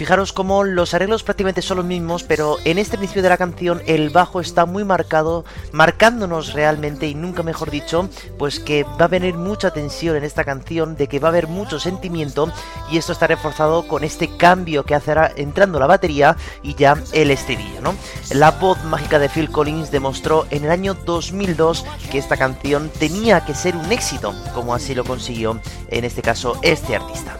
Fijaros 0.00 0.32
cómo 0.32 0.64
los 0.64 0.94
arreglos 0.94 1.22
prácticamente 1.22 1.60
son 1.60 1.76
los 1.76 1.84
mismos, 1.84 2.22
pero 2.22 2.56
en 2.64 2.78
este 2.78 2.96
principio 2.96 3.22
de 3.22 3.28
la 3.28 3.36
canción 3.36 3.82
el 3.84 4.08
bajo 4.08 4.40
está 4.40 4.64
muy 4.64 4.82
marcado, 4.82 5.44
marcándonos 5.72 6.54
realmente, 6.54 7.06
y 7.06 7.14
nunca 7.14 7.42
mejor 7.42 7.70
dicho, 7.70 8.08
pues 8.38 8.60
que 8.60 8.84
va 8.84 9.04
a 9.04 9.08
venir 9.08 9.34
mucha 9.34 9.72
tensión 9.72 10.16
en 10.16 10.24
esta 10.24 10.42
canción, 10.42 10.96
de 10.96 11.06
que 11.06 11.18
va 11.18 11.28
a 11.28 11.32
haber 11.32 11.48
mucho 11.48 11.78
sentimiento, 11.78 12.50
y 12.90 12.96
esto 12.96 13.12
está 13.12 13.26
reforzado 13.26 13.86
con 13.86 14.02
este 14.02 14.34
cambio 14.38 14.84
que 14.84 14.94
hace 14.94 15.12
entrando 15.36 15.78
la 15.78 15.86
batería 15.86 16.34
y 16.62 16.74
ya 16.76 16.96
el 17.12 17.30
estribillo. 17.30 17.92
La 18.30 18.52
voz 18.52 18.82
mágica 18.84 19.18
de 19.18 19.28
Phil 19.28 19.50
Collins 19.50 19.90
demostró 19.90 20.46
en 20.48 20.64
el 20.64 20.70
año 20.70 20.94
2002 20.94 21.84
que 22.10 22.16
esta 22.16 22.38
canción 22.38 22.88
tenía 22.98 23.44
que 23.44 23.54
ser 23.54 23.76
un 23.76 23.92
éxito, 23.92 24.34
como 24.54 24.74
así 24.74 24.94
lo 24.94 25.04
consiguió 25.04 25.60
en 25.88 26.04
este 26.04 26.22
caso 26.22 26.58
este 26.62 26.96
artista. 26.96 27.36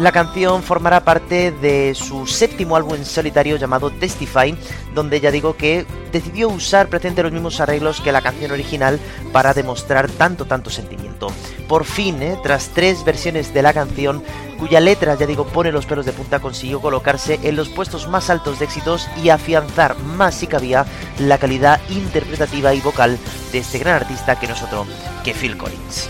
La 0.00 0.12
canción 0.12 0.62
formará 0.62 1.04
parte 1.04 1.52
de 1.52 1.94
su 1.94 2.26
séptimo 2.26 2.74
álbum 2.74 2.94
en 2.94 3.04
solitario 3.04 3.56
llamado 3.56 3.90
Testify, 3.90 4.56
donde 4.94 5.20
ya 5.20 5.30
digo 5.30 5.56
que 5.56 5.84
decidió 6.10 6.48
usar 6.48 6.88
presente 6.88 7.22
los 7.22 7.32
mismos 7.32 7.60
arreglos 7.60 8.00
que 8.00 8.10
la 8.10 8.22
canción 8.22 8.50
original 8.50 8.98
para 9.30 9.52
demostrar 9.52 10.10
tanto, 10.10 10.46
tanto 10.46 10.70
sentimiento. 10.70 11.26
Por 11.68 11.84
fin, 11.84 12.22
¿eh? 12.22 12.38
tras 12.42 12.70
tres 12.70 13.04
versiones 13.04 13.52
de 13.52 13.60
la 13.60 13.74
canción, 13.74 14.24
cuya 14.58 14.80
letra, 14.80 15.16
ya 15.16 15.26
digo, 15.26 15.44
pone 15.44 15.70
los 15.70 15.84
pelos 15.84 16.06
de 16.06 16.12
punta, 16.12 16.40
consiguió 16.40 16.80
colocarse 16.80 17.38
en 17.42 17.56
los 17.56 17.68
puestos 17.68 18.08
más 18.08 18.30
altos 18.30 18.58
de 18.58 18.64
éxitos 18.64 19.06
y 19.22 19.28
afianzar 19.28 19.98
más 19.98 20.34
si 20.34 20.46
cabía 20.46 20.86
la 21.18 21.36
calidad 21.36 21.78
interpretativa 21.90 22.72
y 22.72 22.80
vocal 22.80 23.18
de 23.52 23.58
este 23.58 23.78
gran 23.78 23.96
artista 23.96 24.40
que 24.40 24.46
no 24.46 24.54
es 24.54 24.62
otro 24.62 24.86
que 25.22 25.34
Phil 25.34 25.58
Collins. 25.58 26.08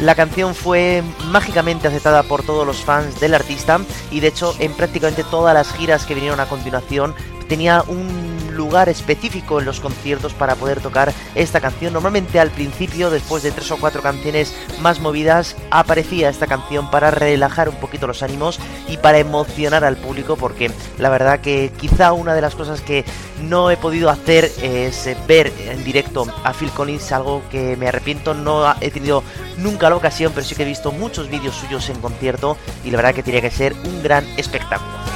La 0.00 0.14
canción 0.14 0.54
fue 0.54 1.02
mágicamente 1.26 1.88
aceptada 1.88 2.22
por 2.22 2.44
todos 2.44 2.64
los 2.64 2.84
fans 2.84 3.18
del 3.18 3.34
artista 3.34 3.80
y 4.12 4.20
de 4.20 4.28
hecho 4.28 4.54
en 4.60 4.72
prácticamente 4.72 5.24
todas 5.24 5.54
las 5.54 5.72
giras 5.72 6.06
que 6.06 6.14
vinieron 6.14 6.38
a 6.38 6.48
continuación 6.48 7.16
tenía 7.48 7.82
un 7.86 8.38
lugar 8.58 8.88
específico 8.88 9.60
en 9.60 9.66
los 9.66 9.80
conciertos 9.80 10.34
para 10.34 10.56
poder 10.56 10.80
tocar 10.80 11.12
esta 11.34 11.60
canción. 11.60 11.92
Normalmente 11.92 12.40
al 12.40 12.50
principio, 12.50 13.08
después 13.08 13.42
de 13.42 13.52
tres 13.52 13.70
o 13.70 13.78
cuatro 13.78 14.02
canciones 14.02 14.54
más 14.80 15.00
movidas, 15.00 15.56
aparecía 15.70 16.28
esta 16.28 16.46
canción 16.46 16.90
para 16.90 17.10
relajar 17.10 17.68
un 17.68 17.76
poquito 17.76 18.06
los 18.06 18.22
ánimos 18.22 18.58
y 18.88 18.96
para 18.98 19.18
emocionar 19.18 19.84
al 19.84 19.96
público 19.96 20.36
porque 20.36 20.70
la 20.98 21.08
verdad 21.08 21.40
que 21.40 21.72
quizá 21.78 22.12
una 22.12 22.34
de 22.34 22.40
las 22.40 22.54
cosas 22.54 22.80
que 22.80 23.04
no 23.42 23.70
he 23.70 23.76
podido 23.76 24.10
hacer 24.10 24.50
es 24.60 25.08
ver 25.26 25.52
en 25.60 25.84
directo 25.84 26.26
a 26.42 26.52
Phil 26.52 26.70
Collins, 26.70 27.12
algo 27.12 27.42
que 27.50 27.76
me 27.76 27.88
arrepiento, 27.88 28.34
no 28.34 28.74
he 28.80 28.90
tenido 28.90 29.22
nunca 29.56 29.88
la 29.88 29.96
ocasión, 29.96 30.32
pero 30.34 30.44
sí 30.44 30.54
que 30.54 30.64
he 30.64 30.66
visto 30.66 30.90
muchos 30.90 31.30
vídeos 31.30 31.54
suyos 31.54 31.88
en 31.88 32.00
concierto 32.00 32.56
y 32.84 32.90
la 32.90 32.96
verdad 32.96 33.14
que 33.14 33.22
tiene 33.22 33.40
que 33.40 33.50
ser 33.50 33.74
un 33.84 34.02
gran 34.02 34.24
espectáculo. 34.36 35.07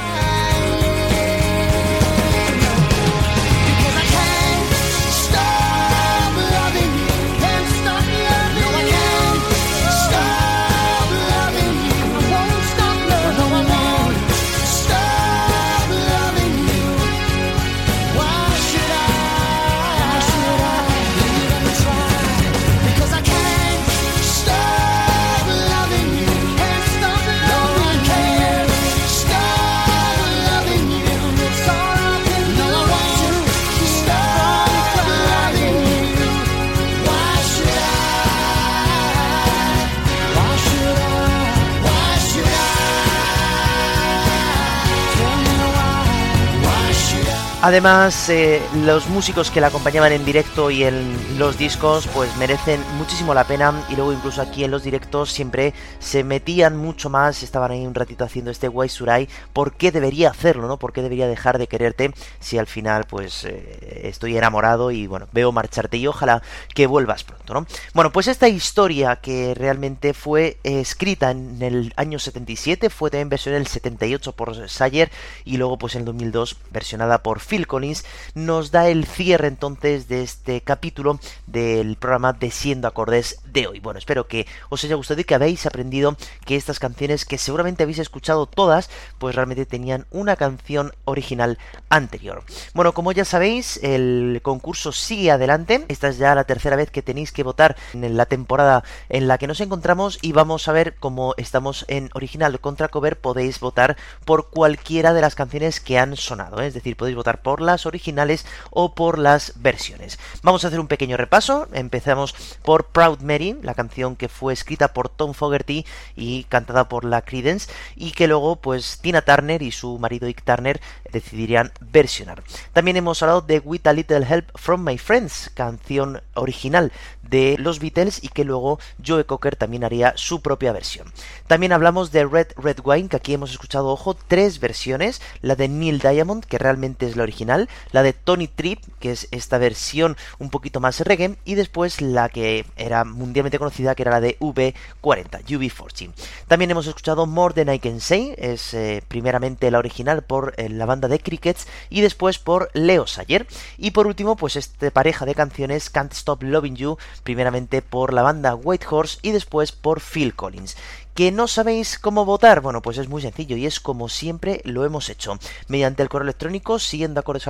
Además, 47.65 48.27
eh, 48.27 48.61
los 48.83 49.07
músicos 49.07 49.49
que 49.49 49.61
la 49.61 49.67
acompañaban 49.67 50.11
en 50.11 50.25
directo 50.25 50.69
y 50.69 50.83
en 50.83 51.39
los 51.39 51.57
discos, 51.57 52.09
pues 52.13 52.35
merecen 52.35 52.83
muchísimo 52.97 53.33
la 53.33 53.45
pena. 53.45 53.85
Y 53.87 53.95
luego, 53.95 54.11
incluso 54.11 54.41
aquí 54.41 54.65
en 54.65 54.71
los 54.71 54.83
directos, 54.83 55.31
siempre 55.31 55.73
se 55.99 56.25
metían 56.25 56.75
mucho 56.75 57.09
más. 57.09 57.41
Estaban 57.41 57.71
ahí 57.71 57.87
un 57.87 57.95
ratito 57.95 58.25
haciendo 58.25 58.51
este 58.51 58.67
Wai 58.67 58.89
Surai. 58.89 59.29
¿Por 59.53 59.75
qué 59.75 59.93
debería 59.93 60.29
hacerlo, 60.29 60.67
no? 60.67 60.75
¿Por 60.75 60.91
qué 60.91 61.01
debería 61.01 61.25
dejar 61.25 61.57
de 61.57 61.67
quererte 61.67 62.13
si 62.41 62.57
al 62.57 62.67
final, 62.67 63.05
pues, 63.05 63.45
eh, 63.45 64.01
estoy 64.09 64.35
enamorado 64.35 64.91
y 64.91 65.07
bueno, 65.07 65.29
veo 65.31 65.53
marcharte 65.53 65.95
y 65.95 66.05
ojalá 66.05 66.41
que 66.75 66.85
vuelvas 66.85 67.23
pronto, 67.23 67.53
¿no? 67.53 67.65
Bueno, 67.93 68.11
pues 68.11 68.27
esta 68.27 68.49
historia 68.49 69.15
que 69.21 69.53
realmente 69.53 70.13
fue 70.13 70.57
escrita 70.63 71.31
en 71.31 71.61
el 71.61 71.93
año 71.95 72.19
77, 72.19 72.89
fue 72.89 73.09
también 73.09 73.29
versionada 73.29 73.59
en 73.59 73.67
el 73.67 73.67
78 73.67 74.33
por 74.33 74.67
Sayer 74.67 75.09
y 75.45 75.55
luego, 75.55 75.77
pues 75.77 75.95
en 75.95 76.01
el 76.01 76.05
2002, 76.07 76.57
versionada 76.69 77.23
por 77.23 77.39
Phil 77.53 77.67
Collins, 77.67 78.03
nos 78.33 78.71
da 78.71 78.87
el 78.87 79.05
cierre 79.05 79.47
entonces 79.47 80.07
de 80.07 80.23
este 80.23 80.61
capítulo 80.61 81.19
del 81.45 81.97
programa 81.97 82.33
de 82.33 82.49
Siendo 82.49 82.87
Acordes 82.87 83.41
de 83.45 83.67
hoy. 83.67 83.79
Bueno, 83.79 83.99
espero 83.99 84.27
que 84.27 84.47
os 84.69 84.83
haya 84.83 84.95
gustado 84.95 85.21
y 85.21 85.23
que 85.23 85.35
habéis 85.35 85.67
aprendido 85.67 86.17
que 86.47 86.55
estas 86.55 86.79
canciones 86.79 87.25
que 87.25 87.37
seguramente 87.37 87.83
habéis 87.83 87.99
escuchado 87.99 88.47
todas, 88.47 88.89
pues 89.19 89.35
realmente 89.35 89.67
tenían 89.67 90.07
una 90.09 90.35
canción 90.35 90.93
original 91.05 91.59
anterior. 91.89 92.43
Bueno, 92.73 92.95
como 92.95 93.11
ya 93.11 93.23
sabéis, 93.23 93.79
el 93.83 94.39
concurso 94.41 94.91
sigue 94.91 95.29
adelante. 95.29 95.85
Esta 95.89 96.07
es 96.07 96.17
ya 96.17 96.33
la 96.33 96.45
tercera 96.45 96.75
vez 96.75 96.89
que 96.89 97.03
tenéis 97.03 97.31
que 97.31 97.43
votar 97.43 97.77
en 97.93 98.17
la 98.17 98.25
temporada 98.25 98.83
en 99.09 99.27
la 99.27 99.37
que 99.37 99.45
nos 99.45 99.61
encontramos 99.61 100.17
y 100.23 100.31
vamos 100.31 100.67
a 100.67 100.71
ver 100.71 100.95
cómo 100.95 101.35
estamos 101.37 101.85
en 101.87 102.09
original 102.15 102.59
contra 102.59 102.87
cover. 102.87 103.21
Podéis 103.21 103.59
votar 103.59 103.95
por 104.25 104.49
cualquiera 104.49 105.13
de 105.13 105.21
las 105.21 105.35
canciones 105.35 105.79
que 105.79 105.99
han 105.99 106.15
sonado, 106.15 106.59
¿eh? 106.59 106.65
es 106.65 106.73
decir, 106.73 106.97
podéis 106.97 107.15
votar 107.15 107.42
por 107.43 107.61
las 107.61 107.85
originales 107.85 108.45
o 108.71 108.95
por 108.95 109.19
las 109.19 109.53
versiones. 109.57 110.17
Vamos 110.41 110.63
a 110.63 110.67
hacer 110.67 110.79
un 110.79 110.87
pequeño 110.87 111.17
repaso. 111.17 111.67
Empezamos 111.73 112.33
por 112.63 112.85
Proud 112.85 113.19
Mary, 113.19 113.57
la 113.61 113.75
canción 113.75 114.15
que 114.15 114.29
fue 114.29 114.53
escrita 114.53 114.93
por 114.93 115.09
Tom 115.09 115.33
Fogerty 115.33 115.85
y 116.15 116.45
cantada 116.45 116.89
por 116.89 117.05
la 117.05 117.21
Credence 117.21 117.71
y 117.95 118.11
que 118.11 118.27
luego 118.27 118.55
pues 118.55 118.99
Tina 119.01 119.21
Turner 119.21 119.61
y 119.61 119.71
su 119.71 119.99
marido 119.99 120.27
Ike 120.27 120.43
Turner 120.43 120.81
decidirían 121.11 121.71
versionar. 121.79 122.43
También 122.71 122.97
hemos 122.97 123.21
hablado 123.21 123.41
de 123.41 123.59
With 123.59 123.85
a 123.85 123.93
Little 123.93 124.25
Help 124.27 124.49
from 124.55 124.83
My 124.83 124.97
Friends, 124.97 125.51
canción 125.53 126.21
original 126.33 126.91
de 127.33 127.57
los 127.57 127.79
Beatles 127.79 128.23
y 128.23 128.27
que 128.27 128.43
luego 128.43 128.79
Joe 129.03 129.25
Cocker 129.25 129.55
también 129.55 129.83
haría 129.83 130.13
su 130.15 130.43
propia 130.43 130.71
versión. 130.71 131.11
También 131.47 131.71
hablamos 131.71 132.11
de 132.11 132.25
Red 132.25 132.49
Red 132.57 132.77
Wine, 132.83 133.09
que 133.09 133.17
aquí 133.17 133.33
hemos 133.33 133.49
escuchado, 133.49 133.87
ojo, 133.87 134.13
tres 134.13 134.59
versiones, 134.59 135.19
la 135.41 135.55
de 135.55 135.67
Neil 135.67 135.97
Diamond, 135.97 136.45
que 136.45 136.59
realmente 136.59 137.07
es 137.07 137.15
la 137.15 137.23
original, 137.23 137.69
la 137.91 138.03
de 138.03 138.13
Tony 138.13 138.47
Tripp, 138.47 138.83
que 138.99 139.11
es 139.11 139.27
esta 139.31 139.57
versión 139.57 140.15
un 140.37 140.51
poquito 140.51 140.79
más 140.79 140.99
reggae, 140.99 141.35
y 141.43 141.55
después 141.55 142.01
la 142.01 142.29
que 142.29 142.67
era 142.75 143.03
mundialmente 143.03 143.57
conocida, 143.57 143.95
que 143.95 144.03
era 144.03 144.11
la 144.11 144.21
de 144.21 144.37
V40, 144.37 144.75
UB40. 145.01 146.11
También 146.47 146.69
hemos 146.69 146.85
escuchado 146.85 147.25
More 147.25 147.55
Than 147.55 147.73
I 147.73 147.79
Can 147.79 147.99
Say, 147.99 148.35
es 148.37 148.75
eh, 148.75 149.01
primeramente 149.07 149.71
la 149.71 149.79
original 149.79 150.21
por 150.21 150.53
eh, 150.57 150.69
la 150.69 150.85
banda 150.85 151.07
de 151.07 151.17
Crickets 151.17 151.65
y 151.89 152.01
después 152.01 152.37
por 152.37 152.69
Leo 152.73 153.07
Sayer. 153.07 153.47
Y 153.79 153.89
por 153.89 154.05
último, 154.05 154.35
pues 154.35 154.55
esta 154.55 154.91
pareja 154.91 155.25
de 155.25 155.33
canciones 155.33 155.89
Can't 155.89 156.13
Stop 156.13 156.43
Loving 156.43 156.75
You, 156.75 156.97
primeramente 157.23 157.81
por 157.81 158.13
la 158.13 158.21
banda 158.21 158.55
White 158.55 158.85
Horse 158.89 159.19
y 159.21 159.31
después 159.31 159.71
por 159.71 160.01
Phil 160.01 160.35
Collins. 160.35 160.77
¿Que 161.13 161.31
no 161.31 161.47
sabéis 161.47 161.99
cómo 161.99 162.25
votar? 162.25 162.61
Bueno, 162.61 162.81
pues 162.81 162.97
es 162.97 163.07
muy 163.07 163.21
sencillo 163.21 163.55
y 163.55 163.67
es 163.67 163.79
como 163.79 164.09
siempre 164.09 164.61
lo 164.63 164.83
hemos 164.83 165.09
hecho. 165.09 165.37
Mediante 165.67 166.01
el 166.01 166.09
correo 166.09 166.23
electrónico 166.23 166.79
siguiendo 166.79 167.19
acordes 167.19 167.45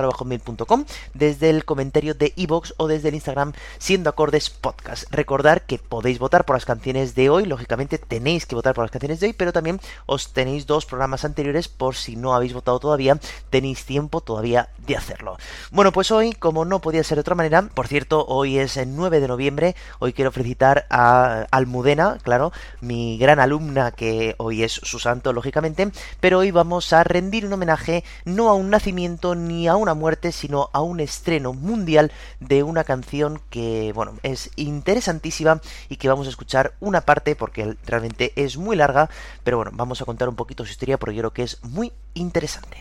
desde 1.14 1.48
el 1.48 1.64
comentario 1.64 2.12
de 2.12 2.34
iVoox 2.36 2.74
o 2.76 2.88
desde 2.88 3.08
el 3.08 3.14
Instagram 3.14 3.54
siendo 3.78 4.10
acordes 4.10 4.50
podcast. 4.50 5.04
Recordar 5.10 5.62
que 5.62 5.78
podéis 5.78 6.18
votar 6.18 6.44
por 6.44 6.56
las 6.56 6.66
canciones 6.66 7.14
de 7.14 7.30
hoy, 7.30 7.46
lógicamente 7.46 7.96
tenéis 7.96 8.44
que 8.44 8.54
votar 8.54 8.74
por 8.74 8.84
las 8.84 8.90
canciones 8.90 9.20
de 9.20 9.28
hoy, 9.28 9.32
pero 9.32 9.54
también 9.54 9.80
os 10.04 10.34
tenéis 10.34 10.66
dos 10.66 10.84
programas 10.84 11.24
anteriores 11.24 11.68
por 11.68 11.94
si 11.94 12.16
no 12.16 12.34
habéis 12.34 12.52
votado 12.52 12.78
todavía, 12.80 13.18
tenéis 13.48 13.86
tiempo 13.86 14.20
todavía 14.20 14.68
de 14.86 14.98
hacerlo. 14.98 15.38
Bueno, 15.70 15.90
pues 15.90 16.10
hoy, 16.10 16.34
como 16.34 16.66
no 16.66 16.80
podía 16.80 17.02
ser 17.02 17.16
de 17.16 17.22
otra 17.22 17.34
manera, 17.34 17.62
por 17.62 17.88
cierto, 17.88 18.26
hoy 18.26 18.58
es 18.58 18.76
el 18.76 18.94
9 18.94 19.20
de 19.20 19.28
noviembre, 19.28 19.74
hoy 20.00 20.12
quiero 20.12 20.32
felicitar 20.32 20.86
a 20.90 21.46
Almudena, 21.50 22.18
claro, 22.22 22.52
mi 22.82 23.16
gran 23.16 23.40
alumno 23.40 23.53
que 23.96 24.34
hoy 24.38 24.62
es 24.62 24.72
su 24.72 24.98
santo, 24.98 25.32
lógicamente, 25.32 25.90
pero 26.20 26.38
hoy 26.38 26.50
vamos 26.50 26.92
a 26.92 27.04
rendir 27.04 27.46
un 27.46 27.52
homenaje 27.52 28.04
no 28.24 28.48
a 28.48 28.54
un 28.54 28.70
nacimiento 28.70 29.34
ni 29.34 29.68
a 29.68 29.76
una 29.76 29.94
muerte, 29.94 30.32
sino 30.32 30.70
a 30.72 30.80
un 30.80 31.00
estreno 31.00 31.52
mundial 31.52 32.10
de 32.40 32.62
una 32.62 32.84
canción 32.84 33.40
que, 33.50 33.92
bueno, 33.94 34.14
es 34.22 34.50
interesantísima 34.56 35.60
y 35.88 35.96
que 35.96 36.08
vamos 36.08 36.26
a 36.26 36.30
escuchar 36.30 36.74
una 36.80 37.02
parte 37.02 37.36
porque 37.36 37.76
realmente 37.86 38.32
es 38.36 38.56
muy 38.56 38.76
larga, 38.76 39.08
pero 39.44 39.58
bueno, 39.58 39.70
vamos 39.74 40.02
a 40.02 40.04
contar 40.04 40.28
un 40.28 40.36
poquito 40.36 40.64
su 40.64 40.72
historia 40.72 40.98
porque 40.98 41.14
yo 41.14 41.22
creo 41.22 41.32
que 41.32 41.42
es 41.42 41.62
muy 41.62 41.92
interesante. 42.14 42.78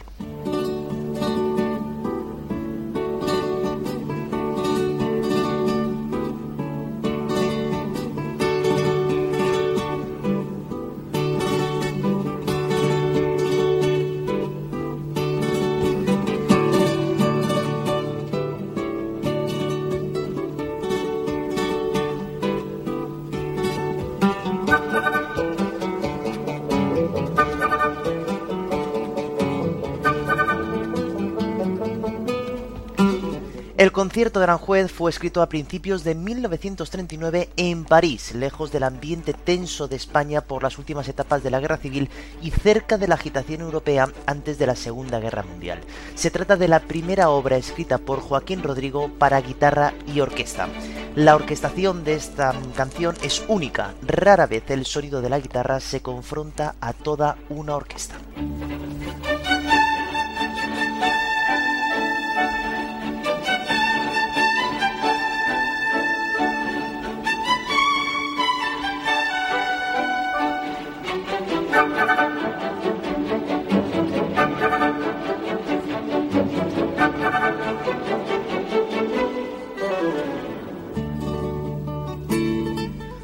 Concierto 34.14 34.39
de 34.39 34.43
Aranjuez 34.43 34.91
fue 34.91 35.09
escrito 35.09 35.41
a 35.41 35.49
principios 35.49 36.03
de 36.03 36.14
1939 36.14 37.49
en 37.57 37.84
París, 37.84 38.36
lejos 38.36 38.72
del 38.72 38.84
ambiente 38.84 39.34
tenso 39.34 39.88
de 39.88 39.95
España 39.95 40.41
por 40.41 40.61
las 40.61 40.78
últimas 40.78 41.07
etapas 41.07 41.41
de 41.41 41.49
la 41.49 41.59
Guerra 41.59 41.78
Civil 41.78 42.11
y 42.39 42.51
cerca 42.51 42.99
de 42.99 43.07
la 43.07 43.16
agitación 43.16 43.61
europea 43.61 44.07
antes 44.28 44.59
de 44.59 44.68
la 44.68 44.76
Segunda 44.76 45.20
Guerra 45.20 45.41
Mundial. 45.41 45.80
Se 46.14 46.30
trata 46.30 46.57
de 46.57 46.68
la 46.68 46.82
primera 46.82 47.32
obra 47.32 47.57
escrita 47.57 47.97
por 47.97 48.20
Joaquín 48.20 48.61
Rodrigo 48.61 49.09
para 49.18 49.41
guitarra 49.41 49.95
y 50.05 50.20
orquesta. 50.20 50.68
La 51.16 51.34
orquestación 51.34 52.03
de 52.03 52.14
esta 52.14 52.53
canción 52.76 53.16
es 53.24 53.43
única, 53.47 53.95
rara 54.03 54.45
vez 54.45 54.70
el 54.70 54.86
sonido 54.86 55.24
de 55.24 55.30
la 55.30 55.39
guitarra 55.39 55.80
se 55.80 56.03
confronta 56.03 56.76
a 56.82 56.93
toda 56.93 57.38
una 57.49 57.76
orquesta. 57.76 58.18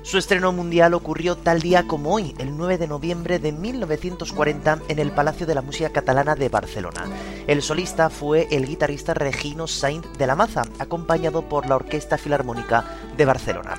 Su 0.09 0.17
estreno 0.17 0.51
mundial 0.51 0.95
ocurrió 0.95 1.35
tal 1.35 1.61
día 1.61 1.85
como 1.85 2.15
hoy, 2.15 2.33
el 2.39 2.57
9 2.57 2.79
de 2.79 2.87
noviembre 2.87 3.37
de 3.37 3.51
1940, 3.51 4.79
en 4.87 4.97
el 4.97 5.11
Palacio 5.11 5.45
de 5.45 5.53
la 5.53 5.61
Música 5.61 5.91
Catalana 5.91 6.33
de 6.33 6.49
Barcelona. 6.49 7.05
El 7.45 7.61
solista 7.61 8.09
fue 8.09 8.47
el 8.49 8.65
guitarrista 8.65 9.13
Regino 9.13 9.67
Sainz 9.67 10.07
de 10.17 10.25
la 10.25 10.35
Maza, 10.35 10.63
acompañado 10.79 11.47
por 11.47 11.69
la 11.69 11.75
Orquesta 11.75 12.17
Filarmónica 12.17 12.85
de 13.17 13.25
Barcelona 13.25 13.75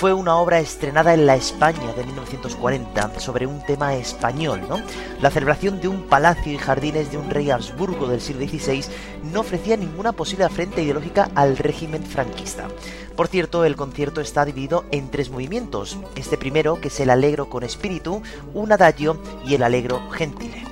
fue 0.00 0.14
una 0.14 0.36
obra 0.36 0.60
estrenada 0.60 1.12
en 1.12 1.26
la 1.26 1.36
España 1.36 1.92
de 1.94 2.04
1940 2.04 3.20
sobre 3.20 3.46
un 3.46 3.62
tema 3.66 3.94
español, 3.96 4.62
¿no? 4.66 4.80
La 5.20 5.30
celebración 5.30 5.78
de 5.78 5.88
un 5.88 6.04
palacio 6.04 6.50
y 6.50 6.56
jardines 6.56 7.10
de 7.12 7.18
un 7.18 7.28
rey 7.28 7.50
Habsburgo 7.50 8.08
del 8.08 8.22
siglo 8.22 8.48
XVI 8.48 8.82
no 9.30 9.40
ofrecía 9.40 9.76
ninguna 9.76 10.12
posible 10.12 10.48
frente 10.48 10.82
ideológica 10.82 11.28
al 11.34 11.58
régimen 11.58 12.02
franquista. 12.02 12.68
Por 13.14 13.28
cierto, 13.28 13.66
el 13.66 13.76
concierto 13.76 14.22
está 14.22 14.46
dividido 14.46 14.86
en 14.90 15.10
tres 15.10 15.28
movimientos. 15.28 15.98
Este 16.16 16.38
primero, 16.38 16.80
que 16.80 16.88
es 16.88 16.98
el 17.00 17.10
alegro 17.10 17.50
con 17.50 17.62
espíritu, 17.62 18.22
un 18.54 18.72
adagio 18.72 19.20
y 19.44 19.54
el 19.54 19.62
alegro 19.62 20.00
gentile. 20.12 20.69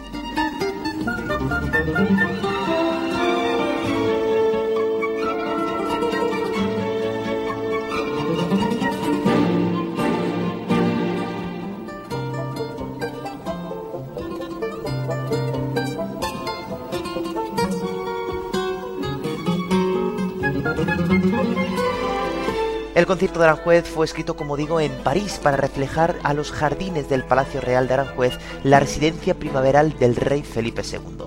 Concierto 23.18 23.40
de 23.40 23.46
Aranjuez 23.46 23.88
fue 23.88 24.06
escrito, 24.06 24.36
como 24.36 24.56
digo, 24.56 24.78
en 24.78 24.92
París 25.02 25.40
para 25.42 25.56
reflejar 25.56 26.14
a 26.22 26.34
los 26.34 26.52
jardines 26.52 27.08
del 27.08 27.24
Palacio 27.24 27.60
Real 27.60 27.88
de 27.88 27.94
Aranjuez 27.94 28.38
la 28.62 28.78
residencia 28.78 29.34
primaveral 29.34 29.98
del 29.98 30.14
rey 30.14 30.44
Felipe 30.44 30.82
II. 30.88 31.26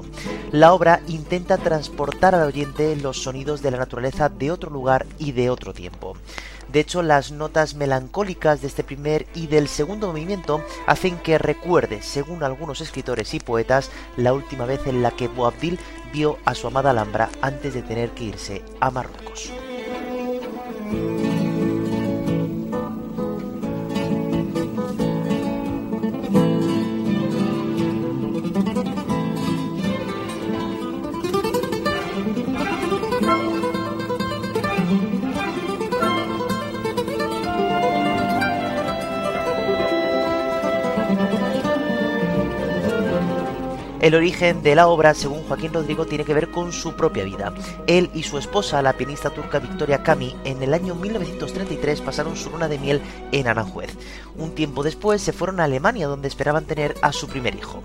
La 0.54 0.72
obra 0.72 1.02
intenta 1.10 1.58
transportar 1.58 2.34
al 2.34 2.48
oyente 2.48 2.96
los 2.96 3.22
sonidos 3.22 3.62
de 3.62 3.72
la 3.72 3.78
naturaleza 3.78 4.30
de 4.30 4.52
otro 4.52 4.72
lugar 4.72 5.06
y 5.20 5.34
de 5.34 5.50
otro 5.50 5.74
tiempo. 5.74 6.16
De 6.72 6.80
hecho, 6.80 7.02
las 7.02 7.34
notas 7.34 7.76
melancólicas 7.76 8.62
de 8.62 8.68
este 8.68 8.86
primer 8.86 9.28
y 9.36 9.48
del 9.48 9.68
segundo 9.68 10.08
movimiento 10.08 10.64
hacen 10.88 11.18
que 11.18 11.38
recuerde, 11.40 12.02
según 12.02 12.42
algunos 12.42 12.80
escritores 12.80 13.34
y 13.34 13.42
poetas, 13.42 13.92
la 14.16 14.32
última 14.32 14.66
vez 14.66 14.88
en 14.88 15.04
la 15.04 15.12
que 15.12 15.28
Boabdil 15.28 15.78
vio 16.14 16.38
a 16.46 16.56
su 16.56 16.68
amada 16.68 16.92
Alhambra 16.92 17.30
antes 17.42 17.74
de 17.74 17.82
tener 17.82 18.12
que 18.12 18.24
irse 18.24 18.62
a 18.80 18.92
Marruecos. 18.92 19.52
El 44.02 44.16
origen 44.16 44.64
de 44.64 44.74
la 44.74 44.88
obra, 44.88 45.14
según 45.14 45.44
Joaquín 45.44 45.74
Rodrigo, 45.74 46.08
tiene 46.08 46.26
que 46.26 46.34
ver 46.34 46.50
con 46.50 46.74
su 46.74 46.96
propia 46.96 47.24
vida. 47.24 47.54
Él 47.86 48.10
y 48.16 48.24
su 48.24 48.40
esposa, 48.40 48.82
la 48.82 48.94
pianista 48.94 49.30
turca 49.30 49.60
Victoria 49.60 50.02
Kami, 50.02 50.36
en 50.44 50.64
el 50.64 50.74
año 50.74 50.96
1933 50.96 52.02
pasaron 52.02 52.36
su 52.36 52.50
luna 52.50 52.68
de 52.68 52.80
miel 52.80 53.00
en 53.32 53.48
Aranjuez. 53.48 53.92
Un 54.36 54.56
tiempo 54.56 54.82
después 54.82 55.22
se 55.22 55.34
fueron 55.34 55.60
a 55.60 55.66
Alemania, 55.66 56.08
donde 56.08 56.30
esperaban 56.30 56.66
tener 56.66 56.96
a 57.04 57.14
su 57.14 57.28
primer 57.28 57.54
hijo. 57.54 57.84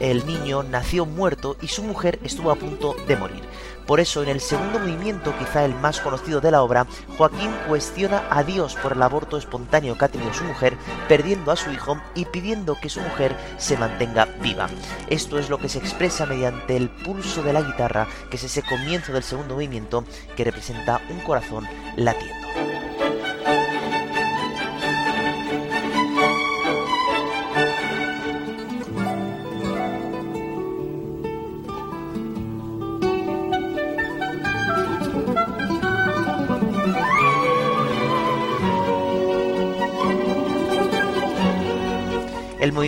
El 0.00 0.26
niño 0.26 0.62
nació 0.62 1.04
muerto 1.04 1.54
y 1.60 1.68
su 1.68 1.82
mujer 1.82 2.18
estuvo 2.24 2.50
a 2.50 2.56
punto 2.56 2.96
de 3.06 3.16
morir. 3.16 3.42
Por 3.88 4.00
eso, 4.00 4.22
en 4.22 4.28
el 4.28 4.42
segundo 4.42 4.78
movimiento, 4.80 5.34
quizá 5.38 5.64
el 5.64 5.74
más 5.74 5.98
conocido 6.00 6.42
de 6.42 6.50
la 6.50 6.62
obra, 6.62 6.86
Joaquín 7.16 7.50
cuestiona 7.66 8.22
a 8.28 8.42
Dios 8.44 8.76
por 8.82 8.92
el 8.92 9.02
aborto 9.02 9.38
espontáneo 9.38 9.96
que 9.96 10.04
ha 10.04 10.08
tenido 10.08 10.34
su 10.34 10.44
mujer, 10.44 10.76
perdiendo 11.08 11.50
a 11.50 11.56
su 11.56 11.70
hijo 11.70 11.98
y 12.14 12.26
pidiendo 12.26 12.76
que 12.78 12.90
su 12.90 13.00
mujer 13.00 13.34
se 13.56 13.78
mantenga 13.78 14.26
viva. 14.42 14.68
Esto 15.08 15.38
es 15.38 15.48
lo 15.48 15.56
que 15.56 15.70
se 15.70 15.78
expresa 15.78 16.26
mediante 16.26 16.76
el 16.76 16.90
pulso 16.90 17.42
de 17.42 17.54
la 17.54 17.62
guitarra, 17.62 18.06
que 18.28 18.36
es 18.36 18.44
ese 18.44 18.60
comienzo 18.60 19.14
del 19.14 19.22
segundo 19.22 19.54
movimiento 19.54 20.04
que 20.36 20.44
representa 20.44 21.00
un 21.08 21.20
corazón 21.20 21.66
latiendo. 21.96 22.37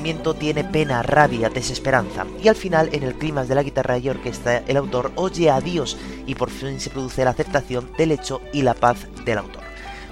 Tiene 0.00 0.64
pena, 0.64 1.02
rabia, 1.02 1.50
desesperanza 1.50 2.24
y 2.42 2.48
al 2.48 2.56
final 2.56 2.88
en 2.92 3.02
el 3.02 3.14
clima 3.14 3.44
de 3.44 3.54
la 3.54 3.62
guitarra 3.62 3.98
y 3.98 4.08
orquesta 4.08 4.58
el 4.66 4.78
autor 4.78 5.12
oye 5.14 5.50
a 5.50 5.60
Dios 5.60 5.98
y 6.26 6.34
por 6.34 6.48
fin 6.48 6.80
se 6.80 6.88
produce 6.88 7.22
la 7.24 7.30
aceptación 7.30 7.90
del 7.98 8.12
hecho 8.12 8.40
y 8.52 8.62
la 8.62 8.74
paz 8.74 9.06
del 9.26 9.38
autor. 9.38 9.62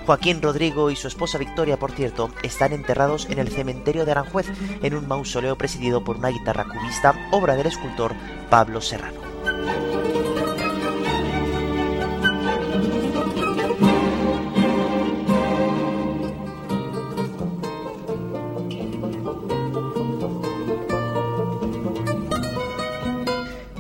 Joaquín 0.04 0.42
Rodrigo 0.42 0.90
y 0.90 0.96
su 0.96 1.08
esposa 1.08 1.38
Victoria, 1.38 1.78
por 1.78 1.92
cierto, 1.92 2.30
están 2.42 2.72
enterrados 2.72 3.28
en 3.30 3.38
el 3.38 3.48
cementerio 3.48 4.04
de 4.04 4.12
Aranjuez, 4.12 4.46
en 4.82 4.94
un 4.94 5.08
mausoleo 5.08 5.56
presidido 5.56 6.04
por 6.04 6.16
una 6.16 6.28
guitarra 6.28 6.64
cubista, 6.64 7.14
obra 7.30 7.56
del 7.56 7.66
escultor 7.66 8.14
Pablo 8.48 8.80
Serrano. 8.80 9.20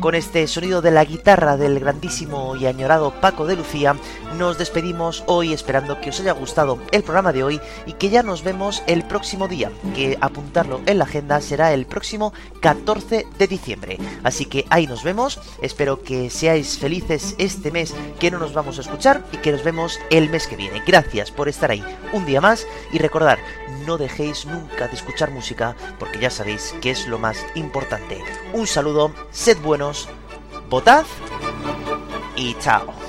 Con 0.00 0.14
este 0.14 0.46
sonido 0.46 0.80
de 0.80 0.92
la 0.92 1.04
guitarra 1.04 1.56
del 1.56 1.80
grandísimo 1.80 2.54
y 2.54 2.66
añorado 2.66 3.10
Paco 3.20 3.46
de 3.46 3.56
Lucía, 3.56 3.96
nos 4.36 4.56
despedimos 4.56 5.24
hoy 5.26 5.52
esperando 5.52 6.00
que 6.00 6.10
os 6.10 6.20
haya 6.20 6.30
gustado 6.32 6.78
el 6.92 7.02
programa 7.02 7.32
de 7.32 7.42
hoy 7.42 7.60
y 7.84 7.94
que 7.94 8.08
ya 8.08 8.22
nos 8.22 8.44
vemos 8.44 8.84
el 8.86 9.02
próximo 9.02 9.48
día, 9.48 9.72
que 9.96 10.16
apuntarlo 10.20 10.80
en 10.86 10.98
la 10.98 11.04
agenda 11.04 11.40
será 11.40 11.72
el 11.72 11.84
próximo 11.84 12.32
14 12.60 13.26
de 13.38 13.46
diciembre. 13.48 13.98
Así 14.22 14.44
que 14.44 14.66
ahí 14.70 14.86
nos 14.86 15.02
vemos, 15.02 15.40
espero 15.62 16.00
que 16.00 16.30
seáis 16.30 16.78
felices 16.78 17.34
este 17.38 17.72
mes 17.72 17.92
que 18.20 18.30
no 18.30 18.38
nos 18.38 18.54
vamos 18.54 18.78
a 18.78 18.82
escuchar 18.82 19.24
y 19.32 19.38
que 19.38 19.50
nos 19.50 19.64
vemos 19.64 19.98
el 20.10 20.30
mes 20.30 20.46
que 20.46 20.54
viene. 20.54 20.80
Gracias 20.86 21.32
por 21.32 21.48
estar 21.48 21.72
ahí 21.72 21.82
un 22.12 22.24
día 22.24 22.40
más 22.40 22.68
y 22.92 22.98
recordar, 22.98 23.40
no 23.84 23.96
dejéis 23.96 24.46
nunca 24.46 24.86
de 24.86 24.94
escuchar 24.94 25.30
música 25.30 25.74
porque 25.98 26.18
ya 26.18 26.30
sabéis 26.30 26.74
que 26.80 26.90
es 26.90 27.08
lo 27.08 27.18
más 27.18 27.38
importante. 27.54 28.22
Un 28.52 28.66
saludo, 28.66 29.12
sed 29.30 29.58
buenos, 29.62 29.87
votad 30.68 31.04
y 32.36 32.54
chao. 32.54 33.07